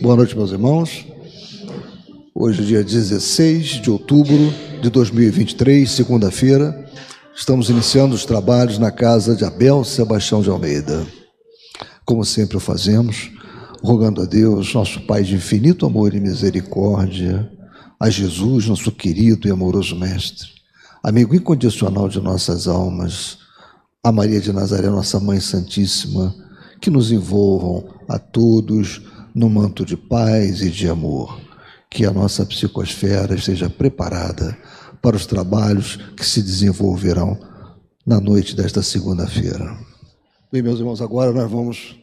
Boa 0.00 0.16
noite, 0.16 0.36
meus 0.36 0.50
irmãos. 0.50 1.06
Hoje, 2.34 2.62
é 2.62 2.64
dia 2.64 2.84
16 2.84 3.80
de 3.80 3.90
outubro 3.90 4.52
de 4.82 4.90
2023, 4.90 5.88
segunda-feira, 5.88 6.90
estamos 7.34 7.70
iniciando 7.70 8.14
os 8.14 8.24
trabalhos 8.24 8.76
na 8.76 8.90
casa 8.90 9.36
de 9.36 9.44
Abel 9.44 9.84
Sebastião 9.84 10.42
de 10.42 10.50
Almeida. 10.50 11.06
Como 12.04 12.24
sempre 12.24 12.56
o 12.56 12.60
fazemos, 12.60 13.30
rogando 13.82 14.20
a 14.20 14.24
Deus, 14.24 14.74
nosso 14.74 15.00
Pai 15.06 15.22
de 15.22 15.36
infinito 15.36 15.86
amor 15.86 16.12
e 16.12 16.20
misericórdia, 16.20 17.50
a 17.98 18.10
Jesus, 18.10 18.66
nosso 18.66 18.90
querido 18.90 19.46
e 19.46 19.50
amoroso 19.50 19.96
Mestre, 19.96 20.48
amigo 21.02 21.34
incondicional 21.34 22.08
de 22.08 22.20
nossas 22.20 22.66
almas, 22.66 23.38
a 24.02 24.10
Maria 24.10 24.40
de 24.40 24.52
Nazaré, 24.52 24.88
nossa 24.90 25.20
Mãe 25.20 25.40
Santíssima, 25.40 26.34
que 26.80 26.90
nos 26.90 27.12
envolvam 27.12 27.84
a 28.08 28.18
todos 28.18 29.00
no 29.34 29.50
manto 29.50 29.84
de 29.84 29.96
paz 29.96 30.60
e 30.60 30.70
de 30.70 30.88
amor. 30.88 31.40
Que 31.90 32.04
a 32.04 32.12
nossa 32.12 32.44
psicosfera 32.46 33.34
esteja 33.34 33.68
preparada 33.68 34.56
para 35.02 35.16
os 35.16 35.26
trabalhos 35.26 35.96
que 36.16 36.24
se 36.24 36.42
desenvolverão 36.42 37.38
na 38.06 38.20
noite 38.20 38.54
desta 38.54 38.82
segunda-feira. 38.82 39.76
Bem, 40.52 40.62
meus 40.62 40.78
irmãos, 40.78 41.00
agora 41.00 41.32
nós 41.32 41.50
vamos 41.50 41.96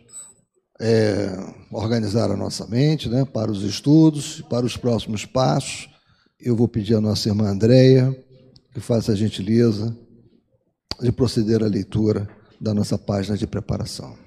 é, 0.80 1.32
organizar 1.72 2.32
a 2.32 2.36
nossa 2.36 2.66
mente 2.68 3.08
né, 3.08 3.24
para 3.24 3.52
os 3.52 3.64
estudos, 3.64 4.42
para 4.50 4.66
os 4.66 4.76
próximos 4.76 5.26
passos. 5.26 5.90
Eu 6.40 6.56
vou 6.56 6.68
pedir 6.68 6.96
à 6.96 7.02
nossa 7.02 7.30
irmã 7.30 7.50
Andréia 7.50 8.16
que 8.74 8.80
faça 8.80 9.12
a 9.12 9.16
gentileza 9.16 9.96
de 11.02 11.12
proceder 11.12 11.64
à 11.64 11.68
leitura 11.68 12.28
da 12.60 12.74
nossa 12.74 12.98
página 12.98 13.38
de 13.38 13.48
preparação. 13.48 14.21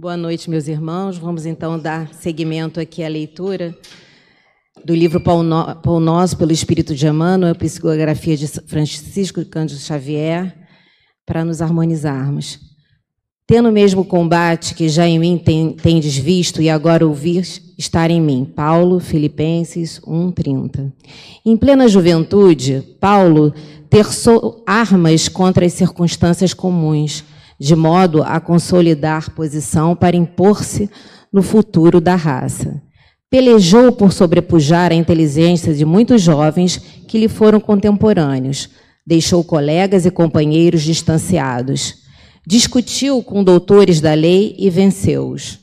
Boa 0.00 0.16
noite, 0.16 0.48
meus 0.48 0.68
irmãos. 0.68 1.18
Vamos 1.18 1.44
então 1.44 1.76
dar 1.76 2.14
seguimento 2.14 2.78
aqui 2.78 3.02
à 3.02 3.08
leitura 3.08 3.76
do 4.84 4.94
livro 4.94 5.20
Pão 5.20 5.42
Nosso 5.98 6.36
pelo 6.36 6.52
Espírito 6.52 6.94
de 6.94 7.04
Emmanuel, 7.04 7.50
a 7.50 7.54
psicografia 7.56 8.36
de 8.36 8.46
Francisco 8.46 9.44
Cândido 9.44 9.80
Xavier, 9.80 10.56
para 11.26 11.44
nos 11.44 11.60
harmonizarmos. 11.60 12.60
Tendo 13.44 13.70
o 13.70 13.72
mesmo 13.72 14.04
combate 14.04 14.72
que 14.72 14.88
já 14.88 15.04
em 15.04 15.18
mim 15.18 15.36
tendes 15.82 16.16
visto 16.16 16.62
e 16.62 16.70
agora 16.70 17.04
ouvir 17.04 17.44
estar 17.76 18.08
em 18.08 18.20
mim. 18.20 18.44
Paulo, 18.44 19.00
Filipenses 19.00 20.00
1:30. 20.06 20.92
Em 21.44 21.56
plena 21.56 21.88
juventude, 21.88 22.84
Paulo 23.00 23.52
terçou 23.90 24.62
armas 24.64 25.28
contra 25.28 25.66
as 25.66 25.72
circunstâncias 25.72 26.54
comuns 26.54 27.24
de 27.58 27.74
modo 27.74 28.22
a 28.22 28.38
consolidar 28.40 29.30
posição 29.30 29.96
para 29.96 30.16
impor-se 30.16 30.88
no 31.32 31.42
futuro 31.42 32.00
da 32.00 32.14
raça. 32.14 32.80
Pelejou 33.30 33.92
por 33.92 34.12
sobrepujar 34.12 34.92
a 34.92 34.94
inteligência 34.94 35.74
de 35.74 35.84
muitos 35.84 36.22
jovens 36.22 36.78
que 37.06 37.18
lhe 37.18 37.28
foram 37.28 37.60
contemporâneos. 37.60 38.70
Deixou 39.06 39.44
colegas 39.44 40.06
e 40.06 40.10
companheiros 40.10 40.82
distanciados. 40.82 41.96
Discutiu 42.46 43.22
com 43.22 43.44
doutores 43.44 44.00
da 44.00 44.14
lei 44.14 44.54
e 44.58 44.70
venceu-os. 44.70 45.58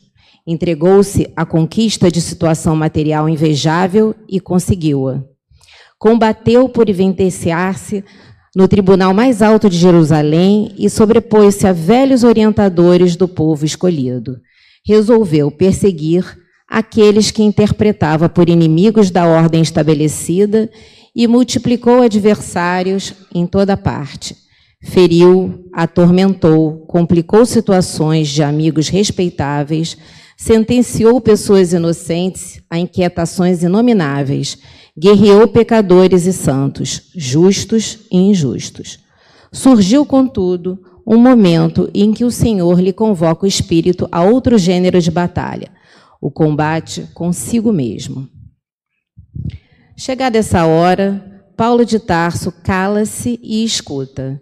Entregou-se 0.45 1.31
à 1.35 1.43
conquista 1.43 2.11
de 2.11 2.21
situação 2.21 2.75
material 2.75 3.27
invejável 3.27 4.13
e 4.29 4.39
conseguiu-a. 4.39 5.23
Combateu 5.97 6.69
por 6.69 6.87
evidenciar-se 6.87 8.03
no 8.55 8.69
tribunal 8.69 9.13
mais 9.13 9.41
alto 9.41 9.69
de 9.69 9.77
Jerusalém 9.77 10.73
e 10.77 10.89
sobrepôs-se 10.89 11.67
a 11.67 11.73
velhos 11.73 12.23
orientadores 12.23 13.17
do 13.17 13.27
povo 13.27 13.65
escolhido. 13.65 14.39
Resolveu 14.87 15.51
perseguir 15.51 16.23
aqueles 16.69 17.31
que 17.31 17.43
interpretava 17.43 18.29
por 18.29 18.47
inimigos 18.47 19.11
da 19.11 19.27
ordem 19.27 19.61
estabelecida 19.61 20.69
e 21.13 21.27
multiplicou 21.27 22.01
adversários 22.01 23.13
em 23.33 23.45
toda 23.45 23.75
parte. 23.75 24.35
Feriu, 24.81 25.65
atormentou, 25.73 26.85
complicou 26.87 27.45
situações 27.45 28.29
de 28.29 28.41
amigos 28.41 28.87
respeitáveis, 28.87 29.97
sentenciou 30.37 31.19
pessoas 31.19 31.73
inocentes 31.73 32.61
a 32.69 32.77
inquietações 32.77 33.63
inomináveis 33.63 34.57
guerreou 34.97 35.47
pecadores 35.47 36.25
e 36.25 36.33
santos, 36.33 37.09
justos 37.15 37.99
e 38.11 38.17
injustos. 38.17 38.99
Surgiu, 39.51 40.05
contudo, 40.05 40.79
um 41.05 41.17
momento 41.17 41.89
em 41.93 42.11
que 42.11 42.25
o 42.25 42.31
Senhor 42.31 42.79
lhe 42.79 42.93
convoca 42.93 43.45
o 43.45 43.47
espírito 43.47 44.07
a 44.11 44.23
outro 44.23 44.57
gênero 44.57 44.99
de 44.99 45.11
batalha, 45.11 45.69
o 46.21 46.31
combate 46.31 47.07
consigo 47.13 47.71
mesmo. 47.71 48.27
Chegada 49.97 50.37
essa 50.37 50.65
hora, 50.65 51.43
Paulo 51.55 51.85
de 51.85 51.99
Tarso 51.99 52.51
cala-se 52.63 53.39
e 53.41 53.63
escuta. 53.63 54.41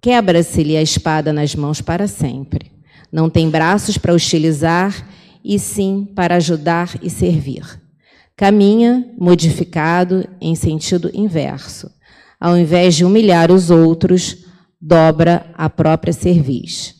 Quebra-se-lhe 0.00 0.76
a 0.76 0.82
espada 0.82 1.32
nas 1.32 1.54
mãos 1.54 1.80
para 1.80 2.06
sempre. 2.08 2.72
Não 3.10 3.30
tem 3.30 3.48
braços 3.48 3.96
para 3.96 4.12
hostilizar, 4.12 5.08
e 5.44 5.58
sim 5.58 6.08
para 6.14 6.36
ajudar 6.36 6.98
e 7.02 7.10
servir. 7.10 7.81
Caminha 8.42 9.08
modificado 9.16 10.28
em 10.40 10.56
sentido 10.56 11.08
inverso. 11.14 11.88
Ao 12.40 12.58
invés 12.58 12.96
de 12.96 13.04
humilhar 13.04 13.52
os 13.52 13.70
outros, 13.70 14.38
dobra 14.80 15.46
a 15.54 15.70
própria 15.70 16.12
cerviz. 16.12 16.92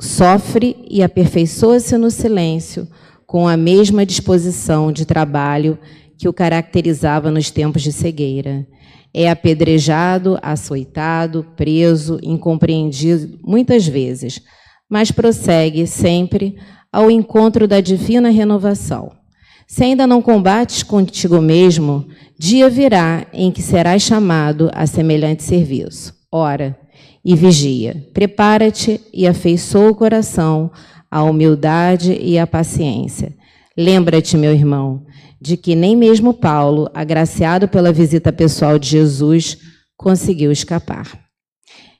Sofre 0.00 0.74
e 0.88 1.02
aperfeiçoa-se 1.02 1.98
no 1.98 2.10
silêncio, 2.10 2.88
com 3.26 3.46
a 3.46 3.54
mesma 3.54 4.06
disposição 4.06 4.90
de 4.90 5.04
trabalho 5.04 5.78
que 6.16 6.26
o 6.26 6.32
caracterizava 6.32 7.30
nos 7.30 7.50
tempos 7.50 7.82
de 7.82 7.92
cegueira. 7.92 8.66
É 9.12 9.28
apedrejado, 9.28 10.38
açoitado, 10.40 11.44
preso, 11.54 12.18
incompreendido 12.22 13.38
muitas 13.44 13.86
vezes, 13.86 14.40
mas 14.88 15.10
prossegue 15.10 15.86
sempre 15.86 16.56
ao 16.90 17.10
encontro 17.10 17.68
da 17.68 17.82
divina 17.82 18.30
renovação. 18.30 19.25
Se 19.66 19.82
ainda 19.82 20.06
não 20.06 20.22
combates 20.22 20.82
contigo 20.82 21.40
mesmo, 21.40 22.06
dia 22.38 22.70
virá 22.70 23.26
em 23.32 23.50
que 23.50 23.60
serás 23.60 24.02
chamado 24.02 24.70
a 24.72 24.86
semelhante 24.86 25.42
serviço. 25.42 26.14
Ora, 26.30 26.78
e 27.24 27.34
vigia, 27.34 28.06
prepara-te 28.14 29.00
e 29.12 29.26
afeiçoa 29.26 29.90
o 29.90 29.94
coração 29.94 30.70
à 31.10 31.24
humildade 31.24 32.16
e 32.20 32.38
à 32.38 32.46
paciência. 32.46 33.34
Lembra-te, 33.76 34.36
meu 34.36 34.52
irmão, 34.52 35.04
de 35.40 35.56
que 35.56 35.74
nem 35.74 35.96
mesmo 35.96 36.32
Paulo, 36.32 36.88
agraciado 36.94 37.66
pela 37.66 37.92
visita 37.92 38.32
pessoal 38.32 38.78
de 38.78 38.88
Jesus, 38.88 39.58
conseguiu 39.96 40.52
escapar. 40.52 41.20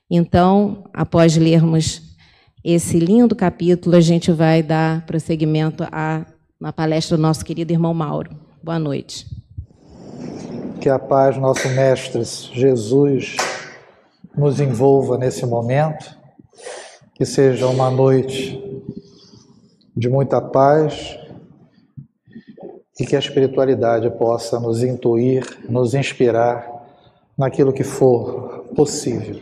Então, 0.09 0.85
após 0.93 1.35
lermos 1.35 2.01
esse 2.63 2.97
lindo 2.97 3.35
capítulo, 3.35 3.97
a 3.97 4.01
gente 4.01 4.31
vai 4.31 4.63
dar 4.63 5.05
prosseguimento 5.05 5.83
a 5.91 6.25
na 6.59 6.73
palestra 6.73 7.15
do 7.15 7.21
nosso 7.21 7.45
querido 7.45 7.71
irmão 7.71 7.93
Mauro. 7.93 8.35
Boa 8.63 8.79
noite. 8.79 9.25
Que 10.81 10.89
a 10.89 10.97
paz, 10.97 11.37
nosso 11.37 11.67
Mestre 11.69 12.23
Jesus, 12.23 13.37
nos 14.35 14.59
envolva 14.59 15.17
nesse 15.17 15.45
momento, 15.45 16.17
que 17.13 17.25
seja 17.25 17.67
uma 17.67 17.91
noite 17.91 18.63
de 19.95 20.09
muita 20.09 20.41
paz 20.41 21.17
e 22.99 23.05
que 23.05 23.15
a 23.15 23.19
espiritualidade 23.19 24.09
possa 24.11 24.59
nos 24.59 24.83
intuir, 24.83 25.45
nos 25.69 25.93
inspirar 25.93 26.67
naquilo 27.37 27.71
que 27.71 27.83
for 27.83 28.65
possível. 28.75 29.41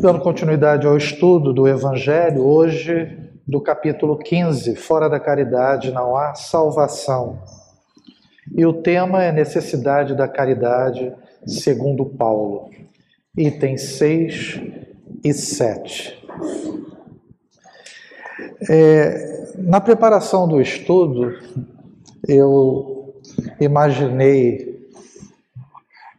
Dando 0.00 0.20
continuidade 0.20 0.86
ao 0.86 0.96
estudo 0.96 1.52
do 1.52 1.68
Evangelho, 1.68 2.42
hoje 2.42 3.21
do 3.46 3.60
capítulo 3.60 4.16
15, 4.16 4.76
Fora 4.76 5.08
da 5.08 5.18
Caridade 5.18 5.90
não 5.90 6.16
há 6.16 6.34
salvação. 6.34 7.40
E 8.54 8.64
o 8.64 8.72
tema 8.72 9.22
é 9.22 9.32
necessidade 9.32 10.14
da 10.14 10.28
caridade, 10.28 11.12
segundo 11.46 12.04
Paulo, 12.04 12.70
itens 13.36 13.82
6 13.98 14.60
e 15.24 15.32
7. 15.32 16.22
É, 18.68 19.54
na 19.58 19.80
preparação 19.80 20.46
do 20.46 20.60
estudo, 20.60 21.34
eu 22.28 23.20
imaginei, 23.60 24.88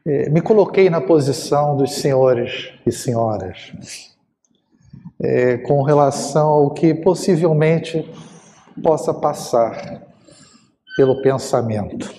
é, 0.06 0.30
me 0.30 0.42
coloquei 0.42 0.90
na 0.90 1.00
posição 1.00 1.78
dos 1.78 1.94
senhores 1.96 2.74
e 2.86 2.92
senhoras 2.92 4.13
é, 5.24 5.58
com 5.58 5.82
relação 5.84 6.50
ao 6.50 6.72
que 6.72 6.94
possivelmente 6.94 8.12
possa 8.84 9.14
passar 9.14 10.04
pelo 10.98 11.22
pensamento. 11.22 12.14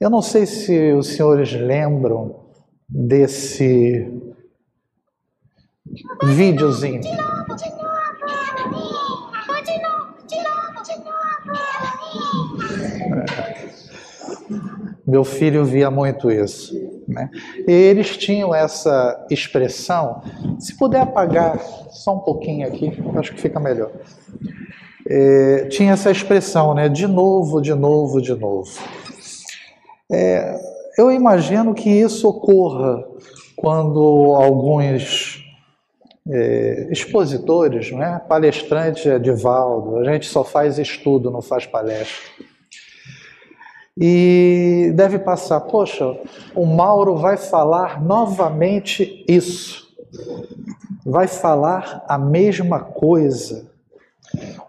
Eu 0.00 0.08
não 0.08 0.22
sei 0.22 0.46
se 0.46 0.92
os 0.92 1.08
senhores 1.08 1.52
lembram 1.52 2.46
desse 2.88 4.10
videozinho. 6.22 7.02
Meu 15.06 15.22
filho 15.22 15.64
via 15.64 15.90
muito 15.90 16.30
isso. 16.30 16.93
Né? 17.06 17.30
Eles 17.66 18.16
tinham 18.16 18.54
essa 18.54 19.26
expressão. 19.30 20.22
Se 20.58 20.76
puder 20.76 21.02
apagar 21.02 21.58
só 21.90 22.14
um 22.14 22.20
pouquinho 22.20 22.66
aqui, 22.66 22.92
acho 23.16 23.32
que 23.34 23.40
fica 23.40 23.60
melhor. 23.60 23.90
É, 25.08 25.66
tinha 25.66 25.92
essa 25.92 26.10
expressão, 26.10 26.74
né? 26.74 26.88
De 26.88 27.06
novo, 27.06 27.60
de 27.60 27.74
novo, 27.74 28.20
de 28.20 28.34
novo. 28.34 28.70
É, 30.10 30.58
eu 30.96 31.10
imagino 31.10 31.74
que 31.74 31.90
isso 31.90 32.28
ocorra 32.28 33.04
quando 33.56 34.34
alguns 34.34 35.44
é, 36.28 36.88
expositores, 36.90 37.90
né? 37.92 38.20
palestrante 38.28 39.08
é 39.08 39.16
Edivaldo, 39.16 39.98
a 39.98 40.04
gente 40.04 40.26
só 40.26 40.42
faz 40.42 40.78
estudo, 40.78 41.30
não 41.30 41.42
faz 41.42 41.66
palestra. 41.66 42.44
E 43.96 44.92
deve 44.94 45.20
passar, 45.20 45.60
poxa, 45.60 46.18
o 46.54 46.66
Mauro 46.66 47.16
vai 47.16 47.36
falar 47.36 48.02
novamente 48.02 49.24
isso, 49.28 49.86
vai 51.06 51.28
falar 51.28 52.04
a 52.08 52.18
mesma 52.18 52.80
coisa. 52.80 53.70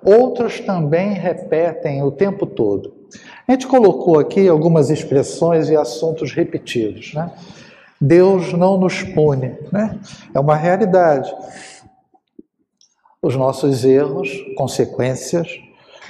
Outros 0.03 0.59
também 0.59 1.13
repetem 1.13 2.03
o 2.03 2.11
tempo 2.11 2.45
todo. 2.45 2.93
A 3.47 3.51
gente 3.51 3.65
colocou 3.65 4.19
aqui 4.19 4.47
algumas 4.47 4.91
expressões 4.91 5.69
e 5.69 5.75
assuntos 5.75 6.31
repetidos. 6.31 7.13
Né? 7.15 7.31
Deus 7.99 8.53
não 8.53 8.77
nos 8.77 9.01
pune, 9.01 9.57
né? 9.71 9.99
é 10.35 10.39
uma 10.39 10.55
realidade. 10.55 11.33
Os 13.19 13.35
nossos 13.35 13.83
erros, 13.83 14.29
consequências 14.55 15.47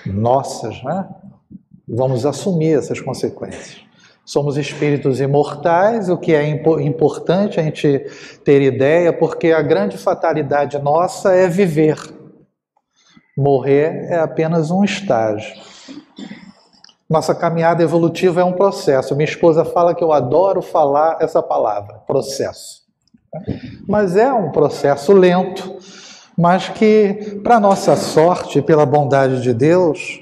nossas, 0.06 0.84
né? 0.84 1.08
Vamos 1.88 2.26
assumir 2.26 2.78
essas 2.78 3.00
consequências. 3.00 3.86
Somos 4.26 4.58
espíritos 4.58 5.22
imortais, 5.22 6.10
o 6.10 6.18
que 6.18 6.34
é 6.34 6.48
importante 6.48 7.60
a 7.60 7.64
gente 7.64 8.00
ter 8.44 8.62
ideia, 8.62 9.14
porque 9.14 9.52
a 9.52 9.62
grande 9.62 9.98
fatalidade 10.00 10.80
nossa 10.80 11.32
é 11.32 11.48
viver. 11.48 11.98
Morrer 13.38 14.08
é 14.10 14.18
apenas 14.18 14.72
um 14.72 14.84
estágio. 14.84 15.54
Nossa 17.08 17.36
caminhada 17.36 17.84
evolutiva 17.84 18.42
é 18.42 18.44
um 18.44 18.54
processo. 18.54 19.16
Minha 19.16 19.30
esposa 19.30 19.64
fala 19.64 19.94
que 19.94 20.04
eu 20.04 20.12
adoro 20.12 20.60
falar 20.60 21.18
essa 21.22 21.44
palavra, 21.44 22.00
processo. 22.08 22.84
Mas 23.88 24.16
é 24.16 24.34
um 24.34 24.52
processo 24.52 25.14
lento, 25.14 25.78
mas 26.36 26.70
que, 26.70 27.40
para 27.44 27.60
nossa 27.60 27.96
sorte, 27.96 28.60
pela 28.60 28.88
bondade 28.88 29.42
de 29.42 29.54
Deus, 29.54 30.20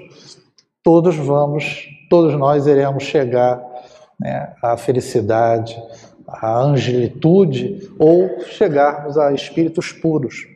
todos 0.83 1.15
vamos, 1.15 1.87
todos 2.09 2.37
nós 2.37 2.67
iremos 2.67 3.03
chegar 3.03 3.63
né, 4.19 4.53
à 4.61 4.75
felicidade, 4.77 5.81
à 6.27 6.59
angelitude 6.59 7.89
ou 7.97 8.41
chegarmos 8.41 9.17
a 9.17 9.31
espíritos 9.31 9.91
puros. 9.91 10.47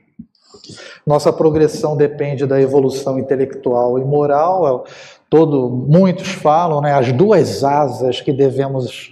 Nossa 1.06 1.32
progressão 1.32 1.96
depende 1.96 2.46
da 2.46 2.60
evolução 2.60 3.18
intelectual 3.18 3.98
e 3.98 4.04
moral. 4.04 4.86
Todo, 5.30 5.70
muitos 5.70 6.30
falam, 6.30 6.82
né, 6.82 6.94
as 6.94 7.12
duas 7.14 7.64
asas 7.64 8.20
que 8.22 8.34
devemos 8.34 9.12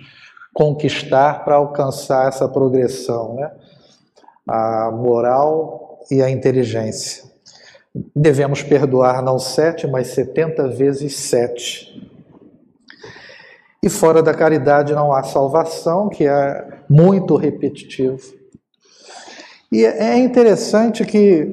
conquistar 0.54 1.44
para 1.44 1.56
alcançar 1.56 2.30
essa 2.30 2.48
progressão, 2.48 3.36
né? 3.36 3.52
A 4.48 4.90
moral 4.92 6.00
e 6.10 6.22
a 6.22 6.30
inteligência. 6.30 7.35
Devemos 8.15 8.62
perdoar 8.62 9.21
não 9.21 9.39
sete, 9.39 9.88
mas 9.88 10.07
setenta 10.07 10.68
vezes 10.68 11.15
sete. 11.15 12.06
E 13.81 13.89
fora 13.89 14.21
da 14.21 14.33
caridade 14.33 14.94
não 14.94 15.13
há 15.13 15.24
salvação, 15.24 16.09
que 16.09 16.25
é 16.25 16.81
muito 16.89 17.36
repetitivo. 17.36 18.33
E 19.71 19.86
é 19.86 20.18
interessante 20.18 21.06
que, 21.06 21.47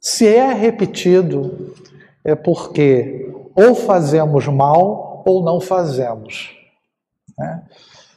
se 0.00 0.26
é 0.26 0.52
repetido, 0.52 1.74
é 2.24 2.34
porque 2.34 3.30
ou 3.54 3.74
fazemos 3.74 4.46
mal 4.46 5.22
ou 5.26 5.42
não 5.42 5.60
fazemos. 5.60 6.56
Né? 7.36 7.62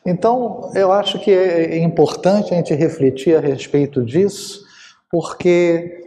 Então, 0.06 0.72
eu 0.76 0.92
acho 0.92 1.20
que 1.20 1.32
é 1.32 1.78
importante 1.78 2.54
a 2.54 2.58
gente 2.58 2.74
refletir 2.74 3.36
a 3.36 3.40
respeito 3.40 4.04
disso, 4.04 4.64
porque 5.10 6.01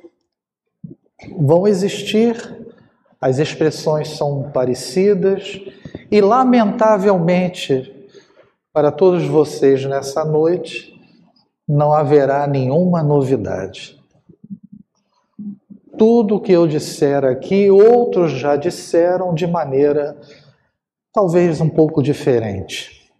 vão 1.38 1.66
existir, 1.66 2.36
as 3.20 3.38
expressões 3.38 4.08
são 4.08 4.50
parecidas 4.52 5.60
e, 6.10 6.20
lamentavelmente, 6.20 8.08
para 8.72 8.90
todos 8.90 9.24
vocês 9.24 9.84
nessa 9.84 10.24
noite, 10.24 10.92
não 11.66 11.92
haverá 11.92 12.46
nenhuma 12.46 13.02
novidade. 13.02 13.98
Tudo 15.96 16.36
o 16.36 16.40
que 16.40 16.52
eu 16.52 16.66
disser 16.66 17.24
aqui, 17.24 17.70
outros 17.70 18.32
já 18.32 18.56
disseram 18.56 19.32
de 19.32 19.46
maneira 19.46 20.16
talvez 21.12 21.60
um 21.60 21.68
pouco 21.68 22.02
diferente. 22.02 23.10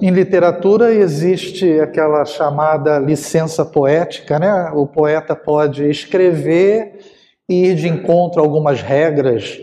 Em 0.00 0.10
literatura 0.10 0.92
existe 0.92 1.80
aquela 1.80 2.24
chamada 2.24 2.98
licença 2.98 3.64
poética, 3.64 4.38
né? 4.38 4.70
O 4.74 4.86
poeta 4.86 5.34
pode 5.34 5.88
escrever 5.88 6.98
e 7.48 7.66
ir 7.66 7.74
de 7.74 7.88
encontro 7.88 8.40
a 8.40 8.44
algumas 8.44 8.82
regras 8.82 9.58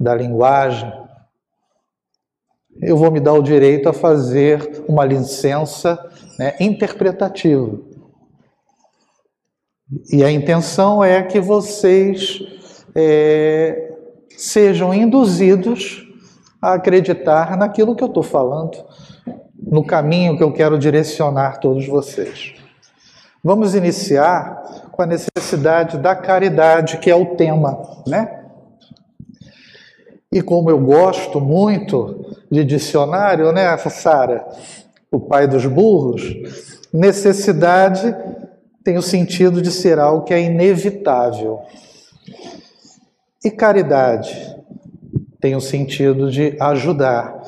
da 0.00 0.14
linguagem. 0.14 0.92
Eu 2.80 2.96
vou 2.96 3.10
me 3.10 3.20
dar 3.20 3.34
o 3.34 3.42
direito 3.42 3.88
a 3.88 3.92
fazer 3.92 4.84
uma 4.88 5.04
licença 5.04 5.98
né, 6.38 6.54
interpretativa. 6.58 7.78
E 10.12 10.24
a 10.24 10.30
intenção 10.30 11.04
é 11.04 11.22
que 11.22 11.38
vocês 11.38 12.42
é, 12.94 13.94
sejam 14.36 14.92
induzidos 14.92 16.02
a 16.60 16.74
acreditar 16.74 17.56
naquilo 17.56 17.94
que 17.94 18.02
eu 18.02 18.08
estou 18.08 18.22
falando 18.22 18.84
no 19.58 19.84
caminho 19.84 20.36
que 20.36 20.42
eu 20.42 20.52
quero 20.52 20.78
direcionar 20.78 21.58
todos 21.58 21.86
vocês. 21.86 22.54
Vamos 23.42 23.74
iniciar 23.74 24.88
com 24.90 25.02
a 25.02 25.06
necessidade 25.06 25.98
da 25.98 26.16
caridade, 26.16 26.98
que 26.98 27.10
é 27.10 27.14
o 27.14 27.36
tema, 27.36 27.80
né? 28.06 28.44
E 30.32 30.42
como 30.42 30.68
eu 30.68 30.78
gosto 30.78 31.40
muito 31.40 32.34
de 32.50 32.64
dicionário, 32.64 33.52
né, 33.52 33.76
Sara? 33.76 34.46
O 35.10 35.20
pai 35.20 35.46
dos 35.46 35.64
burros, 35.64 36.22
necessidade 36.92 38.14
tem 38.82 38.96
o 38.96 39.02
sentido 39.02 39.62
de 39.62 39.70
ser 39.70 39.98
algo 39.98 40.24
que 40.24 40.34
é 40.34 40.40
inevitável. 40.40 41.60
E 43.44 43.50
caridade 43.50 44.56
tem 45.40 45.54
o 45.54 45.60
sentido 45.60 46.30
de 46.30 46.56
ajudar, 46.60 47.40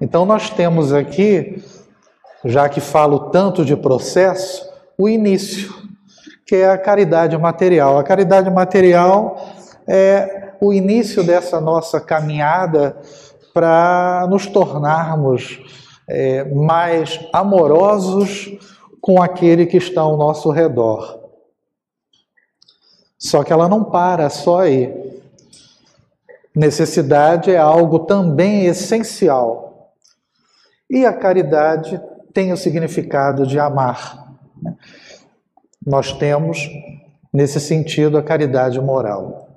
então, 0.00 0.24
nós 0.24 0.48
temos 0.48 0.92
aqui, 0.92 1.60
já 2.44 2.68
que 2.68 2.80
falo 2.80 3.30
tanto 3.30 3.64
de 3.64 3.74
processo, 3.76 4.64
o 4.96 5.08
início, 5.08 5.74
que 6.46 6.54
é 6.54 6.70
a 6.70 6.78
caridade 6.78 7.36
material. 7.36 7.98
A 7.98 8.04
caridade 8.04 8.48
material 8.48 9.36
é 9.88 10.52
o 10.60 10.72
início 10.72 11.24
dessa 11.24 11.60
nossa 11.60 12.00
caminhada 12.00 12.96
para 13.52 14.24
nos 14.30 14.46
tornarmos 14.46 15.60
é, 16.08 16.44
mais 16.44 17.18
amorosos 17.32 18.56
com 19.00 19.20
aquele 19.20 19.66
que 19.66 19.78
está 19.78 20.02
ao 20.02 20.16
nosso 20.16 20.50
redor. 20.50 21.18
Só 23.18 23.42
que 23.42 23.52
ela 23.52 23.68
não 23.68 23.82
para 23.82 24.30
só 24.30 24.60
aí. 24.60 24.94
Necessidade 26.54 27.50
é 27.50 27.58
algo 27.58 28.00
também 28.00 28.66
essencial 28.66 29.67
e 30.90 31.04
a 31.04 31.12
caridade 31.12 32.00
tem 32.32 32.52
o 32.52 32.56
significado 32.56 33.46
de 33.46 33.58
amar. 33.58 34.36
Nós 35.84 36.12
temos, 36.12 36.68
nesse 37.32 37.60
sentido, 37.60 38.18
a 38.18 38.22
caridade 38.22 38.80
moral, 38.80 39.48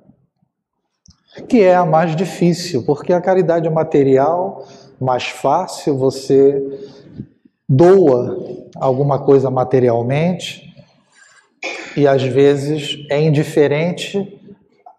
que 1.47 1.61
é 1.61 1.75
a 1.75 1.85
mais 1.85 2.15
difícil, 2.15 2.83
porque 2.85 3.13
a 3.13 3.21
caridade 3.21 3.69
material, 3.69 4.65
mais 5.00 5.27
fácil, 5.27 5.97
você 5.97 6.61
doa 7.67 8.67
alguma 8.75 9.19
coisa 9.19 9.50
materialmente 9.50 10.75
e 11.95 12.07
às 12.07 12.23
vezes 12.23 13.05
é 13.09 13.21
indiferente 13.21 14.40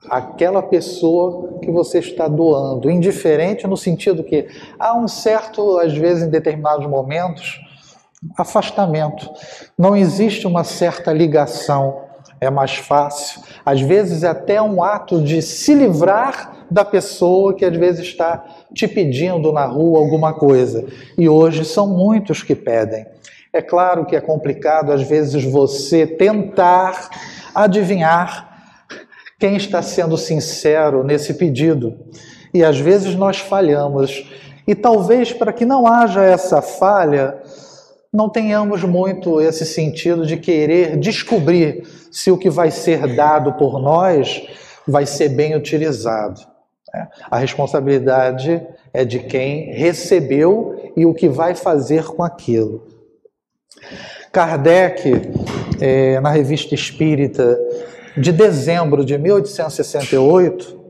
aquela 0.09 0.63
pessoa 0.63 1.59
que 1.61 1.71
você 1.71 1.99
está 1.99 2.29
doando. 2.29 2.91
Indiferente 2.91 3.67
no 3.67 3.77
sentido 3.77 4.25
que 4.25 4.49
há 4.79 4.97
um 4.97 5.09
certo, 5.09 5.79
às 5.79 5.97
vezes, 5.97 6.25
em 6.25 6.31
determinados 6.31 6.87
momentos, 6.87 7.61
afastamento. 8.37 9.31
Não 9.77 9.97
existe 9.97 10.47
uma 10.47 10.65
certa 10.65 11.13
ligação 11.13 12.13
é 12.43 12.51
mais 12.51 12.75
fácil. 12.75 13.41
Às 13.65 13.81
vezes 13.81 14.25
é 14.25 14.29
até 14.29 14.61
um 14.61 14.83
ato 14.83 15.23
de 15.23 15.41
se 15.41 15.75
livrar 15.75 16.67
da 16.69 16.85
pessoa 16.85 17.55
que 17.55 17.65
às 17.65 17.77
vezes 17.77 18.01
está 18.01 18.45
te 18.75 18.89
pedindo 18.89 19.53
na 19.53 19.65
rua 19.65 20.01
alguma 20.01 20.35
coisa. 20.35 20.85
E 21.17 21.29
hoje 21.29 21.65
são 21.65 21.87
muitos 21.87 22.43
que 22.43 22.57
pedem. 22.57 23.07
É 23.53 23.63
claro 23.63 24.05
que 24.05 24.17
é 24.17 24.21
complicado 24.21 24.91
às 24.91 25.03
vezes 25.03 25.45
você 25.45 26.05
tentar 26.05 27.11
adivinhar 27.55 28.52
quem 29.43 29.57
está 29.57 29.83
sendo 29.83 30.17
sincero 30.17 31.03
nesse 31.03 31.35
pedido. 31.35 31.99
E 32.55 32.63
às 32.63 32.79
vezes 32.79 33.17
nós 33.17 33.41
falhamos. 33.41 34.25
E 34.69 34.73
talvez 34.73 35.33
para 35.33 35.53
que 35.53 35.65
não 35.65 35.85
haja 35.85 36.23
essa 36.23 36.63
falha, 36.63 37.43
não 38.13 38.29
tenhamos 38.29 38.85
muito 38.85 39.41
esse 39.41 39.67
sentido 39.67 40.25
de 40.25 40.37
querer 40.37 40.97
descobrir 40.97 41.83
se 42.13 42.31
o 42.31 42.39
que 42.39 42.49
vai 42.49 42.71
ser 42.71 43.17
dado 43.17 43.55
por 43.55 43.83
nós 43.83 44.47
vai 44.87 45.07
ser 45.07 45.31
bem 45.31 45.57
utilizado. 45.57 46.41
Né? 46.95 47.09
A 47.29 47.37
responsabilidade 47.37 48.65
é 48.95 49.05
de 49.05 49.19
quem 49.19 49.73
recebeu 49.73 50.93
e 50.97 51.05
o 51.05 51.13
que 51.13 51.29
vai 51.29 51.57
fazer 51.57 52.05
com 52.05 52.23
aquilo. 52.23 52.87
Kardec, 54.31 55.11
é, 55.81 56.21
na 56.21 56.31
Revista 56.31 56.77
Espírita 56.77 57.59
de 58.17 58.33
dezembro 58.33 59.05
de 59.05 59.17
1868, 59.17 60.81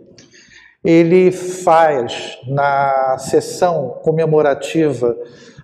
ele 0.85 1.31
faz 1.31 2.39
na 2.47 3.17
sessão 3.19 4.01
comemorativa 4.03 5.17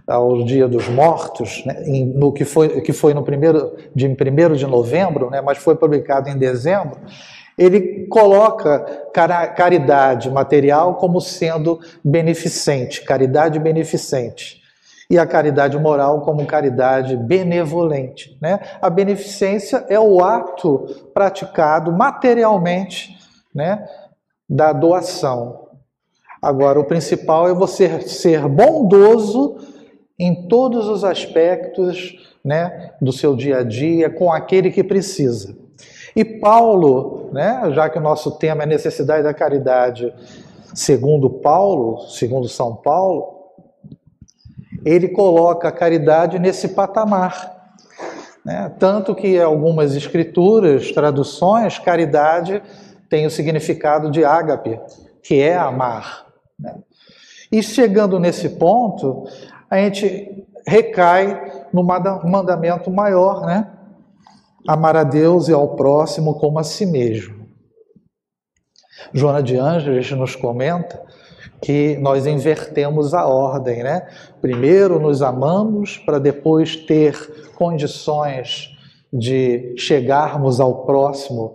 ao 0.07 0.43
Dia 0.45 0.67
dos 0.67 0.89
Mortos, 0.89 1.63
né, 1.67 1.83
no 2.15 2.33
que 2.33 2.45
foi, 2.45 2.81
que 2.81 2.93
foi 2.93 3.13
no 3.13 3.23
primeiro, 3.23 3.77
de 3.95 4.07
1 4.07 4.55
de 4.55 4.67
novembro, 4.67 5.29
né, 5.29 5.41
mas 5.41 5.59
foi 5.59 5.75
publicado 5.75 6.31
em 6.31 6.39
dezembro, 6.39 6.99
ele 7.59 8.07
coloca 8.07 8.79
caridade 9.57 10.31
material 10.31 10.95
como 10.95 11.21
sendo 11.21 11.81
beneficente, 12.03 13.05
caridade 13.05 13.59
beneficente, 13.59 14.58
e 15.11 15.19
a 15.19 15.27
caridade 15.27 15.79
moral 15.79 16.21
como 16.21 16.45
caridade 16.45 17.17
benevolente. 17.17 18.37
Né? 18.41 18.61
A 18.81 18.91
beneficência 18.91 19.85
é 19.89 19.99
o 19.99 20.23
ato 20.23 20.87
praticado 21.15 21.91
materialmente 21.91 23.17
né, 23.55 23.89
da 24.49 24.73
doação. 24.73 25.69
Agora, 26.43 26.79
o 26.79 26.85
principal 26.85 27.49
é 27.49 27.55
você 27.55 28.03
ser 28.03 28.47
bondoso 28.47 29.57
em 30.19 30.47
todos 30.47 30.89
os 30.89 31.05
aspectos 31.05 32.17
né, 32.45 32.93
do 33.01 33.13
seu 33.13 33.35
dia 33.35 33.59
a 33.59 33.63
dia 33.63 34.11
com 34.11 34.33
aquele 34.33 34.71
que 34.71 34.85
precisa. 34.85 35.57
E 36.15 36.25
Paulo, 36.25 37.31
né, 37.33 37.71
já 37.73 37.89
que 37.89 37.99
o 37.99 38.03
nosso 38.03 38.33
tema 38.33 38.65
é 38.65 38.67
necessidade 38.67 39.23
da 39.23 39.33
caridade, 39.33 40.13
segundo 40.75 41.31
Paulo, 41.31 42.01
segundo 42.09 42.49
São 42.49 42.75
Paulo, 42.77 43.38
ele 44.85 45.09
coloca 45.09 45.69
a 45.69 45.73
caridade 45.73 46.39
nesse 46.39 46.69
patamar. 46.69 47.57
Né? 48.45 48.73
Tanto 48.79 49.15
que 49.15 49.39
algumas 49.39 49.95
escrituras, 49.95 50.93
traduções, 50.93 51.79
caridade 51.79 52.63
tem 53.09 53.27
o 53.27 53.31
significado 53.31 54.11
de 54.11 54.25
ágape, 54.25 54.81
que 55.23 55.41
é 55.41 55.57
amar. 55.57 56.27
Né? 56.59 56.75
E 57.51 57.63
chegando 57.63 58.19
nesse 58.19 58.51
ponto, 58.51 59.25
a 59.71 59.79
gente 59.79 60.47
recai 60.67 61.67
no 61.73 61.83
mandamento 61.83 62.91
maior, 62.91 63.47
né? 63.47 63.71
Amar 64.67 64.97
a 64.97 65.05
Deus 65.05 65.49
e 65.49 65.53
ao 65.53 65.77
próximo 65.77 66.39
como 66.39 66.59
a 66.59 66.65
si 66.65 66.85
mesmo. 66.85 67.49
Joana 69.15 69.43
de 69.43 69.57
Ângeles 69.57 70.11
nos 70.13 70.37
comenta 70.37 71.03
que 71.61 71.97
nós 71.99 72.27
invertemos 72.27 73.15
a 73.15 73.27
ordem, 73.27 73.83
né? 73.83 74.07
Primeiro 74.41 74.99
nos 74.99 75.23
amamos 75.23 75.99
para 75.99 76.19
depois 76.19 76.77
ter 76.77 77.51
condições 77.57 78.77
de 79.13 79.75
chegarmos 79.77 80.61
ao 80.61 80.85
próximo 80.85 81.55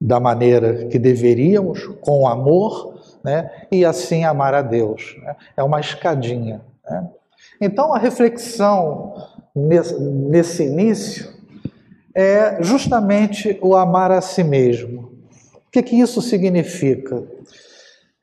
da 0.00 0.18
maneira 0.18 0.86
que 0.86 0.98
deveríamos, 0.98 1.86
com 2.00 2.26
amor, 2.26 2.94
né? 3.22 3.50
E 3.70 3.84
assim 3.84 4.24
amar 4.24 4.54
a 4.54 4.62
Deus. 4.62 5.16
Né? 5.22 5.36
É 5.56 5.62
uma 5.62 5.80
escadinha. 5.80 6.62
Né? 6.88 7.08
Então, 7.60 7.92
a 7.92 7.98
reflexão 7.98 9.14
nesse, 9.54 9.98
nesse 10.00 10.62
início 10.64 11.30
é 12.14 12.62
justamente 12.62 13.58
o 13.62 13.76
amar 13.76 14.10
a 14.10 14.20
si 14.20 14.42
mesmo. 14.42 15.12
O 15.54 15.70
que, 15.70 15.82
que 15.82 15.96
isso 15.96 16.20
significa? 16.20 17.22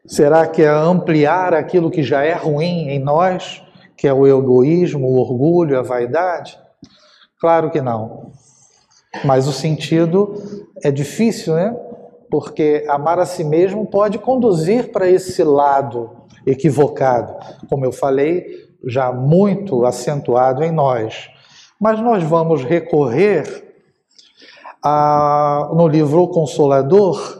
Será 0.07 0.47
que 0.47 0.61
é 0.61 0.69
ampliar 0.69 1.53
aquilo 1.53 1.91
que 1.91 2.01
já 2.01 2.23
é 2.23 2.33
ruim 2.33 2.87
em 2.87 2.97
nós, 2.97 3.61
que 3.97 4.07
é 4.07 4.13
o 4.13 4.25
egoísmo, 4.25 5.05
o 5.05 5.19
orgulho, 5.19 5.77
a 5.77 5.81
vaidade? 5.81 6.57
Claro 7.39 7.69
que 7.69 7.81
não. 7.81 8.31
Mas 9.25 9.47
o 9.47 9.51
sentido 9.51 10.33
é 10.81 10.91
difícil, 10.91 11.55
né? 11.55 11.75
Porque 12.31 12.85
amar 12.87 13.19
a 13.19 13.25
si 13.25 13.43
mesmo 13.43 13.85
pode 13.85 14.17
conduzir 14.17 14.91
para 14.91 15.09
esse 15.09 15.43
lado 15.43 16.09
equivocado. 16.45 17.35
Como 17.69 17.83
eu 17.83 17.91
falei, 17.91 18.45
já 18.85 19.11
muito 19.11 19.85
acentuado 19.85 20.63
em 20.63 20.71
nós. 20.71 21.29
Mas 21.79 21.99
nós 21.99 22.23
vamos 22.23 22.63
recorrer 22.63 23.65
a, 24.81 25.69
no 25.73 25.87
livro 25.87 26.23
O 26.23 26.27
Consolador, 26.29 27.36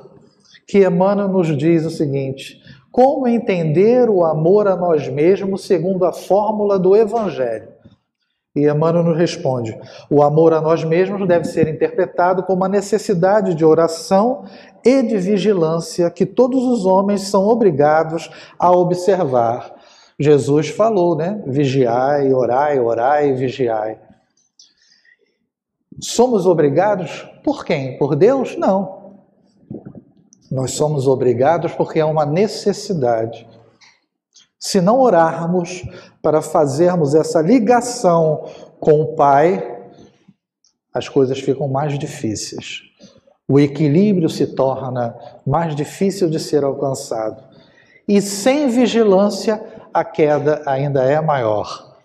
que 0.67 0.85
Emmanuel 0.85 1.29
nos 1.29 1.57
diz 1.57 1.85
o 1.85 1.89
seguinte: 1.89 2.61
como 2.91 3.27
entender 3.27 4.09
o 4.09 4.25
amor 4.25 4.67
a 4.67 4.75
nós 4.75 5.07
mesmos 5.07 5.65
segundo 5.65 6.03
a 6.03 6.11
fórmula 6.11 6.77
do 6.77 6.95
Evangelho? 6.95 7.69
E 8.55 8.67
Emmanuel 8.67 9.03
nos 9.03 9.17
responde: 9.17 9.79
o 10.09 10.21
amor 10.21 10.51
a 10.51 10.59
nós 10.59 10.83
mesmos 10.83 11.27
deve 11.27 11.45
ser 11.45 11.67
interpretado 11.67 12.43
como 12.43 12.65
a 12.65 12.69
necessidade 12.69 13.53
de 13.53 13.63
oração 13.63 14.45
e 14.83 15.03
de 15.03 15.17
vigilância 15.17 16.09
que 16.09 16.25
todos 16.25 16.63
os 16.63 16.85
homens 16.85 17.21
são 17.21 17.47
obrigados 17.47 18.29
a 18.57 18.71
observar, 18.71 19.75
Jesus 20.19 20.69
falou, 20.69 21.15
né? 21.15 21.43
Vigiai, 21.45 22.33
orai, 22.33 22.79
orai, 22.79 23.33
vigiai. 23.33 23.99
Somos 25.99 26.47
obrigados 26.47 27.27
por 27.43 27.63
quem? 27.63 27.97
Por 27.97 28.15
Deus? 28.15 28.57
Não. 28.57 28.96
Nós 30.49 30.71
somos 30.71 31.07
obrigados 31.07 31.73
porque 31.73 31.99
é 31.99 32.05
uma 32.05 32.25
necessidade. 32.25 33.47
Se 34.59 34.81
não 34.81 34.99
orarmos 34.99 35.83
para 36.21 36.41
fazermos 36.41 37.13
essa 37.13 37.41
ligação 37.41 38.49
com 38.79 39.01
o 39.01 39.15
Pai, 39.15 39.77
as 40.93 41.07
coisas 41.07 41.39
ficam 41.39 41.67
mais 41.67 41.97
difíceis. 41.97 42.81
O 43.47 43.59
equilíbrio 43.59 44.29
se 44.29 44.47
torna 44.47 45.15
mais 45.45 45.75
difícil 45.75 46.29
de 46.29 46.39
ser 46.39 46.63
alcançado. 46.63 47.43
E 48.07 48.21
sem 48.21 48.67
vigilância, 48.67 49.63
a 49.93 50.03
queda 50.03 50.61
ainda 50.65 51.03
é 51.03 51.19
maior. 51.21 51.95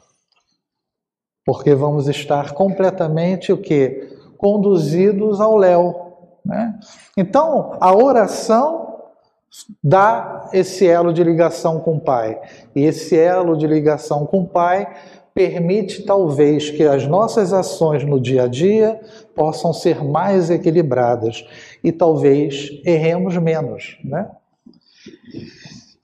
Porque 1.44 1.75
vamos 1.75 2.08
estar 2.08 2.52
completamente 2.52 3.52
o 3.52 3.58
que? 3.58 4.16
Conduzidos 4.37 5.40
ao 5.40 5.56
léu. 5.56 6.01
Né? 6.44 6.78
Então, 7.16 7.76
a 7.80 7.94
oração 7.94 8.92
dá 9.82 10.49
esse 10.52 10.87
elo 10.87 11.12
de 11.12 11.22
ligação 11.22 11.80
com 11.80 11.96
o 11.96 12.00
Pai. 12.00 12.40
E 12.75 12.84
esse 12.84 13.16
elo 13.16 13.56
de 13.56 13.66
ligação 13.66 14.26
com 14.26 14.40
o 14.40 14.49
Pai 14.49 14.88
permite 15.34 16.02
talvez 16.04 16.70
que 16.70 16.82
as 16.84 17.06
nossas 17.06 17.52
ações 17.52 18.04
no 18.04 18.20
dia 18.20 18.44
a 18.44 18.49
dia 18.49 19.00
possam 19.34 19.72
ser 19.72 20.04
mais 20.04 20.50
equilibradas 20.50 21.46
e 21.82 21.90
talvez 21.90 22.70
erremos 22.84 23.37
menos, 23.38 23.99
né? 24.04 24.30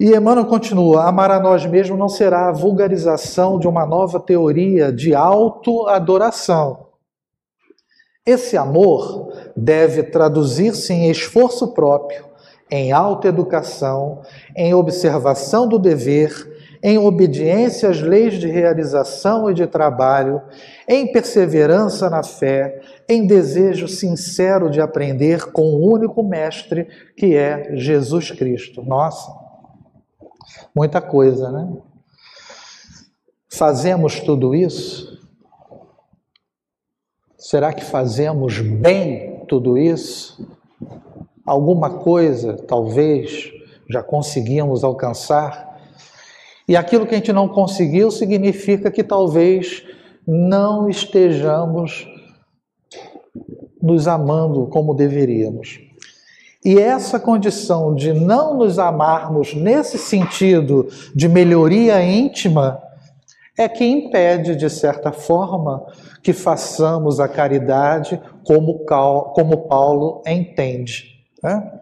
E 0.01 0.15
Emmanuel 0.15 0.47
continua: 0.47 1.05
amar 1.05 1.31
a 1.31 1.41
nós 1.41 1.67
mesmos 1.67 1.99
não 1.99 2.09
será 2.09 2.49
a 2.49 2.53
vulgarização 2.53 3.59
de 3.59 3.69
uma 3.69 3.85
nova 3.85 4.21
teoria 4.21 4.93
de 4.93 5.15
autoadoração. 5.15 6.88
Esse 8.29 8.57
amor 8.57 9.33
deve 9.57 10.03
traduzir-se 10.03 10.93
em 10.93 11.11
esforço 11.11 11.69
próprio, 11.69 12.27
em 12.71 12.93
autoeducação, 12.93 14.21
em 14.55 14.75
observação 14.75 15.67
do 15.67 15.79
dever, 15.79 16.57
em 16.83 16.99
obediência 16.99 17.89
às 17.89 18.01
leis 18.01 18.35
de 18.35 18.47
realização 18.47 19.51
e 19.51 19.55
de 19.55 19.67
trabalho, 19.67 20.43
em 20.87 21.11
perseverança 21.11 22.11
na 22.11 22.23
fé, 22.23 22.81
em 23.09 23.27
desejo 23.27 23.89
sincero 23.89 24.71
de 24.71 24.81
aprender 24.81 25.51
com 25.51 25.63
o 25.63 25.93
único 25.93 26.23
mestre 26.23 26.87
que 27.17 27.35
é 27.35 27.71
Jesus 27.75 28.31
Cristo. 28.31 28.83
Nossa! 28.83 29.49
muita 30.75 31.01
coisa, 31.01 31.51
né? 31.51 31.77
Fazemos 33.51 34.21
tudo 34.21 34.55
isso? 34.55 35.18
Será 37.39 37.73
que 37.73 37.85
fazemos 37.85 38.59
bem 38.59 39.45
tudo 39.47 39.79
isso? 39.79 40.45
Alguma 41.47 41.89
coisa, 41.89 42.55
talvez, 42.55 43.53
já 43.89 44.03
conseguimos 44.03 44.83
alcançar? 44.83 45.79
E 46.67 46.77
aquilo 46.77 47.07
que 47.07 47.15
a 47.15 47.19
gente 47.19 47.33
não 47.33 47.49
conseguiu 47.49 48.11
significa 48.11 48.91
que 48.91 49.05
talvez 49.05 49.85
não 50.27 50.91
estejamos 50.91 52.09
nos 53.81 54.09
amando 54.09 54.67
como 54.67 54.93
deveríamos. 54.93 55.79
E 56.65 56.77
essa 56.77 57.21
condição 57.21 57.95
de 57.95 58.13
não 58.13 58.59
nos 58.59 58.81
amarmos 58.81 59.55
nesse 59.55 59.97
sentido 59.97 60.89
de 61.15 61.29
melhoria 61.29 62.03
íntima 62.03 62.83
é 63.59 63.69
que 63.69 63.85
impede, 63.85 64.55
de 64.55 64.71
certa 64.71 65.11
forma, 65.11 65.85
que 66.23 66.33
façamos 66.33 67.19
a 67.19 67.27
caridade 67.27 68.21
como, 68.47 68.85
como 69.35 69.69
Paulo 69.69 70.23
entende. 70.25 71.05
Né? 71.43 71.81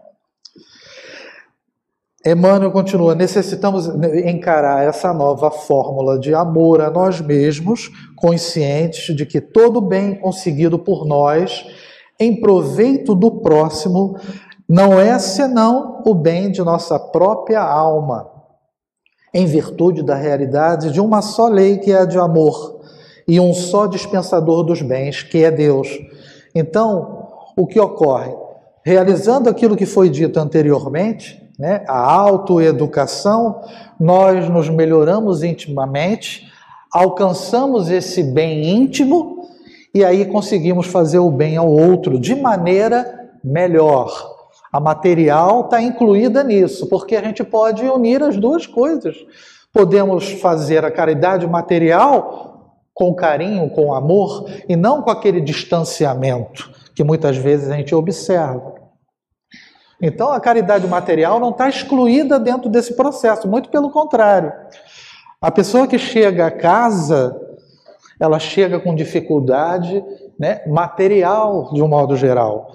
Emmanuel 2.25 2.71
continua: 2.71 3.13
necessitamos 3.13 3.87
encarar 4.25 4.85
essa 4.85 5.13
nova 5.13 5.51
fórmula 5.51 6.19
de 6.19 6.33
amor 6.33 6.81
a 6.81 6.89
nós 6.89 7.21
mesmos, 7.21 7.91
conscientes 8.15 9.15
de 9.15 9.25
que 9.25 9.39
todo 9.39 9.79
bem 9.79 10.15
conseguido 10.15 10.79
por 10.79 11.05
nós, 11.05 11.63
em 12.19 12.41
proveito 12.41 13.13
do 13.13 13.39
próximo, 13.39 14.17
não 14.67 14.99
é 14.99 15.17
senão 15.19 16.01
o 16.05 16.15
bem 16.15 16.51
de 16.51 16.61
nossa 16.61 16.99
própria 16.99 17.61
alma, 17.61 18.36
em 19.33 19.45
virtude 19.45 20.03
da 20.03 20.15
realidade 20.15 20.91
de 20.91 21.01
uma 21.01 21.21
só 21.21 21.47
lei 21.47 21.77
que 21.77 21.91
é 21.91 21.99
a 21.99 22.05
de 22.05 22.17
amor 22.17 22.81
e 23.27 23.39
um 23.39 23.53
só 23.53 23.87
dispensador 23.87 24.63
dos 24.63 24.81
bens, 24.81 25.21
que 25.21 25.43
é 25.43 25.51
Deus. 25.51 25.89
Então, 26.55 27.27
o 27.57 27.67
que 27.67 27.79
ocorre? 27.79 28.31
Realizando 28.83 29.49
aquilo 29.49 29.75
que 29.75 29.85
foi 29.85 30.09
dito 30.09 30.39
anteriormente, 30.39 31.43
né, 31.59 31.83
a 31.87 31.99
autoeducação, 31.99 33.61
nós 33.99 34.47
nos 34.47 34.69
melhoramos 34.69 35.43
intimamente, 35.43 36.47
alcançamos 36.93 37.89
esse 37.89 38.23
bem 38.23 38.69
íntimo 38.69 39.49
e 39.93 40.05
aí 40.05 40.25
conseguimos 40.25 40.87
fazer 40.87 41.19
o 41.19 41.31
bem 41.31 41.57
ao 41.57 41.69
outro 41.69 42.19
de 42.19 42.35
maneira 42.35 43.29
melhor. 43.43 44.36
A 44.71 44.79
material 44.79 45.61
está 45.61 45.81
incluída 45.81 46.43
nisso, 46.43 46.87
porque 46.87 47.15
a 47.15 47.23
gente 47.23 47.43
pode 47.43 47.83
unir 47.85 48.21
as 48.21 48.37
duas 48.37 48.67
coisas. 48.67 49.15
Podemos 49.73 50.31
fazer 50.33 50.83
a 50.83 50.91
caridade 50.91 51.47
material 51.47 52.47
com 52.93 53.13
carinho, 53.13 53.69
com 53.69 53.93
amor, 53.93 54.49
e 54.67 54.75
não 54.75 55.01
com 55.01 55.11
aquele 55.11 55.39
distanciamento 55.39 56.71
que 56.95 57.03
muitas 57.03 57.37
vezes 57.37 57.69
a 57.69 57.77
gente 57.77 57.93
observa. 57.93 58.73
Então, 60.01 60.31
a 60.31 60.39
caridade 60.39 60.87
material 60.87 61.39
não 61.39 61.51
está 61.51 61.69
excluída 61.69 62.39
dentro 62.39 62.69
desse 62.69 62.95
processo, 62.95 63.47
muito 63.47 63.69
pelo 63.69 63.91
contrário. 63.91 64.51
A 65.39 65.51
pessoa 65.51 65.87
que 65.87 65.99
chega 65.99 66.47
a 66.47 66.51
casa, 66.51 67.39
ela 68.19 68.39
chega 68.39 68.79
com 68.79 68.95
dificuldade 68.95 70.03
né, 70.39 70.63
material, 70.67 71.71
de 71.73 71.81
um 71.81 71.87
modo 71.87 72.15
geral 72.15 72.71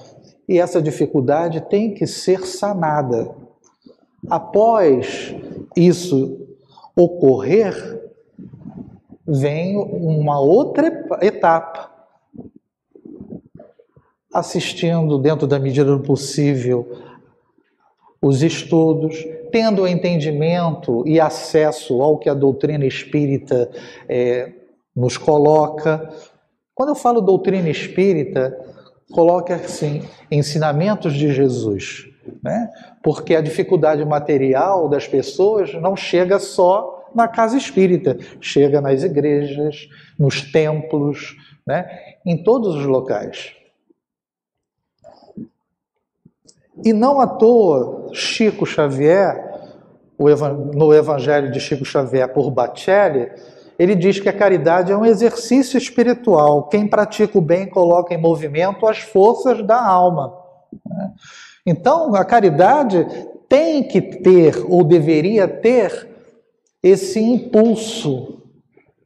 e 0.53 0.59
essa 0.59 0.83
dificuldade 0.83 1.63
tem 1.63 1.95
que 1.95 2.07
ser 2.07 2.47
sanada. 2.47 3.35
Após 4.29 5.35
isso 5.75 6.47
ocorrer, 6.95 8.03
vem 9.27 9.79
uma 9.79 10.39
outra 10.39 11.09
etapa. 11.23 11.91
Assistindo, 14.31 15.17
dentro 15.19 15.47
da 15.47 15.59
medida 15.59 15.97
do 15.97 16.03
possível, 16.03 16.87
os 18.21 18.43
estudos, 18.43 19.27
tendo 19.51 19.89
entendimento 19.89 21.03
e 21.07 21.19
acesso 21.19 22.03
ao 22.03 22.19
que 22.19 22.29
a 22.29 22.35
doutrina 22.35 22.85
espírita 22.85 23.71
é, 24.07 24.53
nos 24.95 25.17
coloca. 25.17 26.13
Quando 26.75 26.91
eu 26.91 26.95
falo 26.95 27.23
doutrina 27.23 27.71
espírita, 27.71 28.72
coloque 29.13 29.53
assim: 29.53 30.03
ensinamentos 30.31 31.15
de 31.15 31.33
Jesus. 31.33 32.09
Né? 32.43 32.71
Porque 33.03 33.35
a 33.35 33.41
dificuldade 33.41 34.05
material 34.05 34.89
das 34.89 35.07
pessoas 35.07 35.73
não 35.75 35.95
chega 35.95 36.39
só 36.39 37.09
na 37.15 37.29
casa 37.29 37.57
espírita, 37.57 38.17
chega 38.41 38.81
nas 38.81 39.03
igrejas, 39.03 39.89
nos 40.19 40.41
templos, 40.51 41.37
né? 41.67 41.87
em 42.25 42.43
todos 42.43 42.75
os 42.75 42.87
locais. 42.87 43.55
E 46.85 46.93
não 46.93 47.21
à 47.21 47.27
toa, 47.27 48.11
Chico 48.13 48.65
Xavier, 48.65 49.53
no 50.75 50.95
Evangelho 50.95 51.51
de 51.51 51.61
Chico 51.61 51.85
Xavier 51.85 52.33
por 52.33 52.51
Bacelli, 52.51 53.31
ele 53.83 53.97
diz 53.97 54.21
que 54.21 54.29
a 54.29 54.33
caridade 54.33 54.93
é 54.93 54.97
um 54.97 55.05
exercício 55.05 55.77
espiritual. 55.77 56.69
Quem 56.69 56.87
pratica 56.87 57.37
o 57.37 57.41
bem 57.43 57.67
coloca 57.69 58.15
em 58.15 58.17
movimento 58.17 58.87
as 58.87 58.99
forças 58.99 59.61
da 59.67 59.85
alma. 59.85 60.33
Né? 60.87 61.11
Então, 61.67 62.15
a 62.15 62.25
caridade 62.25 63.05
tem 63.49 63.83
que 63.83 64.01
ter, 64.01 64.65
ou 64.69 64.85
deveria 64.85 65.49
ter, 65.49 66.09
esse 66.81 67.19
impulso 67.19 68.41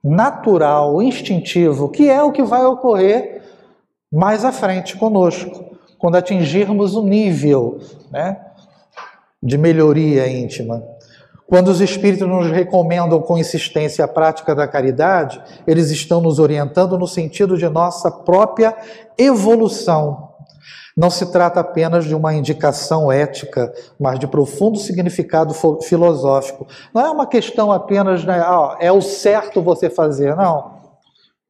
natural, 0.04 1.00
instintivo, 1.00 1.88
que 1.88 2.10
é 2.10 2.22
o 2.22 2.30
que 2.30 2.42
vai 2.42 2.66
ocorrer 2.66 3.42
mais 4.12 4.44
à 4.44 4.52
frente 4.52 4.94
conosco, 4.98 5.74
quando 5.96 6.16
atingirmos 6.16 6.94
o 6.94 7.02
nível 7.02 7.80
né, 8.10 8.38
de 9.42 9.56
melhoria 9.56 10.28
íntima. 10.28 10.86
Quando 11.48 11.68
os 11.68 11.80
Espíritos 11.80 12.26
nos 12.26 12.50
recomendam 12.50 13.20
com 13.20 13.38
insistência 13.38 14.04
a 14.04 14.08
prática 14.08 14.54
da 14.54 14.66
caridade, 14.66 15.40
eles 15.64 15.90
estão 15.90 16.20
nos 16.20 16.40
orientando 16.40 16.98
no 16.98 17.06
sentido 17.06 17.56
de 17.56 17.68
nossa 17.68 18.10
própria 18.10 18.76
evolução. 19.16 20.26
Não 20.96 21.08
se 21.08 21.30
trata 21.30 21.60
apenas 21.60 22.04
de 22.04 22.14
uma 22.14 22.34
indicação 22.34 23.12
ética, 23.12 23.72
mas 24.00 24.18
de 24.18 24.26
profundo 24.26 24.78
significado 24.78 25.54
filosófico. 25.82 26.66
Não 26.92 27.02
é 27.02 27.10
uma 27.10 27.26
questão 27.26 27.70
apenas, 27.70 28.24
né, 28.24 28.40
ah, 28.40 28.76
é 28.80 28.90
o 28.90 29.02
certo 29.02 29.62
você 29.62 29.88
fazer, 29.88 30.34
não. 30.34 30.74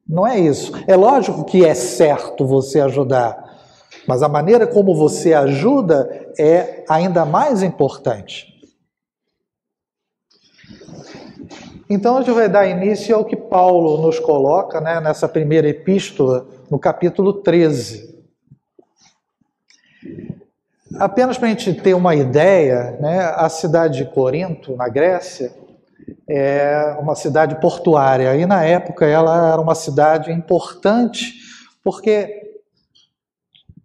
Não 0.07 0.27
é 0.27 0.37
isso. 0.37 0.73
É 0.85 0.95
lógico 0.95 1.43
que 1.43 1.65
é 1.65 1.73
certo 1.73 2.45
você 2.45 2.81
ajudar, 2.81 3.41
mas 4.07 4.21
a 4.21 4.29
maneira 4.29 4.67
como 4.67 4.95
você 4.95 5.33
ajuda 5.33 6.07
é 6.37 6.83
ainda 6.87 7.25
mais 7.25 7.63
importante. 7.63 8.56
Então 11.89 12.17
a 12.17 12.21
gente 12.21 12.33
vai 12.33 12.49
dar 12.49 12.67
início 12.67 13.15
ao 13.15 13.23
que 13.23 13.35
Paulo 13.37 14.01
nos 14.01 14.19
coloca 14.19 14.81
né, 14.81 14.99
nessa 14.99 15.27
primeira 15.27 15.69
epístola, 15.69 16.45
no 16.69 16.77
capítulo 16.77 17.31
13. 17.31 18.17
Apenas 20.99 21.37
para 21.37 21.47
a 21.47 21.49
gente 21.49 21.73
ter 21.75 21.93
uma 21.93 22.13
ideia, 22.13 22.97
né, 22.99 23.19
a 23.35 23.47
cidade 23.47 23.99
de 23.99 24.11
Corinto, 24.11 24.75
na 24.75 24.89
Grécia, 24.89 25.53
é 26.29 26.97
uma 26.99 27.15
cidade 27.15 27.59
portuária. 27.61 28.35
E 28.35 28.45
na 28.45 28.65
época 28.65 29.05
ela 29.05 29.53
era 29.53 29.61
uma 29.61 29.75
cidade 29.75 30.29
importante, 30.29 31.35
porque 31.81 32.59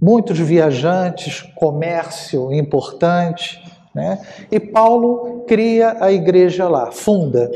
muitos 0.00 0.40
viajantes, 0.40 1.42
comércio 1.54 2.52
importante, 2.52 3.62
né? 3.94 4.20
E 4.50 4.58
Paulo 4.58 5.44
cria 5.46 5.98
a 6.00 6.10
igreja 6.10 6.68
lá, 6.68 6.90
funda. 6.90 7.48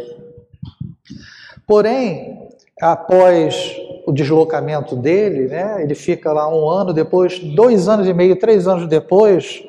Porém, 1.66 2.48
após 2.81 3.76
o 4.07 4.12
deslocamento 4.12 4.94
dele, 4.94 5.48
né, 5.48 5.83
ele 5.83 5.94
fica 5.94 6.33
lá 6.33 6.48
um 6.48 6.68
ano 6.68 6.92
depois, 6.92 7.40
dois 7.40 7.88
anos 7.88 8.07
e 8.07 8.14
meio, 8.14 8.37
três 8.38 8.68
anos 8.68 8.88
depois, 8.88 9.64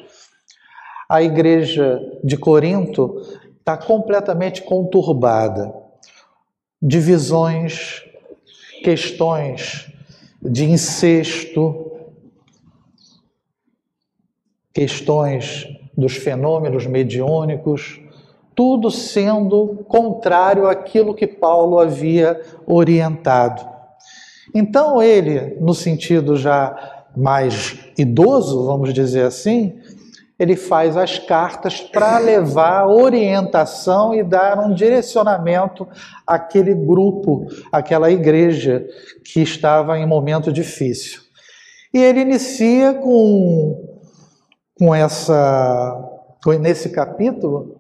a 1.10 1.24
igreja 1.24 2.00
de 2.24 2.38
Corinto 2.38 3.22
está 3.60 3.76
completamente 3.76 4.62
conturbada. 4.62 5.74
Divisões, 6.80 8.04
questões 8.84 9.92
de 10.40 10.66
incesto, 10.66 11.92
questões 14.72 15.68
dos 15.98 16.16
fenômenos 16.16 16.86
mediúnicos, 16.86 18.00
tudo 18.58 18.90
sendo 18.90 19.86
contrário 19.88 20.68
àquilo 20.68 21.14
que 21.14 21.28
Paulo 21.28 21.78
havia 21.78 22.42
orientado. 22.66 23.64
Então, 24.52 25.00
ele, 25.00 25.56
no 25.62 25.76
sentido 25.76 26.36
já 26.36 27.06
mais 27.16 27.78
idoso, 27.96 28.66
vamos 28.66 28.96
dizer 28.96 29.26
assim, 29.26 29.76
ele 30.40 30.56
faz 30.56 30.98
as 30.98 31.20
cartas 31.20 31.82
para 31.82 32.18
levar 32.18 32.88
orientação 32.88 34.16
e 34.16 34.24
dar 34.24 34.58
um 34.60 34.74
direcionamento 34.74 35.88
àquele 36.26 36.74
grupo, 36.74 37.46
àquela 37.72 38.10
igreja 38.10 38.88
que 39.24 39.40
estava 39.40 40.00
em 40.00 40.06
momento 40.08 40.52
difícil. 40.52 41.22
E 41.94 42.00
ele 42.00 42.22
inicia 42.22 42.96
com, 42.96 44.00
com 44.80 44.96
essa, 44.96 45.96
nesse 46.60 46.90
capítulo, 46.90 47.77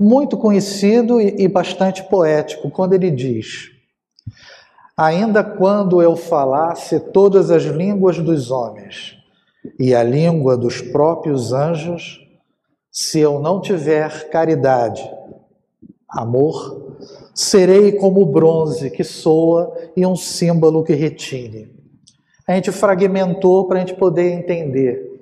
muito 0.00 0.38
conhecido 0.38 1.20
e, 1.20 1.46
bastante 1.46 2.02
poético, 2.04 2.70
quando 2.70 2.94
ele 2.94 3.10
diz: 3.10 3.70
Ainda 4.96 5.44
quando 5.44 6.00
eu 6.00 6.16
falasse 6.16 6.98
todas 6.98 7.50
as 7.50 7.64
línguas 7.64 8.18
dos 8.18 8.50
homens 8.50 9.18
e 9.78 9.94
a 9.94 10.02
língua 10.02 10.56
dos 10.56 10.80
próprios 10.80 11.52
anjos, 11.52 12.26
se 12.90 13.20
eu 13.20 13.40
não 13.40 13.60
tiver 13.60 14.30
caridade, 14.30 15.08
amor, 16.08 16.96
serei 17.34 17.92
como 17.92 18.24
bronze 18.24 18.90
que 18.90 19.04
soa 19.04 19.70
e 19.94 20.06
um 20.06 20.16
símbolo 20.16 20.82
que 20.82 20.94
retine. 20.94 21.68
A 22.48 22.54
gente 22.54 22.72
fragmentou 22.72 23.68
para 23.68 23.76
a 23.76 23.80
gente 23.80 23.94
poder 23.94 24.32
entender. 24.32 25.20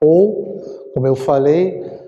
Ou, 0.00 0.56
como 0.94 1.06
eu 1.06 1.14
falei, 1.14 1.99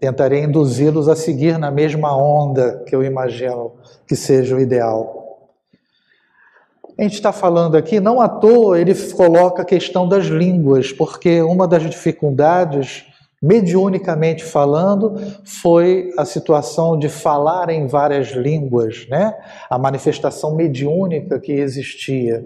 tentarei 0.00 0.44
induzi-los 0.44 1.08
a 1.08 1.16
seguir 1.16 1.58
na 1.58 1.70
mesma 1.70 2.16
onda 2.16 2.82
que 2.86 2.94
eu 2.94 3.02
imagino 3.02 3.72
que 4.06 4.16
seja 4.16 4.56
o 4.56 4.60
ideal. 4.60 5.22
A 6.98 7.02
gente 7.02 7.14
está 7.14 7.32
falando 7.32 7.76
aqui, 7.76 7.98
não 7.98 8.20
à 8.20 8.28
toa 8.28 8.78
ele 8.78 8.94
coloca 9.12 9.62
a 9.62 9.64
questão 9.64 10.06
das 10.06 10.26
línguas, 10.26 10.92
porque 10.92 11.40
uma 11.40 11.66
das 11.66 11.82
dificuldades, 11.82 13.06
mediunicamente 13.40 14.44
falando, 14.44 15.16
foi 15.42 16.12
a 16.18 16.24
situação 16.24 16.98
de 16.98 17.08
falar 17.08 17.70
em 17.70 17.86
várias 17.86 18.28
línguas, 18.28 19.06
né? 19.08 19.34
a 19.70 19.78
manifestação 19.78 20.54
mediúnica 20.54 21.40
que 21.40 21.52
existia. 21.52 22.44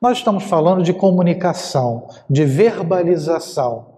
Nós 0.00 0.18
estamos 0.18 0.44
falando 0.44 0.82
de 0.82 0.92
comunicação, 0.92 2.08
de 2.28 2.44
verbalização. 2.44 3.91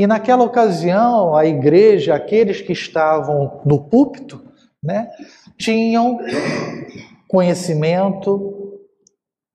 E 0.00 0.06
naquela 0.06 0.42
ocasião, 0.42 1.36
a 1.36 1.44
igreja, 1.44 2.14
aqueles 2.14 2.62
que 2.62 2.72
estavam 2.72 3.60
no 3.66 3.80
púlpito, 3.80 4.40
né, 4.82 5.10
tinham 5.58 6.18
conhecimento, 7.28 8.78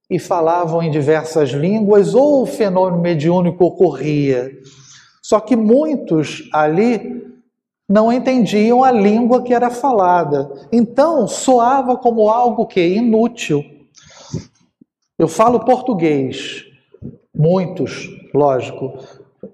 e 0.07 0.19
falavam 0.19 0.83
em 0.83 0.91
diversas 0.91 1.49
línguas, 1.49 2.13
ou 2.13 2.43
o 2.43 2.45
fenômeno 2.45 3.01
mediúnico 3.01 3.65
ocorria. 3.65 4.51
Só 5.19 5.39
que 5.39 5.55
muitos 5.55 6.47
ali 6.53 7.25
não 7.89 8.13
entendiam 8.13 8.83
a 8.83 8.91
língua 8.91 9.41
que 9.41 9.51
era 9.51 9.71
falada. 9.71 10.67
Então, 10.71 11.27
soava 11.27 11.97
como 11.97 12.29
algo 12.29 12.67
que 12.67 12.85
inútil. 12.85 13.65
Eu 15.17 15.27
falo 15.27 15.65
português. 15.65 16.65
Muitos, 17.35 18.07
lógico, 18.31 18.93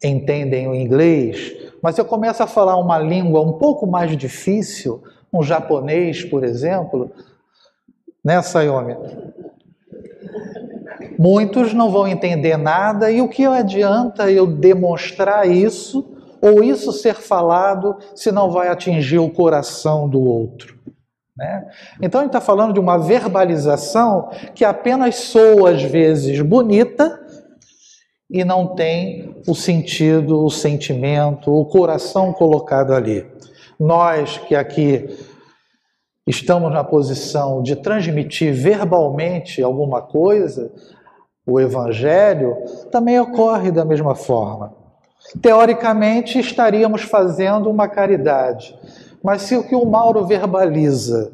entendem 0.03 0.67
o 0.67 0.75
inglês, 0.75 1.53
mas 1.81 1.97
eu 1.97 2.05
começo 2.05 2.41
a 2.41 2.47
falar 2.47 2.77
uma 2.77 2.97
língua 2.97 3.41
um 3.41 3.53
pouco 3.53 3.85
mais 3.85 4.15
difícil, 4.15 5.03
um 5.33 5.41
japonês, 5.41 6.23
por 6.23 6.43
exemplo, 6.43 7.11
né, 8.23 8.41
Sayome? 8.41 8.95
Muitos 11.17 11.73
não 11.73 11.91
vão 11.91 12.07
entender 12.07 12.57
nada, 12.57 13.11
e 13.11 13.21
o 13.21 13.29
que 13.29 13.45
adianta 13.45 14.31
eu 14.31 14.47
demonstrar 14.47 15.47
isso, 15.47 16.05
ou 16.41 16.63
isso 16.63 16.91
ser 16.91 17.15
falado, 17.15 17.97
se 18.15 18.31
não 18.31 18.49
vai 18.49 18.67
atingir 18.67 19.19
o 19.19 19.29
coração 19.29 20.09
do 20.09 20.19
outro? 20.19 20.79
Né? 21.37 21.67
Então, 22.01 22.21
gente 22.21 22.29
está 22.29 22.41
falando 22.41 22.73
de 22.73 22.79
uma 22.79 22.97
verbalização 22.97 24.29
que 24.53 24.65
apenas 24.65 25.15
soa, 25.15 25.71
às 25.71 25.81
vezes, 25.81 26.41
bonita 26.41 27.19
e 28.31 28.45
não 28.45 28.75
tem 28.75 29.35
o 29.45 29.53
sentido, 29.53 30.43
o 30.43 30.49
sentimento, 30.49 31.53
o 31.53 31.65
coração 31.65 32.31
colocado 32.31 32.93
ali. 32.93 33.25
Nós 33.77 34.37
que 34.37 34.55
aqui 34.55 35.09
estamos 36.25 36.71
na 36.71 36.83
posição 36.83 37.61
de 37.61 37.75
transmitir 37.75 38.53
verbalmente 38.53 39.61
alguma 39.61 40.01
coisa, 40.01 40.71
o 41.45 41.59
Evangelho, 41.59 42.55
também 42.89 43.19
ocorre 43.19 43.69
da 43.69 43.83
mesma 43.83 44.15
forma. 44.15 44.73
Teoricamente, 45.41 46.39
estaríamos 46.39 47.01
fazendo 47.01 47.69
uma 47.69 47.87
caridade, 47.87 48.73
mas 49.21 49.41
se 49.41 49.55
o 49.55 49.63
que 49.63 49.75
o 49.75 49.85
Mauro 49.85 50.25
verbaliza 50.25 51.33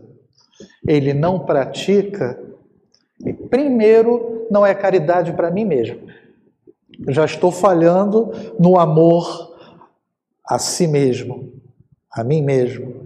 ele 0.87 1.13
não 1.13 1.39
pratica, 1.39 2.39
primeiro, 3.49 4.47
não 4.49 4.65
é 4.65 4.73
caridade 4.73 5.33
para 5.33 5.51
mim 5.51 5.65
mesmo. 5.65 5.99
Já 7.09 7.25
estou 7.25 7.51
falhando 7.51 8.31
no 8.59 8.79
amor 8.79 9.55
a 10.45 10.57
si 10.57 10.87
mesmo, 10.87 11.51
a 12.11 12.23
mim 12.23 12.41
mesmo. 12.41 13.05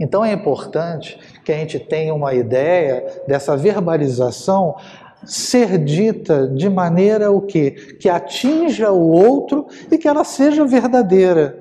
Então 0.00 0.24
é 0.24 0.32
importante 0.32 1.18
que 1.44 1.52
a 1.52 1.56
gente 1.56 1.78
tenha 1.78 2.14
uma 2.14 2.34
ideia 2.34 3.22
dessa 3.26 3.56
verbalização 3.56 4.76
ser 5.24 5.78
dita 5.78 6.48
de 6.48 6.68
maneira 6.68 7.30
o 7.30 7.42
quê? 7.42 7.70
Que 8.00 8.08
atinja 8.08 8.90
o 8.90 9.10
outro 9.10 9.66
e 9.90 9.98
que 9.98 10.08
ela 10.08 10.24
seja 10.24 10.64
verdadeira. 10.64 11.60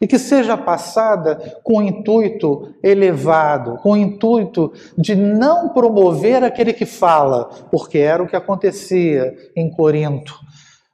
E 0.00 0.06
que 0.06 0.18
seja 0.18 0.56
passada 0.56 1.58
com 1.62 1.82
intuito 1.82 2.74
elevado, 2.82 3.78
com 3.78 3.96
intuito 3.96 4.72
de 4.96 5.14
não 5.14 5.70
promover 5.70 6.44
aquele 6.44 6.72
que 6.72 6.84
fala, 6.84 7.48
porque 7.70 7.98
era 7.98 8.22
o 8.22 8.28
que 8.28 8.36
acontecia 8.36 9.34
em 9.56 9.70
Corinto. 9.70 10.34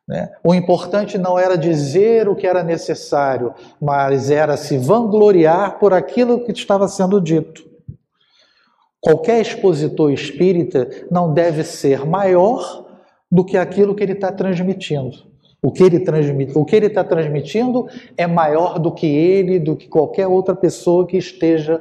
Né? 0.06 0.30
O 0.44 0.54
importante 0.54 1.16
não 1.16 1.38
era 1.38 1.56
dizer 1.56 2.28
o 2.28 2.36
que 2.36 2.46
era 2.46 2.62
necessário, 2.62 3.54
mas 3.80 4.30
era 4.30 4.56
se 4.56 4.76
vangloriar 4.76 5.78
por 5.78 5.92
aquilo 5.92 6.44
que 6.44 6.52
estava 6.52 6.86
sendo 6.86 7.20
dito. 7.20 7.64
Qualquer 9.00 9.40
expositor 9.40 10.12
espírita 10.12 10.88
não 11.10 11.34
deve 11.34 11.64
ser 11.64 12.06
maior 12.06 12.84
do 13.30 13.44
que 13.44 13.56
aquilo 13.56 13.94
que 13.96 14.02
ele 14.02 14.12
está 14.12 14.30
transmitindo. 14.30 15.31
O 15.62 15.70
que 15.70 15.84
ele 15.84 16.00
transmite, 16.00 16.58
o 16.58 16.64
que 16.64 16.74
ele 16.74 16.86
está 16.86 17.04
transmitindo 17.04 17.86
é 18.16 18.26
maior 18.26 18.80
do 18.80 18.90
que 18.90 19.06
ele, 19.06 19.60
do 19.60 19.76
que 19.76 19.86
qualquer 19.86 20.26
outra 20.26 20.56
pessoa 20.56 21.06
que 21.06 21.16
esteja 21.16 21.80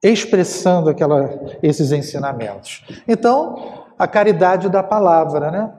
expressando 0.00 0.88
aquela, 0.90 1.40
esses 1.60 1.90
ensinamentos. 1.90 2.84
Então, 3.08 3.84
a 3.98 4.06
caridade 4.06 4.68
da 4.68 4.82
palavra, 4.82 5.50
né? 5.50 5.72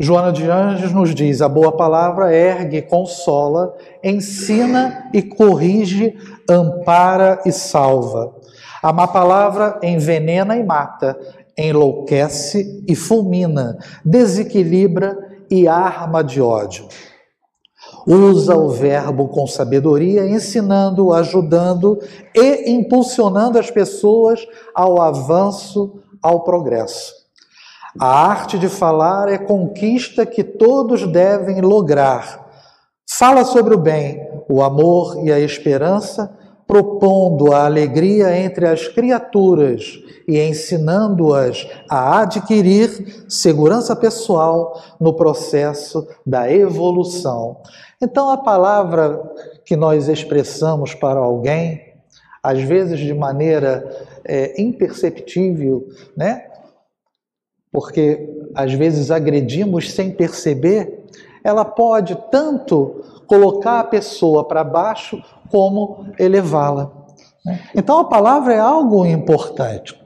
Joana 0.00 0.32
de 0.32 0.50
Anjos 0.50 0.92
nos 0.92 1.14
diz: 1.14 1.40
a 1.40 1.48
boa 1.48 1.76
palavra 1.76 2.34
ergue, 2.34 2.82
consola, 2.82 3.76
ensina 4.02 5.08
e 5.14 5.22
corrige, 5.22 6.18
ampara 6.50 7.40
e 7.46 7.52
salva. 7.52 8.34
A 8.82 8.92
má 8.92 9.06
palavra 9.06 9.78
envenena 9.82 10.56
e 10.56 10.64
mata, 10.64 11.18
enlouquece 11.56 12.84
e 12.86 12.94
fulmina, 12.94 13.78
desequilibra 14.04 15.16
e 15.50 15.68
arma 15.68 16.22
de 16.22 16.40
ódio. 16.40 16.88
Usa 18.06 18.56
o 18.56 18.68
verbo 18.68 19.28
com 19.28 19.46
sabedoria, 19.46 20.28
ensinando, 20.28 21.12
ajudando 21.12 21.98
e 22.34 22.70
impulsionando 22.70 23.58
as 23.58 23.70
pessoas 23.70 24.46
ao 24.74 25.00
avanço, 25.00 26.00
ao 26.22 26.44
progresso. 26.44 27.12
A 27.98 28.28
arte 28.28 28.58
de 28.58 28.68
falar 28.68 29.28
é 29.28 29.38
conquista 29.38 30.26
que 30.26 30.44
todos 30.44 31.06
devem 31.06 31.60
lograr. 31.60 32.46
Fala 33.08 33.44
sobre 33.44 33.74
o 33.74 33.78
bem, 33.78 34.28
o 34.48 34.62
amor 34.62 35.24
e 35.24 35.32
a 35.32 35.40
esperança 35.40 36.36
propondo 36.66 37.52
a 37.52 37.64
alegria 37.64 38.36
entre 38.36 38.66
as 38.66 38.88
criaturas 38.88 40.00
e 40.26 40.40
ensinando-as 40.40 41.66
a 41.88 42.20
adquirir 42.20 43.24
segurança 43.28 43.94
pessoal 43.94 44.82
no 45.00 45.14
processo 45.14 46.06
da 46.26 46.50
evolução. 46.52 47.60
Então, 48.02 48.28
a 48.28 48.36
palavra 48.36 49.22
que 49.64 49.76
nós 49.76 50.08
expressamos 50.08 50.94
para 50.94 51.20
alguém, 51.20 51.94
às 52.42 52.60
vezes 52.60 52.98
de 52.98 53.14
maneira 53.14 53.88
é, 54.24 54.60
imperceptível, 54.60 55.88
né? 56.16 56.46
Porque 57.72 58.28
às 58.54 58.72
vezes 58.72 59.10
agredimos 59.10 59.92
sem 59.92 60.10
perceber, 60.10 61.05
ela 61.46 61.64
pode 61.64 62.16
tanto 62.28 63.04
colocar 63.24 63.78
a 63.78 63.84
pessoa 63.84 64.42
para 64.48 64.64
baixo 64.64 65.22
como 65.48 66.08
elevá-la. 66.18 66.90
Então 67.72 68.00
a 68.00 68.04
palavra 68.04 68.52
é 68.52 68.58
algo 68.58 69.06
importante. 69.06 69.96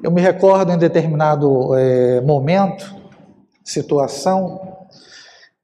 Eu 0.00 0.12
me 0.12 0.20
recordo 0.20 0.70
em 0.70 0.78
determinado 0.78 1.74
é, 1.74 2.20
momento, 2.20 2.94
situação, 3.64 4.86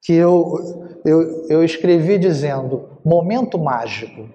que 0.02 0.14
eu, 0.14 0.98
eu, 1.04 1.46
eu 1.48 1.64
escrevi 1.64 2.18
dizendo: 2.18 2.88
momento 3.04 3.56
mágico. 3.56 4.28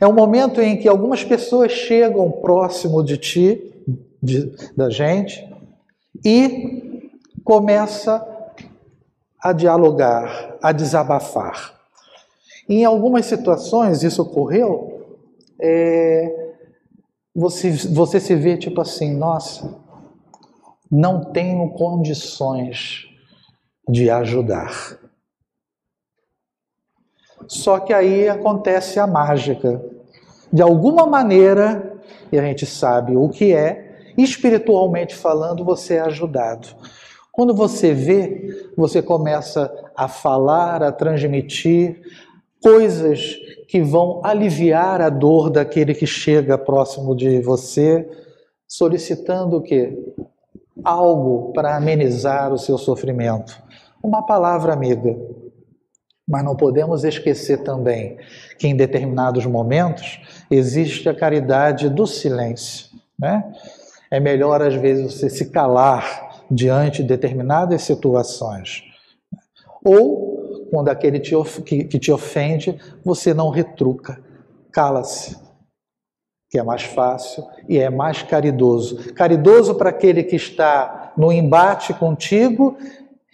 É 0.00 0.06
um 0.06 0.14
momento 0.14 0.62
em 0.62 0.78
que 0.78 0.88
algumas 0.88 1.22
pessoas 1.22 1.70
chegam 1.70 2.30
próximo 2.30 3.04
de 3.04 3.18
ti, 3.18 3.84
de, 4.22 4.56
da 4.74 4.88
gente 4.88 5.46
e 6.24 7.12
começa 7.44 8.33
a 9.44 9.52
dialogar, 9.52 10.56
a 10.62 10.72
desabafar. 10.72 11.78
Em 12.66 12.82
algumas 12.82 13.26
situações 13.26 14.02
isso 14.02 14.22
ocorreu, 14.22 15.18
é, 15.60 16.54
você, 17.34 17.70
você 17.70 18.18
se 18.18 18.34
vê 18.34 18.56
tipo 18.56 18.80
assim, 18.80 19.14
nossa, 19.14 19.76
não 20.90 21.26
tenho 21.26 21.68
condições 21.72 23.04
de 23.86 24.08
ajudar. 24.08 24.98
Só 27.46 27.80
que 27.80 27.92
aí 27.92 28.26
acontece 28.26 28.98
a 28.98 29.06
mágica. 29.06 29.84
De 30.50 30.62
alguma 30.62 31.04
maneira, 31.04 32.00
e 32.32 32.38
a 32.38 32.42
gente 32.42 32.64
sabe 32.64 33.14
o 33.14 33.28
que 33.28 33.52
é, 33.52 34.14
espiritualmente 34.16 35.14
falando, 35.14 35.62
você 35.62 35.96
é 35.96 36.00
ajudado. 36.00 36.68
Quando 37.34 37.52
você 37.52 37.92
vê, 37.92 38.70
você 38.76 39.02
começa 39.02 39.68
a 39.96 40.06
falar, 40.06 40.84
a 40.84 40.92
transmitir 40.92 42.00
coisas 42.62 43.34
que 43.68 43.82
vão 43.82 44.20
aliviar 44.24 45.00
a 45.00 45.08
dor 45.08 45.50
daquele 45.50 45.94
que 45.94 46.06
chega 46.06 46.56
próximo 46.56 47.14
de 47.14 47.40
você, 47.40 48.08
solicitando 48.68 49.56
o 49.56 49.62
quê? 49.62 50.14
Algo 50.84 51.52
para 51.52 51.76
amenizar 51.76 52.52
o 52.52 52.58
seu 52.58 52.78
sofrimento. 52.78 53.60
Uma 54.00 54.24
palavra 54.24 54.72
amiga. 54.72 55.16
Mas 56.26 56.44
não 56.44 56.54
podemos 56.54 57.02
esquecer 57.02 57.64
também 57.64 58.16
que 58.60 58.68
em 58.68 58.76
determinados 58.76 59.44
momentos 59.44 60.20
existe 60.48 61.08
a 61.08 61.14
caridade 61.14 61.88
do 61.90 62.06
silêncio. 62.06 62.86
Né? 63.18 63.44
É 64.08 64.20
melhor, 64.20 64.62
às 64.62 64.74
vezes, 64.74 65.12
você 65.12 65.28
se 65.28 65.50
calar 65.50 66.33
diante 66.50 67.02
de 67.02 67.08
determinadas 67.08 67.82
situações. 67.82 68.82
Ou, 69.84 70.68
quando 70.70 70.88
aquele 70.88 71.20
te, 71.20 71.34
que, 71.64 71.84
que 71.84 71.98
te 71.98 72.10
ofende, 72.10 72.78
você 73.04 73.34
não 73.34 73.50
retruca, 73.50 74.18
cala-se, 74.72 75.36
que 76.50 76.58
é 76.58 76.62
mais 76.62 76.82
fácil 76.82 77.44
e 77.68 77.78
é 77.78 77.90
mais 77.90 78.22
caridoso. 78.22 79.12
Caridoso 79.14 79.74
para 79.74 79.90
aquele 79.90 80.22
que 80.22 80.36
está 80.36 81.12
no 81.16 81.32
embate 81.32 81.92
contigo 81.94 82.76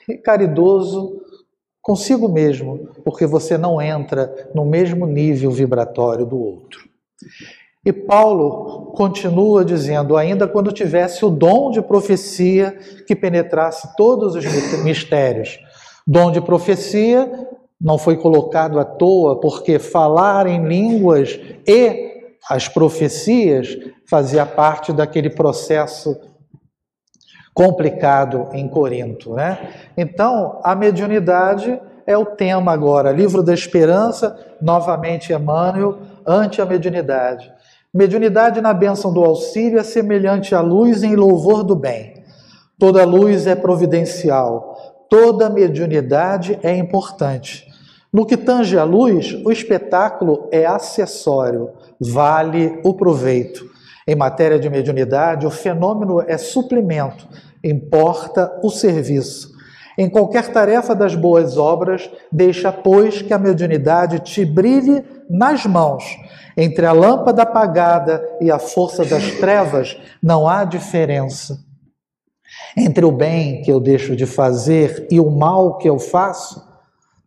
e 0.08 0.16
caridoso 0.16 1.20
consigo 1.82 2.28
mesmo, 2.28 2.88
porque 3.04 3.26
você 3.26 3.56
não 3.56 3.80
entra 3.80 4.50
no 4.54 4.64
mesmo 4.64 5.06
nível 5.06 5.50
vibratório 5.50 6.26
do 6.26 6.38
outro. 6.38 6.88
E 7.84 7.92
Paulo 7.92 8.92
continua 8.92 9.64
dizendo: 9.64 10.16
ainda 10.16 10.46
quando 10.46 10.72
tivesse 10.72 11.24
o 11.24 11.30
dom 11.30 11.70
de 11.70 11.80
profecia 11.80 12.72
que 13.06 13.16
penetrasse 13.16 13.96
todos 13.96 14.34
os 14.34 14.44
mistérios. 14.82 15.58
Dom 16.06 16.30
de 16.30 16.40
profecia 16.40 17.48
não 17.80 17.96
foi 17.96 18.16
colocado 18.16 18.78
à 18.78 18.84
toa, 18.84 19.40
porque 19.40 19.78
falar 19.78 20.46
em 20.46 20.66
línguas 20.66 21.40
e 21.66 22.10
as 22.48 22.68
profecias 22.68 23.78
fazia 24.08 24.44
parte 24.44 24.92
daquele 24.92 25.30
processo 25.30 26.18
complicado 27.54 28.48
em 28.52 28.68
Corinto, 28.68 29.34
né? 29.34 29.70
Então, 29.96 30.60
a 30.62 30.74
mediunidade 30.74 31.80
é 32.06 32.16
o 32.16 32.26
tema 32.26 32.72
agora, 32.72 33.12
livro 33.12 33.42
da 33.42 33.54
esperança, 33.54 34.36
novamente 34.60 35.32
Emmanuel, 35.32 35.98
ante 36.26 36.60
a 36.60 36.66
mediunidade. 36.66 37.52
Mediunidade 37.92 38.60
na 38.60 38.72
bênção 38.72 39.12
do 39.12 39.24
auxílio 39.24 39.76
é 39.76 39.82
semelhante 39.82 40.54
à 40.54 40.60
luz 40.60 41.02
em 41.02 41.16
louvor 41.16 41.64
do 41.64 41.74
bem. 41.74 42.22
Toda 42.78 43.04
luz 43.04 43.48
é 43.48 43.56
providencial, 43.56 45.06
toda 45.10 45.50
mediunidade 45.50 46.56
é 46.62 46.76
importante. 46.76 47.66
No 48.12 48.24
que 48.24 48.36
tange 48.36 48.78
à 48.78 48.84
luz, 48.84 49.36
o 49.44 49.50
espetáculo 49.50 50.48
é 50.52 50.64
acessório, 50.66 51.70
vale 51.98 52.78
o 52.84 52.94
proveito. 52.94 53.68
Em 54.06 54.14
matéria 54.14 54.58
de 54.60 54.70
mediunidade, 54.70 55.44
o 55.44 55.50
fenômeno 55.50 56.22
é 56.24 56.38
suplemento, 56.38 57.26
importa 57.62 58.56
o 58.62 58.70
serviço. 58.70 59.50
Em 59.98 60.08
qualquer 60.08 60.52
tarefa 60.52 60.94
das 60.94 61.16
boas 61.16 61.58
obras, 61.58 62.08
deixa, 62.30 62.70
pois, 62.70 63.20
que 63.20 63.34
a 63.34 63.38
mediunidade 63.38 64.20
te 64.20 64.44
brilhe 64.44 65.04
nas 65.30 65.64
mãos. 65.64 66.04
Entre 66.56 66.84
a 66.84 66.92
lâmpada 66.92 67.42
apagada 67.42 68.22
e 68.40 68.50
a 68.50 68.58
força 68.58 69.04
das 69.04 69.30
trevas, 69.38 69.96
não 70.20 70.48
há 70.48 70.64
diferença. 70.64 71.58
Entre 72.76 73.04
o 73.04 73.12
bem 73.12 73.62
que 73.62 73.70
eu 73.70 73.80
deixo 73.80 74.16
de 74.16 74.26
fazer 74.26 75.06
e 75.10 75.20
o 75.20 75.30
mal 75.30 75.78
que 75.78 75.88
eu 75.88 75.98
faço, 75.98 76.68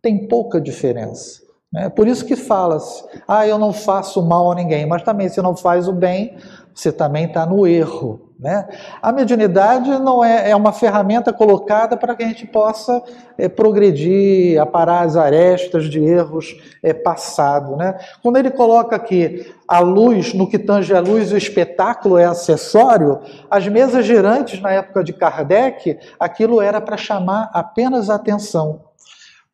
tem 0.02 0.28
pouca 0.28 0.60
diferença. 0.60 1.42
É 1.76 1.90
por 1.90 2.08
isso 2.08 2.26
que 2.26 2.36
fala-se, 2.36 3.04
ah, 3.28 3.48
eu 3.48 3.58
não 3.58 3.74
faço 3.74 4.22
mal 4.22 4.52
a 4.52 4.56
ninguém, 4.56 4.86
mas 4.86 5.02
também 5.02 5.28
se 5.28 5.42
não 5.42 5.56
faz 5.56 5.88
o 5.88 5.94
bem, 5.94 6.38
você 6.74 6.92
também 6.92 7.26
está 7.26 7.46
no 7.46 7.68
erro. 7.68 8.34
Né? 8.40 8.68
A 9.02 9.12
mediunidade 9.14 9.90
não 10.00 10.24
é, 10.24 10.50
é 10.50 10.56
uma 10.56 10.74
ferramenta 10.74 11.32
colocada 11.32 11.96
para 11.96 12.14
que 12.14 12.24
a 12.24 12.28
gente 12.28 12.46
possa 12.46 13.02
é, 13.38 13.48
progredir, 13.48 14.60
aparar 14.60 15.06
as 15.06 15.16
arestas 15.16 15.86
de 15.86 16.04
erros 16.04 16.54
é, 16.82 16.94
passados. 16.94 17.78
Né? 17.78 17.98
Quando 18.22 18.38
ele 18.38 18.52
coloca 18.52 18.98
aqui 18.98 19.50
a 19.66 19.80
luz, 19.80 20.34
no 20.34 20.50
que 20.50 20.60
tange 20.60 20.94
a 20.94 21.00
luz, 21.00 21.32
o 21.32 21.38
espetáculo 21.38 22.18
é 22.18 22.26
acessório, 22.26 23.22
as 23.50 23.66
mesas 23.70 24.06
girantes 24.06 24.62
na 24.62 24.72
época 24.72 25.04
de 25.04 25.14
Kardec, 25.14 25.98
aquilo 26.20 26.60
era 26.60 26.82
para 26.82 26.98
chamar 26.98 27.50
apenas 27.54 28.10
a 28.10 28.16
atenção. 28.16 28.82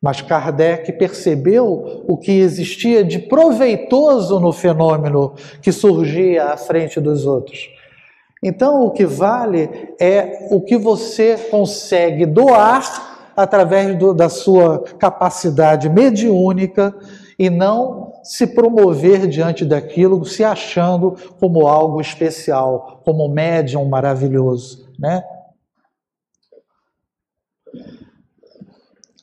Mas 0.00 0.22
Kardec 0.22 0.92
percebeu 0.92 2.04
o 2.08 2.16
que 2.16 2.32
existia 2.32 3.04
de 3.04 3.18
proveitoso 3.18 4.40
no 4.40 4.52
fenômeno 4.52 5.34
que 5.60 5.70
surgia 5.70 6.46
à 6.46 6.56
frente 6.56 6.98
dos 6.98 7.26
outros. 7.26 7.68
Então, 8.42 8.86
o 8.86 8.90
que 8.90 9.04
vale 9.04 9.68
é 10.00 10.48
o 10.50 10.62
que 10.62 10.78
você 10.78 11.36
consegue 11.50 12.24
doar 12.24 13.32
através 13.36 13.98
do, 13.98 14.14
da 14.14 14.30
sua 14.30 14.82
capacidade 14.98 15.90
mediúnica 15.90 16.94
e 17.38 17.50
não 17.50 18.14
se 18.22 18.46
promover 18.46 19.26
diante 19.26 19.64
daquilo 19.64 20.24
se 20.24 20.42
achando 20.42 21.16
como 21.38 21.66
algo 21.66 22.00
especial, 22.00 23.00
como 23.04 23.26
um 23.26 23.32
médium 23.32 23.86
maravilhoso, 23.86 24.90
né? 24.98 25.22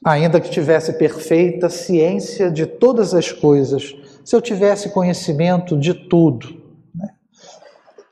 Ainda 0.05 0.39
que 0.39 0.49
tivesse 0.49 0.93
perfeita 0.93 1.69
ciência 1.69 2.51
de 2.51 2.65
todas 2.65 3.13
as 3.13 3.31
coisas, 3.31 3.95
se 4.23 4.35
eu 4.35 4.41
tivesse 4.41 4.89
conhecimento 4.89 5.77
de 5.77 5.93
tudo, 5.93 6.61
né? 6.93 7.09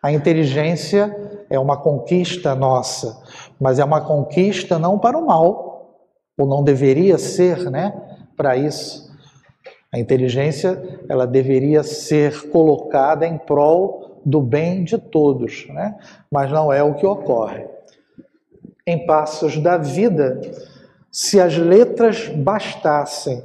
a 0.01 0.11
inteligência 0.11 1.45
é 1.49 1.59
uma 1.59 1.77
conquista 1.77 2.55
nossa, 2.55 3.21
mas 3.59 3.79
é 3.79 3.83
uma 3.83 4.01
conquista 4.01 4.79
não 4.79 4.97
para 4.97 5.17
o 5.17 5.25
mal, 5.25 6.01
ou 6.37 6.47
não 6.47 6.63
deveria 6.63 7.17
ser, 7.17 7.69
né? 7.69 7.93
Para 8.35 8.57
isso, 8.57 9.09
a 9.93 9.99
inteligência 9.99 10.99
ela 11.07 11.25
deveria 11.25 11.81
ser 11.83 12.49
colocada 12.49 13.25
em 13.25 13.37
prol 13.37 14.21
do 14.25 14.41
bem 14.41 14.83
de 14.83 14.97
todos, 14.97 15.67
né? 15.69 15.95
Mas 16.29 16.51
não 16.51 16.73
é 16.73 16.83
o 16.83 16.95
que 16.95 17.05
ocorre. 17.05 17.65
Em 18.85 19.05
passos 19.05 19.57
da 19.57 19.77
vida, 19.77 20.41
se 21.15 21.39
as 21.39 21.55
letras 21.55 22.27
bastassem. 22.27 23.41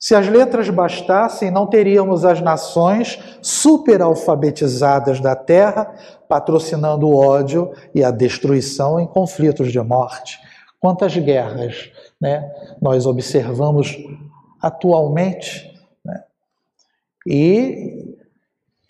Se 0.00 0.14
as 0.14 0.26
letras 0.26 0.70
bastassem, 0.70 1.50
não 1.50 1.66
teríamos 1.66 2.24
as 2.24 2.40
nações 2.40 3.18
superalfabetizadas 3.42 5.20
da 5.20 5.36
Terra 5.36 5.94
patrocinando 6.26 7.06
o 7.06 7.14
ódio 7.14 7.74
e 7.94 8.02
a 8.02 8.10
destruição 8.10 8.98
em 8.98 9.06
conflitos 9.06 9.70
de 9.70 9.78
morte. 9.82 10.40
Quantas 10.80 11.14
guerras 11.14 11.90
né, 12.18 12.50
nós 12.80 13.04
observamos 13.04 13.94
atualmente 14.58 15.78
né, 16.02 16.24
e 17.26 18.16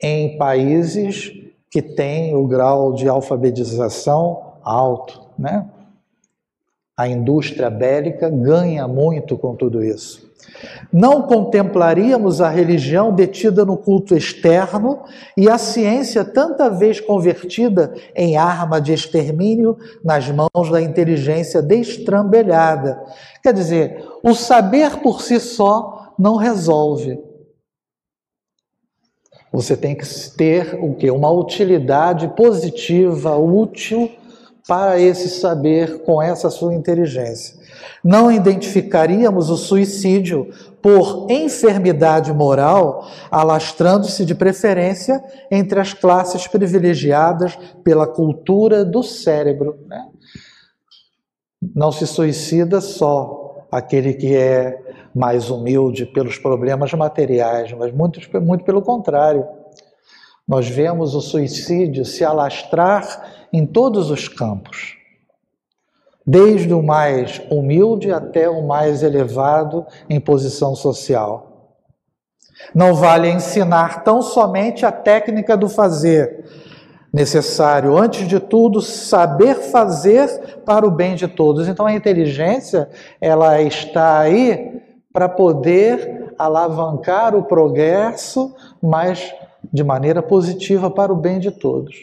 em 0.01 0.39
países 0.39 1.33
que 1.69 1.83
têm 1.83 2.37
o 2.37 2.47
grau 2.47 2.93
de 2.93 3.09
alfabetização 3.09 4.53
alto. 4.63 5.21
Né? 5.37 5.69
A 6.99 7.07
indústria 7.07 7.71
bélica 7.71 8.29
ganha 8.29 8.89
muito 8.89 9.39
com 9.39 9.55
tudo 9.55 9.85
isso. 9.85 10.29
Não 10.93 11.23
contemplaríamos 11.23 12.41
a 12.41 12.49
religião 12.49 13.15
detida 13.15 13.65
no 13.65 13.77
culto 13.77 14.17
externo 14.17 15.05
e 15.37 15.49
a 15.49 15.57
ciência 15.59 16.25
tanta 16.25 16.69
vez 16.69 17.01
convertida 17.01 17.95
em 18.17 18.37
arma 18.37 18.81
de 18.81 18.93
extermínio 18.93 19.79
nas 20.03 20.29
mãos 20.29 20.71
da 20.73 20.83
inteligência 20.83 21.63
destrambelhada. 21.63 23.01
Quer 23.45 23.53
dizer, 23.53 24.05
o 24.21 24.35
saber 24.35 24.97
por 24.97 25.23
si 25.23 25.39
só 25.39 26.15
não 26.19 26.35
resolve. 26.35 27.17
Você 29.53 29.77
tem 29.77 29.95
que 29.95 30.05
ter 30.37 30.77
o 30.83 30.97
quê? 30.97 31.13
Uma 31.13 31.31
utilidade 31.31 32.27
positiva, 32.35 33.37
útil 33.37 34.11
para 34.69 35.01
esse 35.01 35.31
saber 35.31 36.03
com 36.03 36.21
essa 36.21 36.51
sua 36.51 36.75
inteligência. 36.75 37.57
Não 38.05 38.31
identificaríamos 38.31 39.49
o 39.49 39.57
suicídio 39.57 40.51
por 40.83 41.27
enfermidade 41.31 42.31
moral, 42.35 43.09
alastrando-se 43.31 44.27
de 44.27 44.35
preferência 44.35 45.25
entre 45.51 45.81
as 45.81 45.95
classes 45.95 46.47
privilegiadas 46.47 47.59
pela 47.83 48.07
cultura 48.07 48.85
do 48.85 49.03
cérebro. 49.03 49.79
Né? 49.87 50.07
Não 51.75 51.91
se 51.91 52.07
suicida 52.07 52.83
só 52.83 53.67
aquele 53.73 54.13
que 54.13 54.37
é 54.37 54.79
mais 55.15 55.49
humilde 55.49 56.05
pelos 56.05 56.37
problemas 56.37 56.93
materiais, 56.93 57.73
mas 57.73 57.91
muito, 57.91 58.21
muito 58.43 58.65
pelo 58.65 58.83
contrário. 58.83 59.47
Nós 60.47 60.69
vemos 60.69 61.15
o 61.15 61.23
suicídio 61.23 62.05
se 62.05 62.23
alastrar 62.23 63.38
em 63.53 63.67
todos 63.67 64.11
os 64.11 64.29
campos, 64.29 64.97
desde 66.27 66.73
o 66.73 66.83
mais 66.83 67.41
humilde 67.51 68.13
até 68.13 68.49
o 68.49 68.67
mais 68.67 69.03
elevado 69.03 69.87
em 70.09 70.21
posição 70.21 70.75
social. 70.75 71.77
Não 72.75 72.95
vale 72.95 73.31
ensinar 73.31 74.03
tão 74.03 74.21
somente 74.21 74.85
a 74.85 74.93
técnica 74.93 75.57
do 75.57 75.69
fazer, 75.69 76.45
necessário, 77.13 77.97
antes 77.97 78.29
de 78.29 78.39
tudo, 78.39 78.83
saber 78.83 79.55
fazer 79.55 80.61
para 80.65 80.87
o 80.87 80.91
bem 80.91 81.15
de 81.15 81.27
todos. 81.27 81.67
Então 81.67 81.87
a 81.87 81.95
inteligência, 81.95 82.91
ela 83.21 83.63
está 83.63 84.19
aí 84.19 84.83
para 85.13 85.29
poder 85.29 86.35
alavancar 86.39 87.35
o 87.35 87.45
progresso, 87.45 88.55
mas 88.83 89.35
de 89.73 89.83
maneira 89.83 90.23
positiva 90.23 90.91
para 90.91 91.13
o 91.13 91.17
bem 91.17 91.39
de 91.39 91.51
todos. 91.51 91.97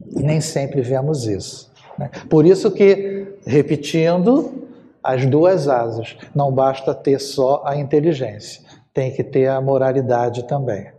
E 0.00 0.22
nem 0.22 0.40
sempre 0.40 0.80
vemos 0.80 1.26
isso. 1.26 1.72
Né? 1.98 2.10
Por 2.28 2.44
isso 2.44 2.70
que, 2.70 3.38
repetindo, 3.46 4.68
as 5.02 5.26
duas 5.26 5.68
asas, 5.68 6.16
não 6.34 6.52
basta 6.52 6.94
ter 6.94 7.18
só 7.18 7.62
a 7.64 7.76
inteligência, 7.76 8.62
tem 8.92 9.12
que 9.12 9.22
ter 9.22 9.48
a 9.48 9.60
moralidade 9.60 10.44
também. 10.44 10.92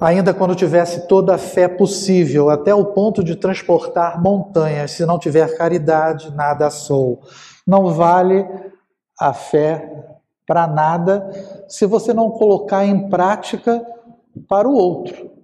Ainda 0.00 0.34
quando 0.34 0.56
tivesse 0.56 1.06
toda 1.06 1.36
a 1.36 1.38
fé 1.38 1.68
possível, 1.68 2.50
até 2.50 2.74
o 2.74 2.86
ponto 2.86 3.22
de 3.22 3.36
transportar 3.36 4.20
montanhas, 4.20 4.90
se 4.90 5.06
não 5.06 5.18
tiver 5.18 5.56
caridade, 5.56 6.34
nada 6.34 6.68
sou. 6.70 7.22
Não 7.64 7.94
vale 7.94 8.44
a 9.18 9.32
fé 9.32 10.04
para 10.46 10.66
nada 10.66 11.30
se 11.68 11.86
você 11.86 12.12
não 12.12 12.30
colocar 12.30 12.84
em 12.84 13.08
prática 13.08 13.84
para 14.48 14.68
o 14.68 14.74
outro. 14.74 15.35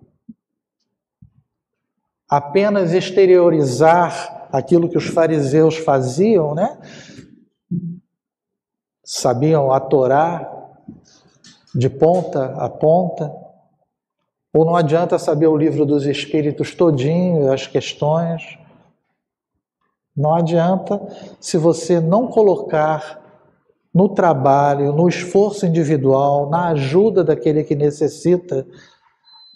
Apenas 2.32 2.94
exteriorizar 2.94 4.48
aquilo 4.50 4.88
que 4.88 4.96
os 4.96 5.06
fariseus 5.06 5.76
faziam, 5.76 6.54
né? 6.54 6.78
Sabiam 9.04 9.70
a 9.70 9.78
Torá 9.78 10.50
de 11.74 11.90
ponta 11.90 12.54
a 12.56 12.70
ponta. 12.70 13.30
Ou 14.50 14.64
não 14.64 14.74
adianta 14.74 15.18
saber 15.18 15.46
o 15.46 15.56
livro 15.58 15.84
dos 15.84 16.06
Espíritos 16.06 16.74
todinho, 16.74 17.52
as 17.52 17.66
questões. 17.66 18.58
Não 20.16 20.34
adianta 20.34 21.06
se 21.38 21.58
você 21.58 22.00
não 22.00 22.28
colocar 22.28 23.20
no 23.92 24.08
trabalho, 24.08 24.94
no 24.94 25.06
esforço 25.06 25.66
individual, 25.66 26.48
na 26.48 26.68
ajuda 26.68 27.22
daquele 27.22 27.62
que 27.62 27.76
necessita, 27.76 28.66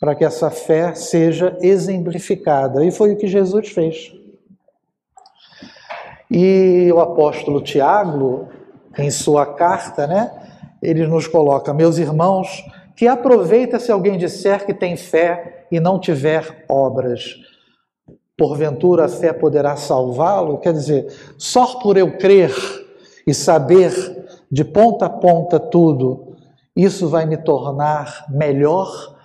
para 0.01 0.15
que 0.15 0.25
essa 0.25 0.51
fé 0.51 0.95
seja 0.95 1.57
exemplificada. 1.61 2.85
E 2.85 2.91
foi 2.91 3.13
o 3.13 3.17
que 3.17 3.27
Jesus 3.27 3.69
fez. 3.69 4.13
E 6.31 6.91
o 6.93 7.01
apóstolo 7.01 7.63
Tiago, 7.63 8.49
em 8.99 9.11
sua 9.11 9.47
carta, 9.47 10.07
né, 10.07 10.31
ele 10.83 11.07
nos 11.07 11.27
coloca: 11.27 11.73
Meus 11.73 11.99
irmãos, 11.99 12.65
que 12.97 13.07
aproveita 13.07 13.79
se 13.79 13.93
alguém 13.93 14.19
disser 14.19 14.67
que 14.67 14.75
tem 14.75 14.97
fé 14.97 15.67
e 15.71 15.79
não 15.81 15.99
tiver 15.99 16.65
obras 16.69 17.37
porventura 18.37 19.07
a 19.07 19.09
fé 19.09 19.33
poderá 19.33 19.77
salvá-lo? 19.77 20.59
Quer 20.59 20.73
dizer, 20.73 21.07
só 21.39 21.79
por 21.79 21.97
eu 21.97 22.19
crer 22.19 22.55
e 23.27 23.33
saber 23.33 23.93
de 24.51 24.65
ponta 24.65 25.07
a 25.07 25.11
ponta 25.11 25.59
tudo, 25.59 26.37
isso 26.75 27.09
vai 27.09 27.25
me 27.25 27.37
tornar 27.37 28.27
melhor? 28.29 29.16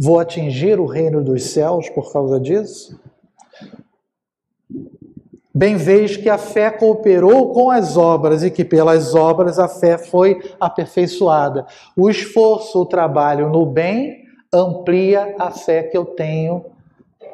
Vou 0.00 0.20
atingir 0.20 0.78
o 0.78 0.86
reino 0.86 1.24
dos 1.24 1.46
céus 1.46 1.88
por 1.88 2.12
causa 2.12 2.38
disso? 2.38 3.00
Bem 5.52 5.76
veis 5.76 6.16
que 6.16 6.28
a 6.28 6.38
fé 6.38 6.70
cooperou 6.70 7.52
com 7.52 7.68
as 7.68 7.96
obras 7.96 8.44
e 8.44 8.50
que 8.50 8.64
pelas 8.64 9.16
obras 9.16 9.58
a 9.58 9.66
fé 9.66 9.98
foi 9.98 10.40
aperfeiçoada. 10.60 11.66
O 11.96 12.08
esforço, 12.08 12.80
o 12.80 12.86
trabalho 12.86 13.48
no 13.48 13.66
bem 13.66 14.22
amplia 14.52 15.34
a 15.36 15.50
fé 15.50 15.82
que 15.82 15.98
eu 15.98 16.04
tenho 16.04 16.64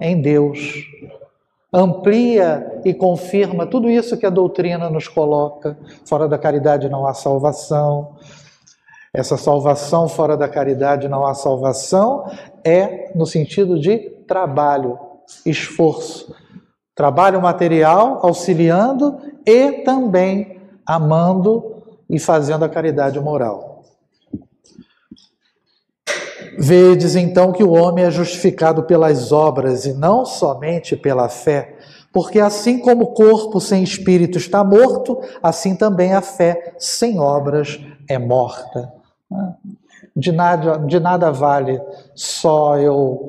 em 0.00 0.18
Deus. 0.22 0.86
Amplia 1.70 2.80
e 2.82 2.94
confirma 2.94 3.66
tudo 3.66 3.90
isso 3.90 4.16
que 4.16 4.24
a 4.24 4.30
doutrina 4.30 4.88
nos 4.88 5.06
coloca. 5.06 5.76
Fora 6.06 6.26
da 6.26 6.38
caridade 6.38 6.88
não 6.88 7.06
há 7.06 7.12
salvação. 7.12 8.16
Essa 9.12 9.36
salvação 9.36 10.08
fora 10.08 10.34
da 10.34 10.48
caridade 10.48 11.08
não 11.08 11.26
há 11.26 11.34
salvação 11.34 12.24
é 12.64 13.12
no 13.14 13.26
sentido 13.26 13.78
de 13.78 13.98
trabalho, 14.26 14.98
esforço. 15.44 16.34
Trabalho 16.94 17.40
material, 17.42 18.20
auxiliando 18.22 19.18
e 19.44 19.82
também 19.84 20.60
amando 20.86 21.82
e 22.08 22.18
fazendo 22.18 22.64
a 22.64 22.68
caridade 22.68 23.18
moral. 23.20 23.82
Vedes 26.56 27.16
então 27.16 27.52
que 27.52 27.64
o 27.64 27.72
homem 27.72 28.04
é 28.04 28.10
justificado 28.10 28.84
pelas 28.84 29.32
obras 29.32 29.86
e 29.86 29.92
não 29.92 30.24
somente 30.24 30.96
pela 30.96 31.28
fé, 31.28 31.76
porque 32.12 32.38
assim 32.38 32.78
como 32.78 33.04
o 33.04 33.12
corpo 33.12 33.60
sem 33.60 33.82
espírito 33.82 34.38
está 34.38 34.62
morto, 34.62 35.20
assim 35.42 35.74
também 35.74 36.14
a 36.14 36.20
fé 36.20 36.74
sem 36.78 37.18
obras 37.18 37.80
é 38.08 38.18
morta. 38.18 38.92
De 40.16 40.30
nada, 40.30 40.78
de 40.78 41.00
nada 41.00 41.32
vale 41.32 41.80
só 42.14 42.78
eu 42.78 43.28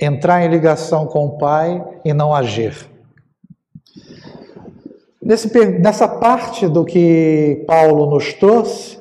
entrar 0.00 0.44
em 0.44 0.48
ligação 0.48 1.06
com 1.06 1.26
o 1.26 1.38
Pai 1.38 1.84
e 2.04 2.14
não 2.14 2.34
agir. 2.34 2.88
Nesse, 5.20 5.52
nessa 5.78 6.08
parte 6.08 6.66
do 6.66 6.84
que 6.84 7.64
Paulo 7.66 8.06
nos 8.06 8.32
trouxe, 8.32 8.98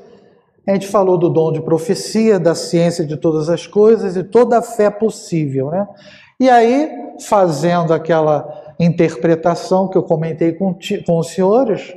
a 0.67 0.73
gente 0.73 0.87
falou 0.87 1.17
do 1.17 1.29
dom 1.29 1.53
de 1.53 1.61
profecia, 1.61 2.37
da 2.37 2.53
ciência 2.53 3.05
de 3.05 3.15
todas 3.15 3.47
as 3.47 3.65
coisas 3.65 4.17
e 4.17 4.23
toda 4.23 4.57
a 4.57 4.61
fé 4.61 4.89
possível, 4.89 5.69
né? 5.69 5.87
E 6.37 6.49
aí, 6.49 6.91
fazendo 7.21 7.93
aquela 7.93 8.75
interpretação 8.77 9.87
que 9.87 9.97
eu 9.97 10.03
comentei 10.03 10.51
com, 10.51 10.77
com 11.05 11.17
os 11.17 11.29
senhores, 11.29 11.95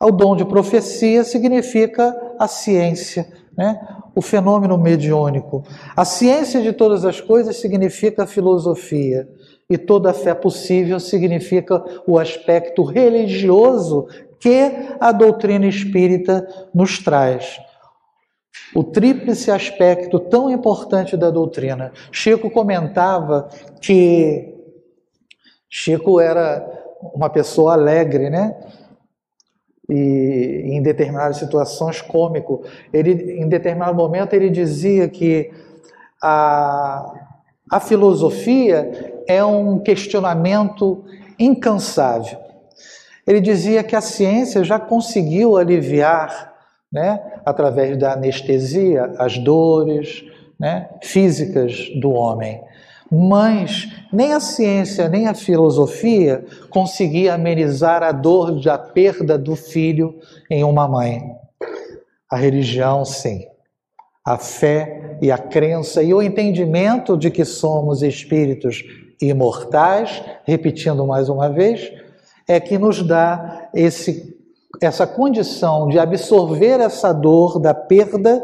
o 0.00 0.10
dom 0.10 0.36
de 0.36 0.44
profecia 0.44 1.24
significa 1.24 2.16
a 2.38 2.46
ciência, 2.46 3.26
né? 3.60 3.78
o 4.14 4.22
fenômeno 4.22 4.78
mediúnico. 4.78 5.62
A 5.94 6.02
ciência 6.02 6.62
de 6.62 6.72
todas 6.72 7.04
as 7.04 7.20
coisas 7.20 7.56
significa 7.56 8.26
filosofia. 8.26 9.28
E 9.68 9.76
toda 9.76 10.14
fé 10.14 10.34
possível 10.34 10.98
significa 10.98 11.84
o 12.06 12.18
aspecto 12.18 12.82
religioso 12.82 14.08
que 14.40 14.72
a 14.98 15.12
doutrina 15.12 15.66
espírita 15.66 16.48
nos 16.74 16.98
traz 16.98 17.60
o 18.74 18.84
tríplice 18.84 19.50
aspecto 19.50 20.18
tão 20.18 20.50
importante 20.50 21.16
da 21.16 21.30
doutrina. 21.30 21.92
Chico 22.12 22.48
comentava 22.50 23.48
que 23.80 24.54
Chico 25.68 26.20
era 26.20 26.64
uma 27.14 27.28
pessoa 27.28 27.72
alegre, 27.72 28.30
né? 28.30 28.56
E 29.90 30.62
em 30.66 30.82
determinadas 30.82 31.38
situações 31.38 32.00
cômico. 32.00 32.62
Ele, 32.92 33.40
em 33.40 33.48
determinado 33.48 33.94
momento, 33.94 34.34
ele 34.34 34.48
dizia 34.48 35.08
que 35.08 35.50
a, 36.22 37.12
a 37.70 37.80
filosofia 37.80 39.22
é 39.26 39.44
um 39.44 39.78
questionamento 39.78 41.04
incansável. 41.38 42.38
Ele 43.26 43.40
dizia 43.40 43.82
que 43.82 43.96
a 43.96 44.00
ciência 44.00 44.64
já 44.64 44.78
conseguiu 44.78 45.56
aliviar 45.56 46.52
né, 46.92 47.20
através 47.44 47.96
da 47.96 48.14
anestesia, 48.14 49.12
as 49.18 49.38
dores 49.38 50.24
né, 50.58 50.88
físicas 51.02 51.88
do 52.00 52.10
homem. 52.10 52.60
Mas 53.10 53.88
nem 54.12 54.32
a 54.32 54.38
ciência, 54.38 55.08
nem 55.08 55.26
a 55.26 55.34
filosofia 55.34 56.44
conseguia 56.68 57.34
amenizar 57.34 58.02
a 58.02 58.12
dor 58.12 58.60
da 58.60 58.78
perda 58.78 59.36
do 59.36 59.56
filho 59.56 60.14
em 60.48 60.62
uma 60.62 60.86
mãe. 60.86 61.20
A 62.30 62.36
religião, 62.36 63.04
sim. 63.04 63.46
A 64.24 64.38
fé 64.38 65.18
e 65.20 65.32
a 65.32 65.38
crença 65.38 66.02
e 66.02 66.14
o 66.14 66.22
entendimento 66.22 67.16
de 67.16 67.30
que 67.30 67.44
somos 67.44 68.02
espíritos 68.02 68.84
imortais, 69.20 70.22
repetindo 70.44 71.04
mais 71.04 71.28
uma 71.28 71.48
vez, 71.48 71.92
é 72.46 72.60
que 72.60 72.78
nos 72.78 73.02
dá 73.02 73.68
esse, 73.74 74.36
essa 74.80 75.06
condição 75.06 75.88
de 75.88 75.98
absorver 75.98 76.80
essa 76.80 77.12
dor 77.12 77.58
da 77.58 77.74
perda 77.74 78.40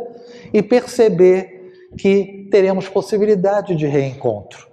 e 0.53 0.63
perceber 0.63 1.56
que 1.99 2.49
teremos 2.51 2.89
possibilidade 2.89 3.75
de 3.75 3.87
reencontro. 3.87 4.69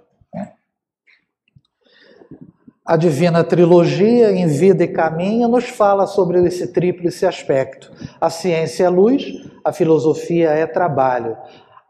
A 2.86 2.98
Divina 2.98 3.42
Trilogia, 3.42 4.30
em 4.30 4.46
Vida 4.46 4.84
e 4.84 4.88
Caminho, 4.88 5.48
nos 5.48 5.64
fala 5.64 6.06
sobre 6.06 6.44
esse 6.46 6.66
tríplice 6.66 7.24
aspecto. 7.24 7.90
A 8.20 8.28
ciência 8.28 8.84
é 8.84 8.88
luz, 8.90 9.24
a 9.64 9.72
filosofia 9.72 10.50
é 10.50 10.66
trabalho, 10.66 11.34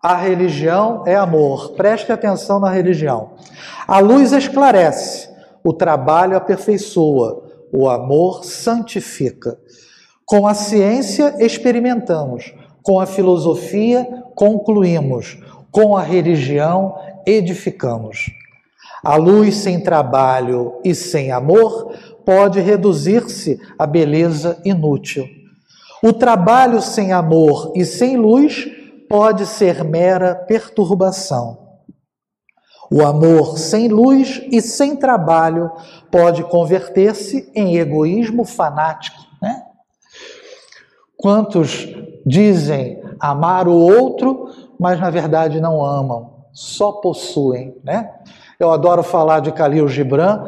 a 0.01 0.15
religião 0.15 1.03
é 1.05 1.17
amor. 1.17 1.73
Preste 1.73 2.13
atenção 2.13 2.61
na 2.61 2.71
religião. 2.71 3.33
A 3.89 3.99
luz 3.99 4.31
esclarece, 4.31 5.29
o 5.65 5.73
trabalho 5.73 6.37
aperfeiçoa, 6.37 7.43
o 7.73 7.89
amor 7.89 8.45
santifica. 8.45 9.59
Com 10.25 10.47
a 10.47 10.55
ciência 10.55 11.35
experimentamos, 11.41 12.55
com 12.85 13.01
a 13.01 13.07
filosofia 13.07 14.07
concluímos, 14.35 15.39
com 15.73 15.97
a 15.97 16.03
religião 16.03 16.97
edificamos. 17.27 18.31
A 19.03 19.17
luz 19.17 19.57
sem 19.57 19.81
trabalho 19.81 20.81
e 20.85 20.95
sem 20.95 21.33
amor 21.33 21.93
pode 22.25 22.61
reduzir-se 22.61 23.59
à 23.79 23.87
beleza 23.87 24.61
inútil. 24.65 25.27
O 26.03 26.13
trabalho 26.13 26.81
sem 26.83 27.13
amor 27.13 27.73
e 27.75 27.85
sem 27.87 28.17
luz 28.19 28.67
pode 29.09 29.47
ser 29.47 29.83
mera 29.83 30.35
perturbação. 30.35 31.65
O 32.91 33.03
amor 33.03 33.59
sem 33.59 33.89
luz 33.89 34.43
e 34.53 34.61
sem 34.61 34.95
trabalho 34.95 35.71
pode 36.11 36.45
converter-se 36.45 37.51
em 37.55 37.79
egoísmo 37.79 38.45
fanático. 38.45 39.19
Né? 39.41 39.63
Quantos 41.17 41.89
dizem 42.25 43.03
amar 43.21 43.69
o 43.69 43.75
outro, 43.75 44.49
mas 44.79 45.01
na 45.01 45.11
verdade 45.11 45.61
não 45.61 45.85
amam, 45.85 46.47
só 46.53 46.93
possuem, 46.93 47.77
né? 47.83 48.11
Eu 48.59 48.71
adoro 48.71 49.03
falar 49.03 49.41
de 49.41 49.51
Khalil 49.51 49.89
Gibran, 49.89 50.45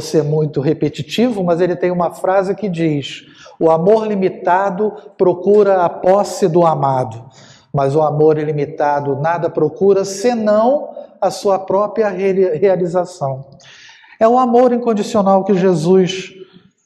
ser 0.00 0.22
muito 0.22 0.60
repetitivo, 0.60 1.42
mas 1.42 1.60
ele 1.60 1.74
tem 1.74 1.90
uma 1.90 2.10
frase 2.12 2.54
que 2.54 2.68
diz: 2.68 3.22
O 3.58 3.70
amor 3.70 4.06
limitado 4.06 4.92
procura 5.16 5.84
a 5.84 5.88
posse 5.88 6.46
do 6.48 6.66
amado, 6.66 7.24
mas 7.72 7.96
o 7.96 8.02
amor 8.02 8.38
ilimitado 8.38 9.16
nada 9.16 9.48
procura 9.48 10.04
senão 10.04 10.90
a 11.20 11.30
sua 11.30 11.58
própria 11.58 12.08
realização. 12.08 13.46
É 14.18 14.28
o 14.28 14.38
amor 14.38 14.72
incondicional 14.72 15.44
que 15.44 15.54
Jesus 15.54 16.34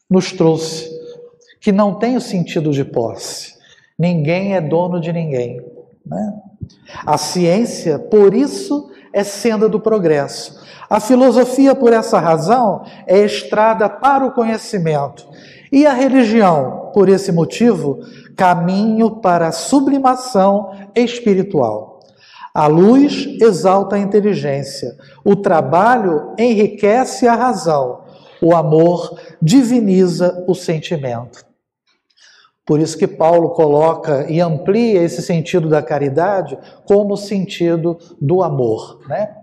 nos 0.09 0.33
trouxe, 0.33 0.89
que 1.61 1.73
não 1.73 1.95
tem 1.95 2.17
o 2.17 2.21
sentido 2.21 2.71
de 2.71 2.85
posse. 2.85 3.54
Ninguém 3.99 4.55
é 4.55 4.61
dono 4.61 5.01
de 5.01 5.13
ninguém. 5.13 5.61
Né? 6.05 6.35
A 7.07 7.17
ciência, 7.17 7.99
por 7.99 8.35
isso, 8.35 8.91
é 9.13 9.23
senda 9.23 9.69
do 9.69 9.79
progresso. 9.79 10.63
A 10.91 11.01
filosofia, 11.01 11.75
por 11.75 11.93
essa 11.93 12.19
razão, 12.19 12.85
é 13.07 13.19
estrada 13.21 13.89
para 13.89 14.27
o 14.27 14.33
conhecimento. 14.33 15.27
E 15.73 15.87
a 15.87 15.93
religião, 15.93 16.91
por 16.93 17.09
esse 17.09 17.33
motivo, 17.33 18.01
caminho 18.37 19.17
para 19.17 19.49
a 19.49 19.53
sublimação 19.53 20.73
espiritual. 20.95 22.01
A 22.53 22.67
luz 22.67 23.27
exalta 23.41 23.97
a 23.97 23.99
inteligência, 23.99 24.97
o 25.25 25.35
trabalho 25.35 26.33
enriquece 26.39 27.27
a 27.27 27.35
razão, 27.35 28.03
o 28.41 28.55
amor 28.55 29.19
diviniza 29.43 30.45
o 30.47 30.55
sentimento. 30.55 31.45
Por 32.67 32.81
isso 32.81 32.97
que 32.97 33.07
Paulo 33.07 33.51
coloca 33.51 34.27
e 34.31 34.41
amplia 34.41 35.03
esse 35.03 35.21
sentido 35.21 35.69
da 35.69 35.83
caridade 35.83 36.59
como 36.87 37.17
sentido 37.17 37.99
do 38.21 38.43
amor, 38.43 39.01
né? 39.09 39.35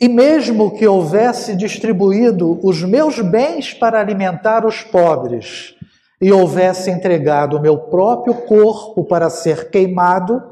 E 0.00 0.08
mesmo 0.08 0.70
que 0.70 0.86
houvesse 0.86 1.56
distribuído 1.56 2.58
os 2.62 2.82
meus 2.82 3.20
bens 3.20 3.74
para 3.74 4.00
alimentar 4.00 4.64
os 4.64 4.82
pobres, 4.82 5.76
e 6.20 6.32
houvesse 6.32 6.90
entregado 6.90 7.56
o 7.56 7.60
meu 7.60 7.78
próprio 7.78 8.34
corpo 8.34 9.04
para 9.04 9.30
ser 9.30 9.70
queimado, 9.70 10.42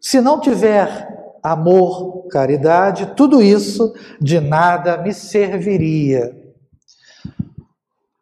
se 0.00 0.20
não 0.20 0.40
tiver 0.40 1.08
amor, 1.42 2.26
caridade, 2.28 3.14
tudo 3.16 3.40
isso 3.40 3.94
de 4.20 4.40
nada 4.40 4.98
me 4.98 5.14
serviria. 5.14 6.36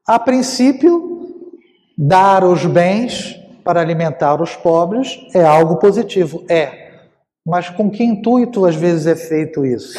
A 0.07 0.19
princípio, 0.19 1.04
Dar 1.97 2.43
os 2.45 2.67
bens 2.67 3.41
para 3.63 3.81
alimentar 3.81 4.41
os 4.43 4.57
pobres 4.57 5.27
é 5.33 5.45
algo 5.45 5.77
positivo, 5.77 6.45
é. 6.49 6.85
Mas 7.47 7.71
com 7.71 7.91
que 7.91 8.03
intuito 8.03 8.65
às 8.65 8.75
vezes 8.75 9.07
é 9.07 9.15
feito 9.15 9.65
isso? 9.65 9.99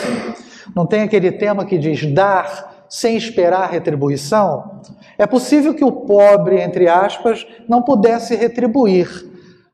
Não 0.75 0.85
tem 0.85 1.01
aquele 1.01 1.31
tema 1.31 1.65
que 1.65 1.77
diz 1.77 2.05
dar 2.11 2.85
sem 2.89 3.15
esperar 3.15 3.69
retribuição? 3.69 4.81
É 5.17 5.25
possível 5.25 5.73
que 5.73 5.83
o 5.83 5.91
pobre, 5.91 6.61
entre 6.61 6.87
aspas, 6.87 7.45
não 7.67 7.81
pudesse 7.81 8.35
retribuir, 8.35 9.07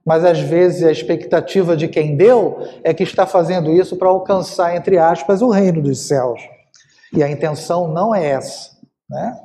mas 0.05 0.23
às 0.23 0.39
vezes 0.39 0.83
a 0.83 0.91
expectativa 0.91 1.75
de 1.75 1.87
quem 1.87 2.15
deu 2.15 2.59
é 2.83 2.93
que 2.93 3.03
está 3.03 3.25
fazendo 3.25 3.71
isso 3.71 3.95
para 3.95 4.09
alcançar, 4.09 4.75
entre 4.75 4.97
aspas, 4.97 5.41
o 5.41 5.49
reino 5.49 5.81
dos 5.81 6.07
céus. 6.07 6.39
E 7.13 7.23
a 7.23 7.29
intenção 7.29 7.87
não 7.87 8.13
é 8.13 8.25
essa. 8.25 8.71
Né? 9.09 9.37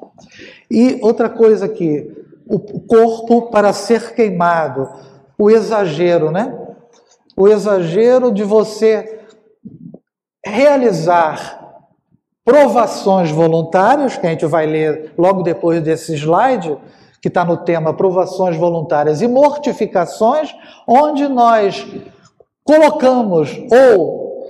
E 0.70 0.98
outra 1.02 1.28
coisa 1.28 1.68
que 1.68 2.25
o 2.48 2.80
corpo 2.80 3.50
para 3.50 3.72
ser 3.72 4.14
queimado, 4.14 4.88
o 5.38 5.50
exagero, 5.50 6.30
né? 6.30 6.56
O 7.36 7.48
exagero 7.48 8.30
de 8.30 8.44
você 8.44 9.20
realizar 10.44 11.56
provações 12.44 13.30
voluntárias, 13.30 14.16
que 14.16 14.26
a 14.26 14.30
gente 14.30 14.46
vai 14.46 14.66
ler 14.66 15.12
logo 15.18 15.42
depois 15.42 15.82
desse 15.82 16.14
slide, 16.14 16.78
que 17.20 17.26
está 17.26 17.44
no 17.44 17.56
tema 17.56 17.92
provações 17.92 18.56
voluntárias 18.56 19.20
e 19.20 19.26
mortificações, 19.26 20.54
onde 20.86 21.26
nós 21.26 21.84
colocamos 22.62 23.50
ou 23.70 24.46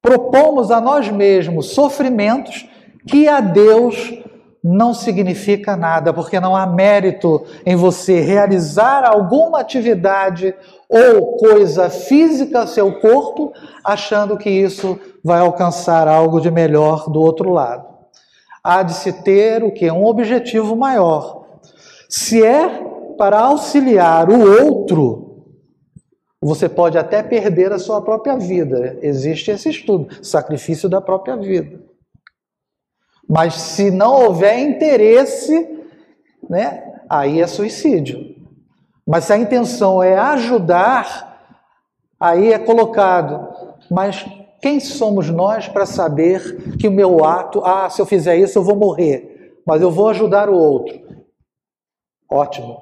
propomos 0.00 0.70
a 0.70 0.80
nós 0.80 1.10
mesmos 1.10 1.70
sofrimentos 1.70 2.68
que 3.08 3.26
a 3.26 3.40
Deus 3.40 4.22
não 4.68 4.92
significa 4.92 5.76
nada, 5.76 6.12
porque 6.12 6.40
não 6.40 6.56
há 6.56 6.66
mérito 6.66 7.44
em 7.64 7.76
você 7.76 8.18
realizar 8.18 9.04
alguma 9.04 9.60
atividade 9.60 10.52
ou 10.88 11.36
coisa 11.36 11.88
física 11.88 12.66
seu 12.66 12.98
corpo, 12.98 13.52
achando 13.84 14.36
que 14.36 14.50
isso 14.50 14.98
vai 15.22 15.38
alcançar 15.38 16.08
algo 16.08 16.40
de 16.40 16.50
melhor 16.50 17.08
do 17.08 17.20
outro 17.20 17.52
lado. 17.52 17.86
Há 18.62 18.82
de 18.82 18.94
se 18.94 19.12
ter 19.12 19.62
o 19.62 19.70
que? 19.70 19.88
Um 19.88 20.04
objetivo 20.04 20.74
maior. 20.74 21.46
Se 22.08 22.44
é 22.44 22.68
para 23.16 23.38
auxiliar 23.38 24.28
o 24.28 24.64
outro, 24.64 25.44
você 26.42 26.68
pode 26.68 26.98
até 26.98 27.22
perder 27.22 27.72
a 27.72 27.78
sua 27.78 28.02
própria 28.02 28.36
vida. 28.36 28.98
Existe 29.00 29.52
esse 29.52 29.70
estudo, 29.70 30.08
sacrifício 30.24 30.88
da 30.88 31.00
própria 31.00 31.36
vida. 31.36 31.78
Mas 33.28 33.54
se 33.54 33.90
não 33.90 34.24
houver 34.24 34.58
interesse, 34.58 35.84
né, 36.48 36.94
aí 37.08 37.40
é 37.40 37.46
suicídio. 37.46 38.36
Mas 39.06 39.24
se 39.24 39.32
a 39.32 39.38
intenção 39.38 40.02
é 40.02 40.16
ajudar, 40.16 41.54
aí 42.18 42.52
é 42.52 42.58
colocado. 42.58 43.48
Mas 43.90 44.24
quem 44.60 44.80
somos 44.80 45.28
nós 45.28 45.68
para 45.68 45.86
saber 45.86 46.76
que 46.76 46.88
o 46.88 46.92
meu 46.92 47.24
ato, 47.24 47.62
ah, 47.64 47.90
se 47.90 48.00
eu 48.00 48.06
fizer 48.06 48.36
isso 48.36 48.58
eu 48.58 48.64
vou 48.64 48.76
morrer, 48.76 49.60
mas 49.66 49.82
eu 49.82 49.90
vou 49.90 50.08
ajudar 50.08 50.48
o 50.48 50.56
outro? 50.56 50.98
Ótimo. 52.30 52.80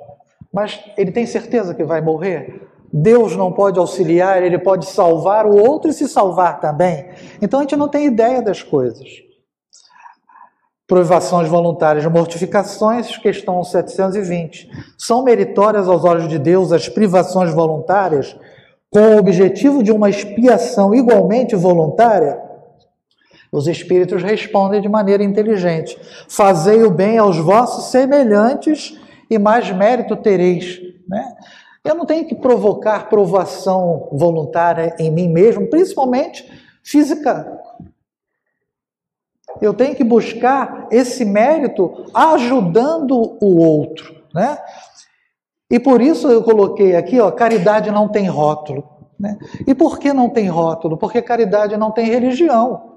Mas 0.53 0.81
ele 0.97 1.11
tem 1.11 1.27
certeza 1.27 1.75
que 1.75 1.85
vai 1.85 2.01
morrer? 2.01 2.69
Deus 2.93 3.35
não 3.35 3.51
pode 3.51 3.79
auxiliar, 3.79 4.43
ele 4.43 4.59
pode 4.59 4.87
salvar 4.87 5.47
o 5.47 5.57
outro 5.57 5.91
e 5.91 5.95
se 5.95 6.09
salvar 6.09 6.61
também. 6.61 7.09
Então 7.43 7.59
a 7.59 7.63
gente 7.63 7.77
não 7.77 7.89
tem 7.89 8.07
ideia 8.07 8.41
das 8.41 8.63
coisas 8.63 9.24
privações 10.87 11.49
voluntárias, 11.49 12.05
mortificações, 12.07 13.17
questão 13.17 13.63
720. 13.65 14.69
São 14.99 15.25
meritórias 15.25 15.89
aos 15.89 16.05
olhos 16.05 16.29
de 16.29 16.39
Deus 16.39 16.73
as 16.73 16.89
privações 16.89 17.53
voluntárias 17.53 18.37
com 18.91 19.01
o 19.01 19.19
objetivo 19.19 19.83
de 19.83 19.91
uma 19.91 20.09
expiação 20.09 20.95
igualmente 20.95 21.57
voluntária? 21.57 22.41
Os 23.51 23.67
espíritos 23.67 24.23
respondem 24.23 24.81
de 24.81 24.89
maneira 24.89 25.25
inteligente: 25.25 25.99
Fazei 26.29 26.83
o 26.83 26.91
bem 26.91 27.19
aos 27.19 27.39
vossos 27.39 27.87
semelhantes 27.87 28.99
e 29.31 29.39
mais 29.39 29.71
mérito 29.71 30.17
tereis. 30.17 30.81
Né? 31.09 31.25
Eu 31.85 31.95
não 31.95 32.05
tenho 32.05 32.27
que 32.27 32.35
provocar 32.35 33.09
provação 33.09 34.09
voluntária 34.13 34.95
em 34.99 35.11
mim 35.11 35.29
mesmo, 35.29 35.69
principalmente 35.69 36.51
física. 36.83 37.61
Eu 39.61 39.75
tenho 39.75 39.95
que 39.95 40.05
buscar 40.05 40.89
esse 40.91 41.25
mérito 41.25 42.07
ajudando 42.13 43.39
o 43.41 43.59
outro, 43.59 44.15
né? 44.35 44.59
E 45.71 45.81
por 45.81 46.01
isso 46.01 46.29
eu 46.29 46.43
coloquei 46.43 46.95
aqui, 46.95 47.21
ó, 47.21 47.31
caridade 47.31 47.91
não 47.91 48.09
tem 48.09 48.27
rótulo. 48.27 48.95
Né? 49.19 49.39
E 49.67 49.75
por 49.75 49.99
que 49.99 50.13
não 50.13 50.29
tem 50.29 50.49
rótulo? 50.49 50.97
Porque 50.97 51.23
caridade 51.23 51.77
não 51.77 51.91
tem 51.91 52.07
religião. 52.07 52.95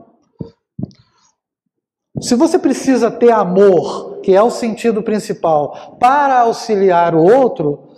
Se 2.20 2.36
você 2.36 2.58
precisa 2.58 3.12
ter 3.12 3.32
amor, 3.32 4.20
que 4.22 4.36
é 4.36 4.42
o 4.42 4.50
sentido 4.50 5.04
principal, 5.04 5.98
para 6.00 6.42
auxiliar 6.42 7.14
o 7.14 7.24
outro, 7.24 7.90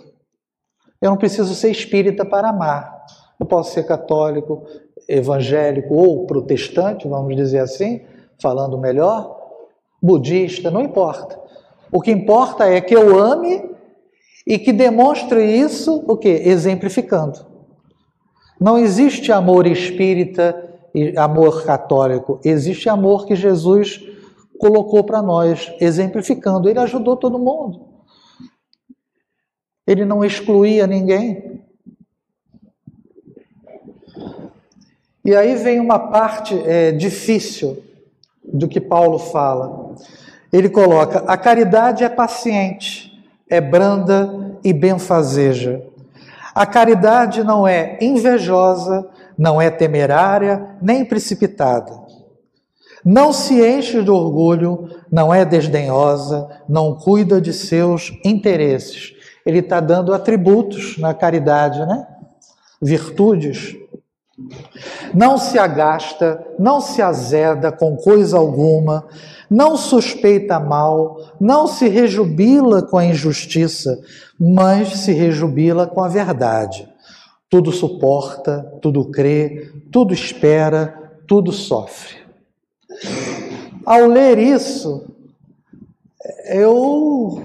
eu 1.00 1.10
não 1.10 1.16
preciso 1.16 1.54
ser 1.54 1.70
espírita 1.70 2.24
para 2.24 2.50
amar. 2.50 3.04
Eu 3.38 3.46
posso 3.46 3.72
ser 3.72 3.84
católico, 3.84 4.66
evangélico 5.08 5.94
ou 5.94 6.26
protestante, 6.26 7.08
vamos 7.08 7.34
dizer 7.34 7.60
assim, 7.60 8.02
falando 8.40 8.78
melhor, 8.78 9.38
budista, 10.02 10.70
não 10.70 10.80
importa. 10.80 11.38
O 11.92 12.00
que 12.00 12.10
importa 12.10 12.64
é 12.64 12.80
que 12.80 12.94
eu 12.94 13.18
ame 13.18 13.70
e 14.46 14.58
que 14.58 14.72
demonstre 14.72 15.44
isso 15.44 16.04
o 16.06 16.16
que? 16.16 16.28
Exemplificando. 16.28 17.46
Não 18.60 18.78
existe 18.78 19.32
amor 19.32 19.66
espírita 19.66 20.68
e 20.94 21.16
amor 21.16 21.64
católico, 21.64 22.40
existe 22.44 22.88
amor 22.88 23.26
que 23.26 23.34
Jesus 23.34 24.00
colocou 24.58 25.02
para 25.04 25.22
nós, 25.22 25.72
exemplificando. 25.80 26.68
Ele 26.68 26.78
ajudou 26.78 27.16
todo 27.16 27.38
mundo. 27.38 27.88
Ele 29.86 30.04
não 30.04 30.24
excluía 30.24 30.86
ninguém. 30.86 31.62
E 35.24 35.34
aí 35.34 35.54
vem 35.56 35.80
uma 35.80 35.98
parte 35.98 36.58
é, 36.66 36.92
difícil 36.92 37.89
do 38.52 38.68
que 38.68 38.80
Paulo 38.80 39.18
fala. 39.18 39.94
Ele 40.52 40.68
coloca: 40.68 41.24
a 41.26 41.36
caridade 41.36 42.04
é 42.04 42.08
paciente, 42.08 43.12
é 43.48 43.60
branda 43.60 44.58
e 44.64 44.72
benfazeja. 44.72 45.82
A 46.54 46.66
caridade 46.66 47.44
não 47.44 47.66
é 47.66 47.96
invejosa, 48.00 49.08
não 49.38 49.60
é 49.60 49.70
temerária, 49.70 50.76
nem 50.82 51.04
precipitada. 51.04 51.98
Não 53.04 53.32
se 53.32 53.64
enche 53.64 54.02
de 54.02 54.10
orgulho, 54.10 54.90
não 55.10 55.32
é 55.32 55.44
desdenhosa, 55.44 56.48
não 56.68 56.94
cuida 56.94 57.40
de 57.40 57.52
seus 57.52 58.12
interesses. 58.24 59.14
Ele 59.46 59.60
está 59.60 59.80
dando 59.80 60.12
atributos 60.12 60.98
na 60.98 61.14
caridade, 61.14 61.80
né? 61.80 62.06
Virtudes. 62.80 63.76
Não 65.14 65.38
se 65.38 65.58
agasta, 65.58 66.44
não 66.58 66.80
se 66.80 67.02
azeda 67.02 67.70
com 67.72 67.96
coisa 67.96 68.38
alguma, 68.38 69.06
não 69.48 69.76
suspeita 69.76 70.60
mal, 70.60 71.32
não 71.40 71.66
se 71.66 71.88
rejubila 71.88 72.82
com 72.82 72.96
a 72.96 73.04
injustiça, 73.04 74.00
mas 74.38 75.00
se 75.00 75.12
rejubila 75.12 75.86
com 75.86 76.02
a 76.02 76.08
verdade. 76.08 76.88
Tudo 77.48 77.72
suporta, 77.72 78.78
tudo 78.80 79.04
crê, 79.06 79.72
tudo 79.90 80.14
espera, 80.14 81.12
tudo 81.26 81.52
sofre. 81.52 82.16
Ao 83.84 84.06
ler 84.06 84.38
isso, 84.38 85.04
eu 86.46 87.42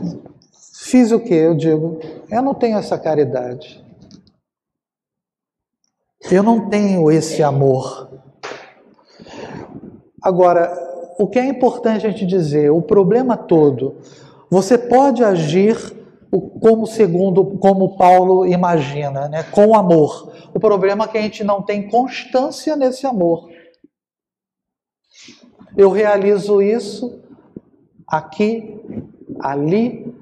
fiz 0.83 1.11
o 1.11 1.19
que? 1.19 1.33
Eu 1.33 1.55
digo, 1.55 1.99
eu 2.29 2.41
não 2.41 2.53
tenho 2.53 2.77
essa 2.77 2.97
caridade. 2.97 3.84
Eu 6.31 6.41
não 6.41 6.69
tenho 6.69 7.11
esse 7.11 7.43
amor. 7.43 8.09
Agora, 10.21 10.73
o 11.19 11.27
que 11.27 11.37
é 11.37 11.45
importante 11.45 12.05
a 12.05 12.09
gente 12.09 12.25
dizer, 12.25 12.71
o 12.71 12.81
problema 12.81 13.37
todo, 13.37 13.97
você 14.49 14.77
pode 14.77 15.23
agir 15.23 15.77
como 16.59 16.85
segundo, 16.87 17.57
como 17.57 17.95
Paulo 17.95 18.45
imagina, 18.45 19.29
né, 19.29 19.43
com 19.43 19.75
amor. 19.75 20.33
O 20.53 20.59
problema 20.59 21.05
é 21.05 21.07
que 21.07 21.17
a 21.17 21.21
gente 21.21 21.43
não 21.43 21.61
tem 21.61 21.87
constância 21.87 22.75
nesse 22.75 23.05
amor. 23.05 23.49
Eu 25.77 25.91
realizo 25.91 26.61
isso 26.61 27.21
aqui, 28.07 28.79
ali 29.39 30.13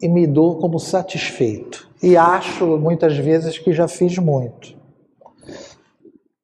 e 0.00 0.08
me 0.08 0.26
dou 0.26 0.58
como 0.58 0.78
satisfeito. 0.78 1.85
E 2.02 2.16
acho 2.16 2.78
muitas 2.78 3.16
vezes 3.16 3.58
que 3.58 3.72
já 3.72 3.88
fiz 3.88 4.18
muito. 4.18 4.76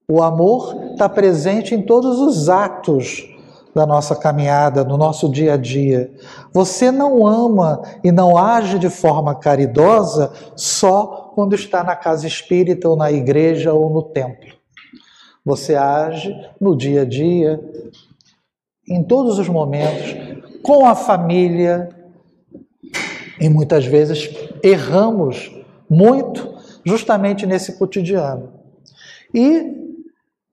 O 0.09 0.23
amor 0.23 0.93
está 0.93 1.09
presente 1.09 1.75
em 1.75 1.83
todos 1.83 2.19
os 2.19 2.49
atos 2.49 3.29
da 3.75 3.87
nossa 3.87 4.15
caminhada, 4.15 4.85
no 4.85 4.99
nosso 4.99 5.31
dia 5.31 5.55
a 5.55 5.57
dia. 5.57 6.13
Você 6.53 6.91
não 6.91 7.27
ama 7.27 7.83
e 8.05 8.13
não 8.13 8.37
age 8.37 8.79
de 8.79 8.91
forma 8.91 9.35
caridosa 9.35 10.33
só 10.55 11.33
quando 11.35 11.55
está 11.55 11.83
na 11.83 11.97
casa 11.97 12.27
espírita 12.27 12.89
ou 12.89 12.97
na 12.97 13.11
igreja 13.11 13.73
ou 13.73 13.89
no 13.89 14.03
templo. 14.03 14.53
Você 15.45 15.75
age 15.75 16.35
no 16.61 16.77
dia 16.77 17.03
a 17.03 17.05
dia, 17.05 17.61
em 18.89 19.03
todos 19.03 19.39
os 19.39 19.49
momentos, 19.49 20.15
com 20.63 20.87
a 20.87 20.95
família, 20.95 21.89
e 23.43 23.49
muitas 23.49 23.85
vezes 23.85 24.31
erramos 24.63 25.53
muito 25.91 26.55
justamente 26.85 27.45
nesse 27.45 27.77
cotidiano. 27.77 28.53
E 29.35 29.83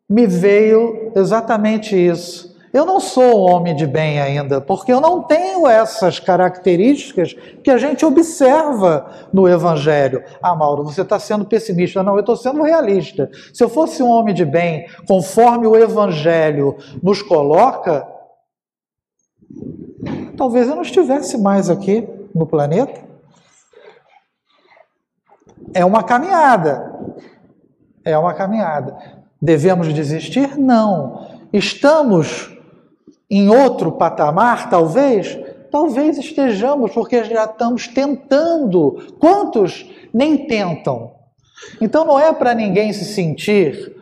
me 0.10 0.26
veio 0.26 1.12
exatamente 1.16 1.96
isso. 1.96 2.50
Eu 2.74 2.86
não 2.86 3.00
sou 3.00 3.24
um 3.24 3.52
homem 3.52 3.76
de 3.76 3.86
bem 3.86 4.20
ainda, 4.20 4.60
porque 4.60 4.92
eu 4.92 5.00
não 5.00 5.22
tenho 5.22 5.68
essas 5.68 6.20
características 6.20 7.36
que 7.64 7.70
a 7.70 7.78
gente 7.78 8.04
observa 8.04 9.28
no 9.32 9.48
Evangelho. 9.48 10.24
Ah, 10.42 10.56
Mauro, 10.56 10.84
você 10.84 11.02
está 11.02 11.20
sendo 11.20 11.46
pessimista. 11.46 12.02
Não, 12.02 12.16
eu 12.16 12.22
estou 12.22 12.36
sendo 12.36 12.64
realista. 12.64 13.30
Se 13.54 13.64
eu 13.64 13.70
fosse 13.70 14.02
um 14.02 14.10
homem 14.10 14.34
de 14.34 14.46
bem, 14.46 14.88
conforme 15.08 15.68
o 15.68 15.76
Evangelho 15.76 16.76
nos 17.04 17.22
coloca, 17.22 18.08
talvez 20.36 20.68
eu 20.68 20.76
não 20.76 20.84
estivesse 20.84 21.38
mais 21.38 21.70
aqui 21.70 22.18
no 22.40 22.48
planeta. 22.48 23.02
É 25.74 25.86
uma 25.86 26.02
caminhada. 26.04 26.92
É 28.04 28.18
uma 28.18 28.34
caminhada. 28.34 28.98
Devemos 29.42 29.94
desistir? 29.94 30.58
Não. 30.58 31.28
Estamos 31.52 32.58
em 33.30 33.50
outro 33.50 33.92
patamar, 33.92 34.70
talvez? 34.70 35.38
Talvez 35.70 36.18
estejamos, 36.18 36.92
porque 36.92 37.24
já 37.26 37.44
estamos 37.44 37.88
tentando. 37.88 39.16
Quantos 39.20 39.88
nem 40.12 40.48
tentam? 40.48 41.14
Então 41.80 42.06
não 42.06 42.20
é 42.20 42.34
para 42.34 42.56
ninguém 42.56 42.92
se 42.94 43.06
sentir 43.06 43.99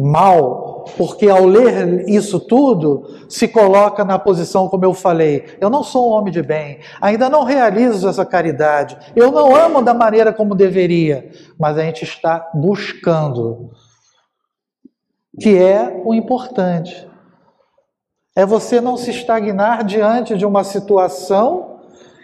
mal, 0.00 0.84
porque 0.96 1.28
ao 1.28 1.44
ler 1.44 2.08
isso 2.08 2.40
tudo, 2.40 3.04
se 3.28 3.46
coloca 3.46 4.04
na 4.04 4.18
posição 4.18 4.68
como 4.68 4.84
eu 4.84 4.94
falei: 4.94 5.56
eu 5.60 5.68
não 5.68 5.82
sou 5.82 6.10
um 6.10 6.12
homem 6.12 6.32
de 6.32 6.42
bem, 6.42 6.78
ainda 7.00 7.28
não 7.28 7.44
realizo 7.44 8.08
essa 8.08 8.24
caridade, 8.24 8.96
eu 9.14 9.30
não 9.30 9.54
amo 9.54 9.82
da 9.82 9.94
maneira 9.94 10.32
como 10.32 10.54
deveria, 10.54 11.30
mas 11.58 11.78
a 11.78 11.82
gente 11.82 12.04
está 12.04 12.50
buscando 12.54 13.70
que 15.40 15.56
é 15.56 16.00
o 16.04 16.14
importante. 16.14 17.08
É 18.36 18.46
você 18.46 18.80
não 18.80 18.96
se 18.96 19.10
estagnar 19.10 19.84
diante 19.84 20.36
de 20.36 20.46
uma 20.46 20.64
situação 20.64 21.80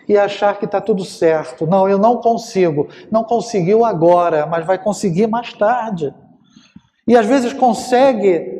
e 0.09 0.17
achar 0.17 0.59
que 0.59 0.65
está 0.65 0.81
tudo 0.81 1.05
certo. 1.05 1.67
Não, 1.67 1.89
eu 1.89 1.99
não 1.99 2.19
consigo. 2.19 2.89
Não 3.11 3.25
conseguiu 3.25 3.85
agora, 3.85 4.47
mas 4.47 4.65
vai 4.65 4.79
conseguir 4.79 5.27
mais 5.27 5.53
tarde. 5.53 6.15
E 7.07 7.17
às 7.17 7.27
vezes 7.27 7.53
consegue 7.53 8.57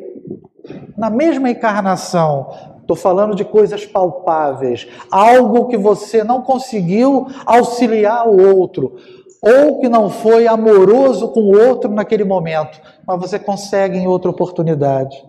na 0.97 1.09
mesma 1.09 1.49
encarnação. 1.49 2.75
Estou 2.81 2.95
falando 2.95 3.35
de 3.35 3.43
coisas 3.43 3.85
palpáveis, 3.85 4.87
algo 5.11 5.67
que 5.67 5.75
você 5.75 6.23
não 6.23 6.41
conseguiu 6.41 7.27
auxiliar 7.45 8.25
o 8.27 8.57
outro, 8.57 8.95
ou 9.41 9.81
que 9.81 9.89
não 9.89 10.09
foi 10.09 10.47
amoroso 10.47 11.27
com 11.27 11.41
o 11.41 11.67
outro 11.67 11.91
naquele 11.91 12.23
momento, 12.23 12.79
mas 13.05 13.19
você 13.19 13.37
consegue 13.37 13.97
em 13.97 14.07
outra 14.07 14.31
oportunidade. 14.31 15.21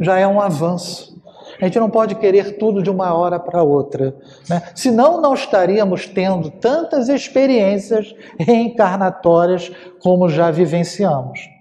Já 0.00 0.18
é 0.18 0.26
um 0.26 0.40
avanço. 0.40 1.16
A 1.60 1.64
gente 1.64 1.80
não 1.80 1.88
pode 1.88 2.14
querer 2.16 2.58
tudo 2.58 2.82
de 2.82 2.90
uma 2.90 3.14
hora 3.14 3.40
para 3.40 3.62
outra. 3.62 4.14
Né? 4.48 4.62
Senão, 4.74 5.20
não 5.20 5.32
estaríamos 5.32 6.06
tendo 6.06 6.50
tantas 6.50 7.08
experiências 7.08 8.14
reencarnatórias 8.38 9.72
como 10.00 10.28
já 10.28 10.50
vivenciamos. 10.50 11.57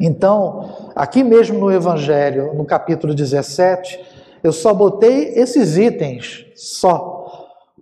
Então, 0.00 0.90
aqui 0.94 1.22
mesmo 1.22 1.58
no 1.58 1.72
Evangelho, 1.72 2.54
no 2.54 2.64
capítulo 2.64 3.14
17, 3.14 3.98
eu 4.42 4.52
só 4.52 4.74
botei 4.74 5.34
esses 5.34 5.76
itens, 5.76 6.44
só 6.54 7.12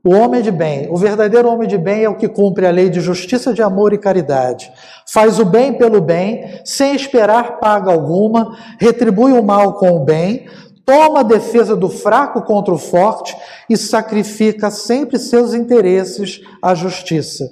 O 0.04 0.14
homem 0.16 0.42
de 0.42 0.50
bem, 0.50 0.88
o 0.90 0.96
verdadeiro 0.96 1.48
homem 1.48 1.68
de 1.68 1.78
bem 1.78 2.02
é 2.02 2.08
o 2.08 2.16
que 2.16 2.26
cumpre 2.26 2.66
a 2.66 2.72
lei 2.72 2.90
de 2.90 3.00
justiça, 3.00 3.54
de 3.54 3.62
amor 3.62 3.92
e 3.92 3.98
caridade. 3.98 4.72
Faz 5.06 5.38
o 5.38 5.44
bem 5.44 5.74
pelo 5.74 6.00
bem, 6.00 6.60
sem 6.64 6.96
esperar 6.96 7.60
paga 7.60 7.92
alguma, 7.92 8.58
retribui 8.80 9.30
o 9.30 9.44
mal 9.44 9.74
com 9.74 9.90
o 9.90 10.04
bem, 10.04 10.48
toma 10.84 11.20
a 11.20 11.22
defesa 11.22 11.76
do 11.76 11.88
fraco 11.88 12.42
contra 12.42 12.74
o 12.74 12.78
forte 12.78 13.36
e 13.70 13.76
sacrifica 13.76 14.72
sempre 14.72 15.20
seus 15.20 15.54
interesses 15.54 16.40
à 16.60 16.74
justiça. 16.74 17.48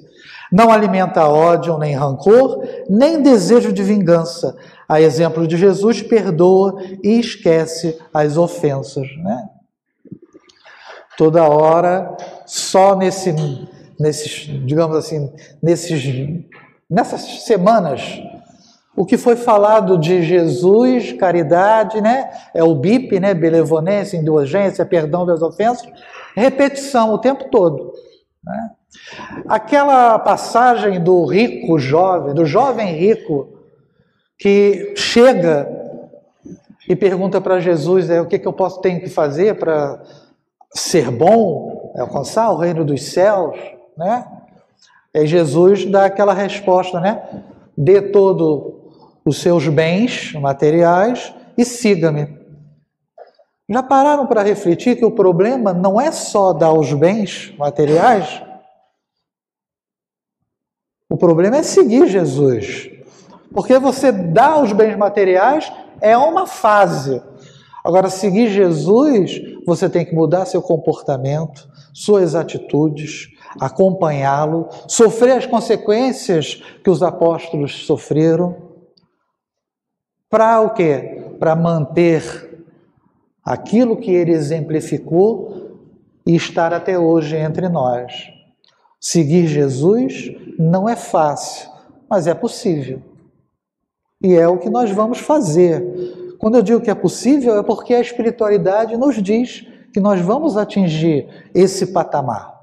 Não 0.51 0.71
alimenta 0.71 1.29
ódio 1.29 1.79
nem 1.79 1.95
rancor, 1.95 2.67
nem 2.89 3.23
desejo 3.23 3.73
de 3.73 3.83
vingança. 3.83 4.57
A 4.89 5.01
exemplo 5.01 5.47
de 5.47 5.57
Jesus, 5.57 6.03
perdoa 6.03 6.83
e 7.03 7.21
esquece 7.21 7.99
as 8.13 8.37
ofensas. 8.37 9.07
Né? 9.23 9.49
Toda 11.17 11.49
hora, 11.49 12.17
só 12.47 12.97
nesse, 12.97 13.33
nesses, 13.99 14.47
digamos 14.67 14.97
assim, 14.97 15.33
nesses, 15.63 16.03
nessas 16.89 17.45
semanas 17.45 18.21
o 18.97 19.07
que 19.07 19.17
foi 19.17 19.37
falado 19.37 19.97
de 19.97 20.23
Jesus, 20.23 21.13
caridade, 21.13 22.03
né? 22.03 22.29
É 22.53 22.63
o 22.63 22.75
BIP, 22.75 23.19
né? 23.19 23.33
Benevolência, 23.33 24.17
indulgência, 24.17 24.85
perdão 24.85 25.25
das 25.25 25.41
ofensas. 25.41 25.89
Repetição 26.37 27.15
o 27.15 27.19
tempo 27.19 27.45
todo. 27.51 27.95
Né? 28.43 28.71
Aquela 29.47 30.19
passagem 30.19 31.01
do 31.01 31.25
rico 31.25 31.79
jovem, 31.79 32.35
do 32.35 32.45
jovem 32.45 32.95
rico, 32.95 33.49
que 34.39 34.95
chega 34.97 35.69
e 36.89 36.97
pergunta 36.97 37.41
para 37.41 37.61
Jesus 37.61 38.09
é, 38.11 38.21
o 38.21 38.27
que, 38.27 38.39
que 38.39 38.49
eu 38.49 38.53
posso 38.53 38.81
ter 38.81 38.99
que 39.01 39.09
fazer 39.09 39.59
para 39.59 40.03
ser 40.75 41.11
bom, 41.11 41.93
alcançar 41.97 42.51
o 42.51 42.57
reino 42.57 42.85
dos 42.85 43.13
céus, 43.13 43.57
né? 43.97 44.27
E 45.13 45.27
Jesus 45.27 45.85
dá 45.85 46.07
aquela 46.07 46.33
resposta, 46.33 47.01
né? 47.01 47.45
Dê 47.77 48.01
todo 48.01 48.93
os 49.25 49.41
seus 49.41 49.69
bens 49.69 50.33
materiais 50.35 51.35
e 51.59 51.65
siga-me. 51.65 52.40
Já 53.71 53.85
pararam 53.85 54.27
para 54.27 54.43
refletir 54.43 54.97
que 54.97 55.05
o 55.05 55.13
problema 55.13 55.73
não 55.73 56.01
é 56.01 56.11
só 56.11 56.53
dar 56.53 56.73
os 56.73 56.93
bens 56.93 57.55
materiais? 57.57 58.43
O 61.09 61.17
problema 61.17 61.59
é 61.59 61.63
seguir 61.63 62.09
Jesus. 62.09 62.91
Porque 63.55 63.79
você 63.79 64.11
dá 64.11 64.61
os 64.61 64.73
bens 64.73 64.97
materiais 64.97 65.73
é 66.01 66.19
uma 66.19 66.49
fase. 66.49 67.23
Agora, 67.85 68.11
seguir 68.11 68.49
Jesus, 68.49 69.41
você 69.65 69.89
tem 69.89 70.05
que 70.05 70.17
mudar 70.17 70.47
seu 70.47 70.61
comportamento, 70.61 71.69
suas 71.95 72.35
atitudes, 72.35 73.29
acompanhá-lo, 73.61 74.69
sofrer 74.89 75.37
as 75.37 75.47
consequências 75.47 76.57
que 76.83 76.91
os 76.91 77.05
apóstolos 77.05 77.87
sofreram 77.87 78.57
para 80.29 80.61
o 80.61 80.71
quê? 80.71 81.35
Para 81.39 81.55
manter 81.55 82.50
aquilo 83.51 83.97
que 83.97 84.13
ele 84.13 84.31
exemplificou 84.31 85.77
e 86.25 86.37
estar 86.37 86.73
até 86.73 86.97
hoje 86.97 87.37
entre 87.37 87.69
nós. 87.69 88.31
Seguir 89.01 89.49
Jesus 89.49 90.31
não 90.57 90.89
é 90.89 90.95
fácil, 90.95 91.69
mas 92.09 92.29
é 92.29 92.35
possível. 92.35 93.03
E 94.23 94.35
é 94.35 94.47
o 94.47 94.57
que 94.57 94.71
nós 94.71 94.93
vamos 94.93 95.19
fazer. 95.19 96.37
Quando 96.39 96.59
eu 96.59 96.63
digo 96.63 96.81
que 96.81 96.93
é 96.93 96.95
possível, 96.95 97.59
é 97.59 97.63
porque 97.65 97.93
a 97.93 98.01
espiritualidade 98.01 98.97
nos 98.97 99.21
diz 99.21 99.67
que 99.93 99.99
nós 99.99 100.21
vamos 100.21 100.57
atingir 100.57 101.27
esse 101.53 101.89
patamar. 101.89 102.60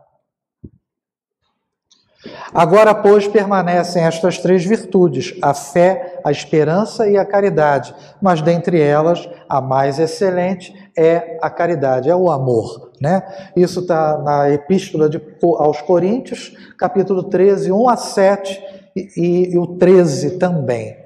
Agora, 2.54 2.94
pois, 2.94 3.28
permanecem 3.28 4.04
estas 4.04 4.38
três 4.38 4.64
virtudes: 4.66 5.36
a 5.42 5.54
fé, 5.54 6.20
a 6.24 6.32
esperança 6.32 7.08
e 7.08 7.18
a 7.18 7.26
caridade. 7.26 7.94
Mas 8.22 8.42
dentre 8.42 8.80
elas, 8.80 9.30
a 9.48 9.62
mais 9.62 10.00
excelente 10.00 10.74
é 10.98 11.38
a 11.42 11.50
caridade, 11.50 12.10
é 12.10 12.16
o 12.16 12.32
amor. 12.32 12.92
Né? 13.00 13.22
Isso 13.56 13.82
está 13.82 14.18
na 14.18 14.50
Epístola 14.50 15.10
de, 15.10 15.22
aos 15.60 15.82
Coríntios, 15.82 16.56
capítulo 16.78 17.24
13, 17.24 17.72
1 17.72 17.90
a 17.90 17.96
7 17.96 18.64
e, 18.96 19.54
e 19.54 19.58
o 19.58 19.68
13 19.78 20.40
também. 20.40 20.98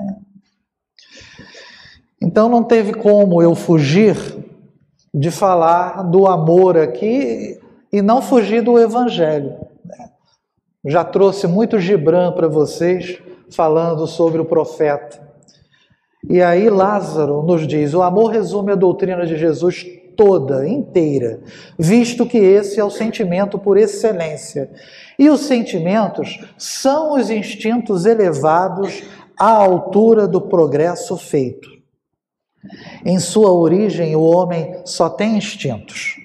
Né? 0.00 0.16
Então 2.22 2.48
não 2.48 2.62
teve 2.62 2.94
como 2.94 3.42
eu 3.42 3.54
fugir 3.54 4.16
de 5.12 5.30
falar 5.30 6.02
do 6.04 6.28
amor 6.28 6.78
aqui 6.78 7.58
e 7.92 8.00
não 8.00 8.22
fugir 8.22 8.62
do 8.62 8.78
Evangelho. 8.78 9.69
Já 10.84 11.04
trouxe 11.04 11.46
muito 11.46 11.78
Gibran 11.78 12.32
para 12.32 12.48
vocês, 12.48 13.20
falando 13.50 14.06
sobre 14.06 14.40
o 14.40 14.46
profeta. 14.46 15.28
E 16.28 16.42
aí 16.42 16.70
Lázaro 16.70 17.42
nos 17.42 17.66
diz: 17.66 17.92
o 17.92 18.02
amor 18.02 18.30
resume 18.30 18.72
a 18.72 18.76
doutrina 18.76 19.26
de 19.26 19.36
Jesus 19.36 19.84
toda, 20.16 20.68
inteira, 20.68 21.40
visto 21.78 22.26
que 22.26 22.38
esse 22.38 22.78
é 22.78 22.84
o 22.84 22.90
sentimento 22.90 23.58
por 23.58 23.78
excelência. 23.78 24.70
E 25.18 25.28
os 25.28 25.40
sentimentos 25.40 26.38
são 26.58 27.14
os 27.14 27.30
instintos 27.30 28.06
elevados 28.06 29.02
à 29.38 29.50
altura 29.50 30.26
do 30.26 30.40
progresso 30.40 31.16
feito. 31.16 31.68
Em 33.04 33.18
sua 33.18 33.52
origem, 33.52 34.14
o 34.14 34.22
homem 34.22 34.80
só 34.84 35.08
tem 35.08 35.36
instintos. 35.36 36.16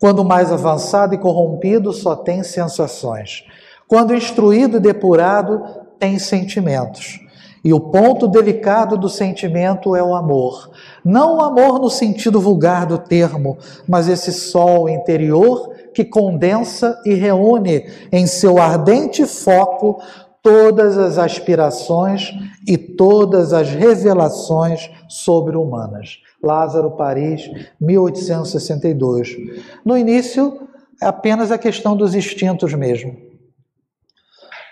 Quando 0.00 0.24
mais 0.24 0.52
avançado 0.52 1.14
e 1.14 1.18
corrompido, 1.18 1.92
só 1.92 2.14
tem 2.14 2.42
sensações. 2.42 3.44
Quando 3.86 4.14
instruído 4.14 4.78
e 4.78 4.80
depurado, 4.80 5.62
tem 5.98 6.18
sentimentos. 6.18 7.20
E 7.64 7.72
o 7.72 7.80
ponto 7.80 8.28
delicado 8.28 8.98
do 8.98 9.08
sentimento 9.08 9.96
é 9.96 10.02
o 10.02 10.14
amor. 10.14 10.70
Não 11.02 11.38
o 11.38 11.40
amor 11.40 11.78
no 11.78 11.88
sentido 11.88 12.38
vulgar 12.38 12.84
do 12.84 12.98
termo, 12.98 13.56
mas 13.88 14.06
esse 14.06 14.32
sol 14.32 14.86
interior 14.86 15.72
que 15.94 16.04
condensa 16.04 17.00
e 17.06 17.14
reúne 17.14 17.86
em 18.12 18.26
seu 18.26 18.58
ardente 18.58 19.24
foco 19.24 19.98
todas 20.42 20.98
as 20.98 21.16
aspirações 21.16 22.32
e 22.68 22.76
todas 22.76 23.54
as 23.54 23.70
revelações 23.70 24.90
sobre-humanas. 25.08 26.18
Lázaro, 26.42 26.90
Paris, 26.90 27.50
1862. 27.80 29.38
No 29.82 29.96
início, 29.96 30.68
é 31.00 31.06
apenas 31.06 31.50
a 31.50 31.56
questão 31.56 31.96
dos 31.96 32.14
instintos 32.14 32.74
mesmo 32.74 33.23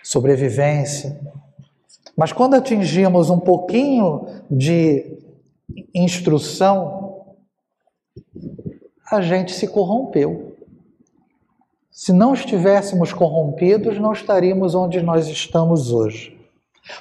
sobrevivência. 0.03 1.21
Mas 2.17 2.33
quando 2.33 2.55
atingimos 2.55 3.31
um 3.31 3.39
pouquinho 3.39 4.27
de 4.51 5.19
instrução, 5.95 7.25
a 9.11 9.21
gente 9.21 9.53
se 9.53 9.69
corrompeu. 9.69 10.57
Se 11.91 12.13
não 12.13 12.35
estivéssemos 12.35 13.13
corrompidos, 13.13 13.99
não 13.99 14.13
estaríamos 14.13 14.75
onde 14.75 15.01
nós 15.03 15.29
estamos 15.29 15.93
hoje. 15.93 16.37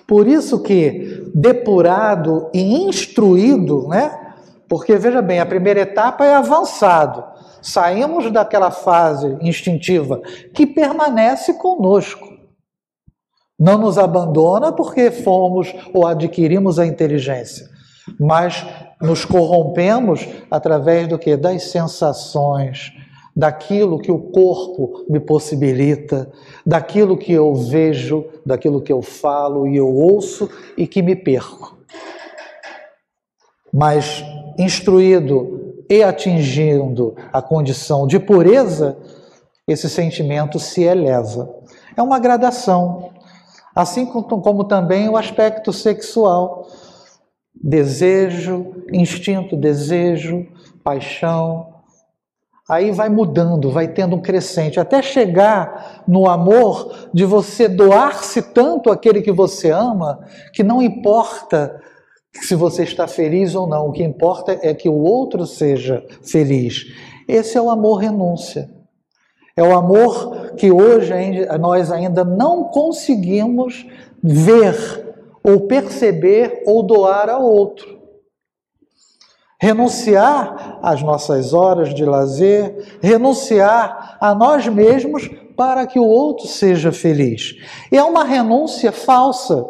Por 0.06 0.28
isso 0.28 0.62
que 0.62 1.32
depurado 1.34 2.50
e 2.54 2.62
instruído, 2.62 3.88
né? 3.88 4.36
Porque 4.68 4.96
veja 4.96 5.22
bem, 5.22 5.40
a 5.40 5.46
primeira 5.46 5.82
etapa 5.82 6.26
é 6.26 6.34
avançado. 6.34 7.24
Saímos 7.62 8.32
daquela 8.32 8.72
fase 8.72 9.38
instintiva 9.42 10.22
que 10.54 10.66
permanece 10.66 11.56
conosco. 11.56 12.31
Não 13.62 13.78
nos 13.78 14.00
abandona 14.00 14.72
porque 14.72 15.12
fomos 15.12 15.72
ou 15.94 16.08
adquirimos 16.08 16.80
a 16.80 16.86
inteligência, 16.88 17.70
mas 18.20 18.66
nos 19.00 19.24
corrompemos 19.24 20.28
através 20.50 21.08
do 21.08 21.20
que? 21.20 21.38
Das 21.38 21.66
sensações, 21.66 22.92
daquilo 23.36 24.00
que 24.00 24.12
o 24.12 24.18
corpo 24.18 25.06
me 25.08 25.20
possibilita, 25.20 26.32
daquilo 26.66 27.16
que 27.16 27.32
eu 27.32 27.54
vejo, 27.54 28.26
daquilo 28.44 28.82
que 28.82 28.92
eu 28.92 29.04
falo 29.04 29.68
e 29.68 29.78
eu 29.78 29.94
ouço 29.96 30.50
e 30.76 30.88
que 30.88 31.04
me 31.04 31.16
perco. 31.16 31.78
Mas 33.72 34.26
instruído 34.58 35.76
e 35.88 36.02
atingindo 36.02 37.16
a 37.32 37.44
condição 37.44 38.08
de 38.08 38.18
pureza, 38.20 38.98
esse 39.68 39.88
sentimento 39.88 40.58
se 40.58 40.82
eleva. 40.82 41.48
É 41.96 42.02
uma 42.02 42.18
gradação. 42.18 43.21
Assim 43.76 44.06
como 44.06 44.64
também 44.64 45.08
o 45.10 45.18
aspecto 45.18 45.72
sexual. 45.72 46.68
Desejo, 47.54 48.84
instinto, 48.92 49.56
desejo, 49.56 50.48
paixão. 50.84 51.68
Aí 52.70 52.92
vai 52.92 53.10
mudando, 53.10 53.70
vai 53.70 53.88
tendo 53.88 54.16
um 54.16 54.22
crescente, 54.22 54.80
até 54.80 55.02
chegar 55.02 56.04
no 56.08 56.30
amor 56.30 57.10
de 57.14 57.26
você 57.26 57.68
doar-se 57.68 58.42
tanto 58.42 58.90
àquele 58.90 59.22
que 59.22 59.32
você 59.32 59.72
ama, 59.72 60.26
que 60.54 60.64
não 60.64 60.82
importa 60.82 61.82
se 62.34 62.56
você 62.56 62.84
está 62.84 63.08
feliz 63.08 63.56
ou 63.56 63.68
não, 63.68 63.88
o 63.88 63.92
que 63.92 64.04
importa 64.04 64.58
é 64.62 64.74
que 64.74 64.88
o 64.88 64.98
outro 64.98 65.46
seja 65.46 66.06
feliz. 66.24 66.86
Esse 67.28 67.58
é 67.58 67.62
o 67.62 67.70
amor 67.70 67.98
renúncia. 67.98 68.70
É 69.56 69.64
o 69.64 69.76
amor 69.76 70.54
que 70.56 70.72
hoje 70.72 71.14
nós 71.60 71.92
ainda 71.92 72.24
não 72.24 72.66
conseguimos 72.66 73.86
ver, 74.24 75.16
ou 75.44 75.62
perceber, 75.62 76.64
ou 76.66 76.84
doar 76.84 77.30
ao 77.30 77.44
outro. 77.44 78.00
Renunciar 79.60 80.80
às 80.82 81.04
nossas 81.04 81.54
horas 81.54 81.94
de 81.94 82.04
lazer, 82.06 82.98
renunciar 83.02 84.18
a 84.20 84.34
nós 84.34 84.68
mesmos 84.68 85.30
para 85.56 85.86
que 85.86 86.00
o 86.00 86.06
outro 86.06 86.48
seja 86.48 86.92
feliz. 86.92 87.56
E 87.92 87.98
é 87.98 88.04
uma 88.04 88.24
renúncia 88.24 88.92
falsa, 88.92 89.64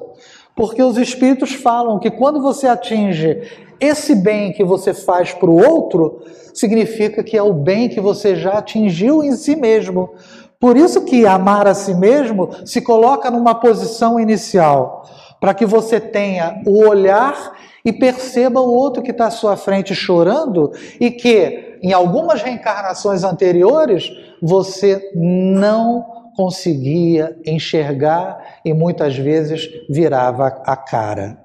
porque 0.56 0.82
os 0.82 0.98
Espíritos 0.98 1.54
falam 1.54 2.00
que 2.00 2.12
quando 2.12 2.42
você 2.42 2.68
atinge 2.68 3.42
esse 3.80 4.14
bem 4.14 4.52
que 4.52 4.64
você 4.64 4.94
faz 4.94 5.34
para 5.34 5.50
o 5.50 5.58
outro, 5.58 6.22
significa 6.54 7.24
que 7.24 7.36
é 7.36 7.42
o 7.42 7.54
bem 7.54 7.90
que 7.90 8.00
você 8.00 8.36
já 8.36 8.54
atingiu 8.60 9.24
em 9.24 9.32
si 9.32 9.56
mesmo. 9.56 10.12
Por 10.60 10.78
isso 10.78 11.04
que 11.04 11.26
amar 11.26 11.68
a 11.68 11.74
si 11.74 11.96
mesmo 11.96 12.50
se 12.64 12.82
coloca 12.82 13.32
numa 13.32 13.56
posição 13.56 14.20
inicial, 14.20 15.04
para 15.40 15.56
que 15.56 15.66
você 15.66 16.00
tenha 16.00 16.62
o 16.68 16.88
olhar 16.88 17.54
e 17.84 17.92
perceba 17.92 18.62
o 18.62 18.72
outro 18.72 19.02
que 19.02 19.10
está 19.10 19.26
à 19.26 19.32
sua 19.32 19.58
frente 19.58 19.96
chorando 19.96 20.72
e 21.00 21.10
que, 21.10 21.80
em 21.82 21.94
algumas 21.94 22.44
reencarnações 22.44 23.24
anteriores, 23.24 24.12
você 24.40 25.12
não 25.16 26.06
conseguia 26.36 27.38
enxergar 27.46 28.60
e 28.64 28.74
muitas 28.74 29.18
vezes 29.18 29.70
virava 29.90 30.48
a 30.48 30.76
cara. 30.76 31.42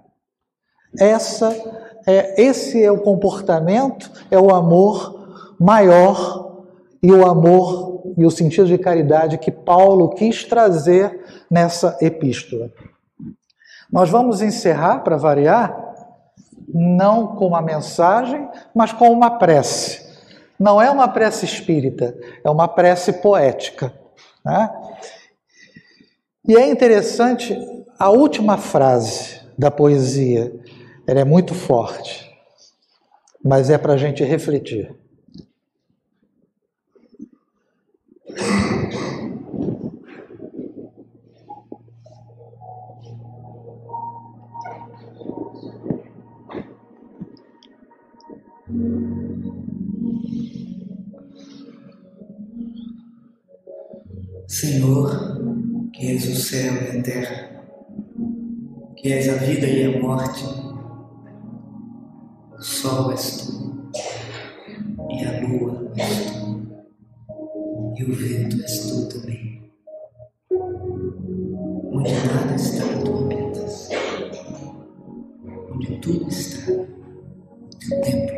Essa 0.98 1.54
é, 2.06 2.40
esse 2.40 2.82
é 2.82 2.90
o 2.90 3.00
comportamento, 3.00 4.10
é 4.30 4.38
o 4.38 4.54
amor 4.54 5.26
maior 5.58 6.64
e 7.02 7.10
o 7.10 7.26
amor 7.26 8.14
e 8.16 8.24
o 8.24 8.30
sentido 8.30 8.68
de 8.68 8.78
caridade 8.78 9.38
que 9.38 9.50
Paulo 9.50 10.10
quis 10.10 10.44
trazer 10.44 11.20
nessa 11.50 11.98
epístola. 12.00 12.70
Nós 13.92 14.08
vamos 14.08 14.40
encerrar, 14.40 15.00
para 15.00 15.16
variar, 15.16 15.76
não 16.68 17.36
com 17.36 17.46
uma 17.46 17.60
mensagem, 17.60 18.48
mas 18.74 18.92
com 18.92 19.10
uma 19.10 19.38
prece. 19.38 20.06
Não 20.58 20.80
é 20.80 20.90
uma 20.90 21.08
prece 21.08 21.44
espírita, 21.44 22.16
é 22.42 22.48
uma 22.48 22.66
prece 22.66 23.14
poética. 23.14 23.92
Né? 24.46 24.70
E 26.46 26.56
é 26.56 26.70
interessante 26.70 27.58
a 27.98 28.10
última 28.10 28.56
frase 28.56 29.40
da 29.58 29.72
poesia. 29.72 30.54
Ela 31.04 31.20
é 31.20 31.24
muito 31.24 31.52
forte, 31.52 32.32
mas 33.44 33.70
é 33.70 33.76
para 33.76 33.94
a 33.94 33.96
gente 33.96 34.22
refletir. 34.22 34.94
Senhor, 54.56 55.10
que 55.92 56.12
és 56.12 56.24
o 56.28 56.34
céu 56.34 56.72
e 56.72 56.98
a 56.98 57.02
terra, 57.02 57.62
que 58.96 59.12
és 59.12 59.28
a 59.28 59.34
vida 59.34 59.66
e 59.66 59.84
a 59.84 60.00
morte, 60.00 60.46
o 62.56 62.62
sol 62.62 63.12
és 63.12 63.36
tu, 63.36 63.90
e 65.10 65.24
a 65.26 65.40
lua 65.42 65.92
és 65.94 66.32
tu, 66.32 66.46
e 67.98 68.04
o 68.04 68.14
vento 68.14 68.62
és 68.62 68.78
tu 68.86 69.06
também. 69.10 69.70
Onde 71.92 72.12
nada 72.12 72.54
está, 72.54 72.84
tu 73.04 73.14
habitas. 73.14 73.90
Onde 75.70 76.00
tudo 76.00 76.28
está, 76.30 76.72
o 76.72 76.86
teu 77.78 78.00
templo, 78.00 78.35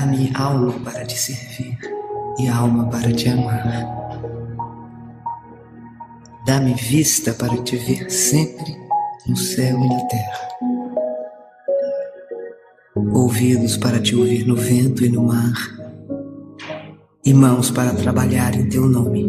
Dá-me 0.00 0.30
alma 0.32 0.74
para 0.84 1.04
te 1.04 1.18
servir 1.18 1.76
e 2.38 2.46
alma 2.46 2.88
para 2.88 3.10
te 3.12 3.28
amar. 3.28 3.84
Dá-me 6.46 6.72
vista 6.74 7.32
para 7.32 7.56
te 7.64 7.76
ver 7.76 8.08
sempre 8.08 8.76
no 9.26 9.36
céu 9.36 9.76
e 9.76 9.88
na 9.88 10.00
terra. 10.02 10.48
Ouvidos 13.12 13.76
para 13.76 13.98
te 13.98 14.14
ouvir 14.14 14.46
no 14.46 14.54
vento 14.54 15.04
e 15.04 15.08
no 15.08 15.24
mar. 15.24 15.52
E 17.24 17.34
mãos 17.34 17.72
para 17.72 17.92
trabalhar 17.92 18.54
em 18.54 18.68
teu 18.68 18.86
nome. 18.86 19.26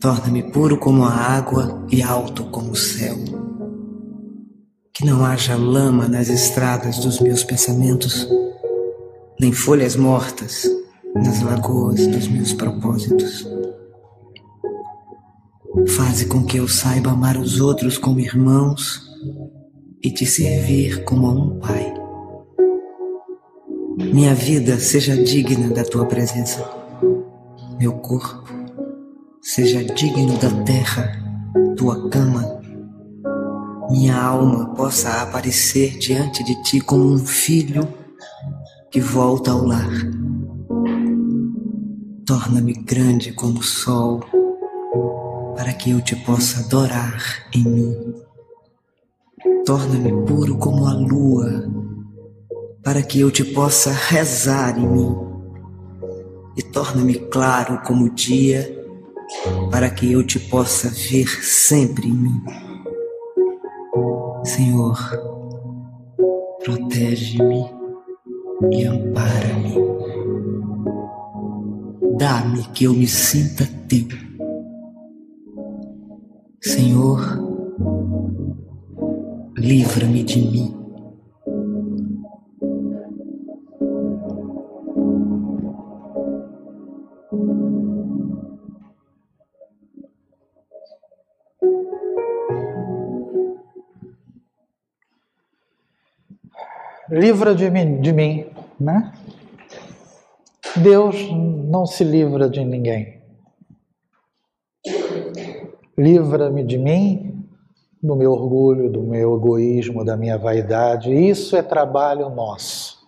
Torna-me 0.00 0.44
puro 0.52 0.78
como 0.78 1.04
a 1.04 1.10
água 1.10 1.84
e 1.90 2.00
alto 2.00 2.44
como 2.44 2.70
o 2.70 2.76
céu. 2.76 3.16
Que 4.94 5.04
não 5.04 5.24
haja 5.24 5.56
lama 5.56 6.06
nas 6.06 6.28
estradas 6.28 6.98
dos 6.98 7.18
meus 7.18 7.42
pensamentos, 7.42 8.28
nem 9.42 9.50
folhas 9.50 9.96
mortas 9.96 10.70
nas 11.16 11.42
lagoas 11.42 12.06
dos 12.06 12.28
meus 12.28 12.52
propósitos. 12.52 13.44
Faze 15.96 16.26
com 16.26 16.44
que 16.44 16.58
eu 16.58 16.68
saiba 16.68 17.10
amar 17.10 17.36
os 17.36 17.60
outros 17.60 17.98
como 17.98 18.20
irmãos 18.20 19.02
e 20.00 20.12
te 20.12 20.24
servir 20.24 21.02
como 21.02 21.26
a 21.26 21.30
um 21.32 21.58
pai. 21.58 21.92
Minha 24.12 24.32
vida 24.32 24.78
seja 24.78 25.16
digna 25.16 25.74
da 25.74 25.82
tua 25.82 26.06
presença. 26.06 26.64
Meu 27.80 27.94
corpo 27.94 28.48
seja 29.40 29.82
digno 29.82 30.38
da 30.38 30.50
terra, 30.62 31.20
tua 31.76 32.08
cama. 32.08 32.60
Minha 33.90 34.22
alma 34.22 34.72
possa 34.74 35.20
aparecer 35.20 35.98
diante 35.98 36.44
de 36.44 36.62
ti 36.62 36.80
como 36.80 37.12
um 37.12 37.18
filho 37.18 38.01
que 38.92 39.00
volta 39.00 39.50
ao 39.50 39.64
lar. 39.64 39.90
Torna-me 42.26 42.74
grande 42.74 43.32
como 43.32 43.60
o 43.60 43.62
sol 43.62 44.20
para 45.56 45.72
que 45.72 45.92
eu 45.92 46.02
te 46.02 46.14
possa 46.14 46.60
adorar 46.60 47.48
em 47.54 47.64
mim. 47.64 48.14
Torna-me 49.64 50.26
puro 50.26 50.58
como 50.58 50.86
a 50.86 50.92
lua, 50.92 51.70
para 52.84 53.02
que 53.02 53.18
eu 53.20 53.30
te 53.30 53.42
possa 53.42 53.90
rezar 53.90 54.78
em 54.78 54.86
mim. 54.86 55.16
E 56.58 56.62
torna-me 56.62 57.14
claro 57.14 57.80
como 57.86 58.04
o 58.04 58.10
dia, 58.10 58.78
para 59.70 59.88
que 59.88 60.12
eu 60.12 60.22
te 60.22 60.38
possa 60.38 60.90
ver 60.90 61.28
sempre 61.42 62.08
em 62.08 62.12
mim. 62.12 62.42
Senhor, 64.44 64.98
protege-me 66.62 67.81
e 68.70 68.84
ampara-me. 68.84 69.74
Dá-me 72.18 72.62
que 72.74 72.84
eu 72.84 72.92
me 72.92 73.06
sinta 73.06 73.66
teu 73.88 74.32
Senhor, 76.64 77.20
livra-me 79.58 80.22
de 80.22 80.38
mim. 80.38 80.74
Livra 97.10 97.54
de 97.54 97.68
mim, 97.70 98.00
de 98.00 98.12
mim, 98.12 98.46
né? 98.82 99.12
Deus 100.76 101.16
não 101.30 101.86
se 101.86 102.02
livra 102.02 102.48
de 102.48 102.64
ninguém. 102.64 103.22
Livra-me 105.96 106.64
de 106.64 106.78
mim, 106.78 107.46
do 108.02 108.16
meu 108.16 108.32
orgulho, 108.32 108.90
do 108.90 109.02
meu 109.02 109.36
egoísmo, 109.36 110.04
da 110.04 110.16
minha 110.16 110.36
vaidade. 110.36 111.12
Isso 111.12 111.56
é 111.56 111.62
trabalho 111.62 112.30
nosso. 112.30 113.02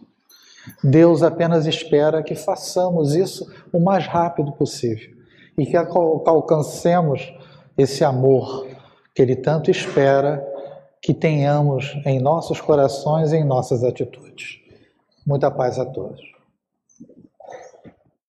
Deus 0.82 1.22
apenas 1.22 1.66
espera 1.66 2.22
que 2.22 2.34
façamos 2.34 3.14
isso 3.14 3.50
o 3.72 3.80
mais 3.80 4.06
rápido 4.06 4.52
possível 4.52 5.12
e 5.58 5.66
que 5.66 5.76
alcancemos 5.76 7.32
esse 7.76 8.04
amor 8.04 8.66
que 9.14 9.22
Ele 9.22 9.36
tanto 9.36 9.70
espera 9.70 10.44
que 11.02 11.12
tenhamos 11.12 11.96
em 12.06 12.18
nossos 12.20 12.60
corações 12.60 13.32
e 13.32 13.36
em 13.36 13.44
nossas 13.44 13.84
atitudes. 13.84 14.63
Muita 15.24 15.50
paz 15.50 15.78
a 15.78 15.86
todos. 15.86 16.33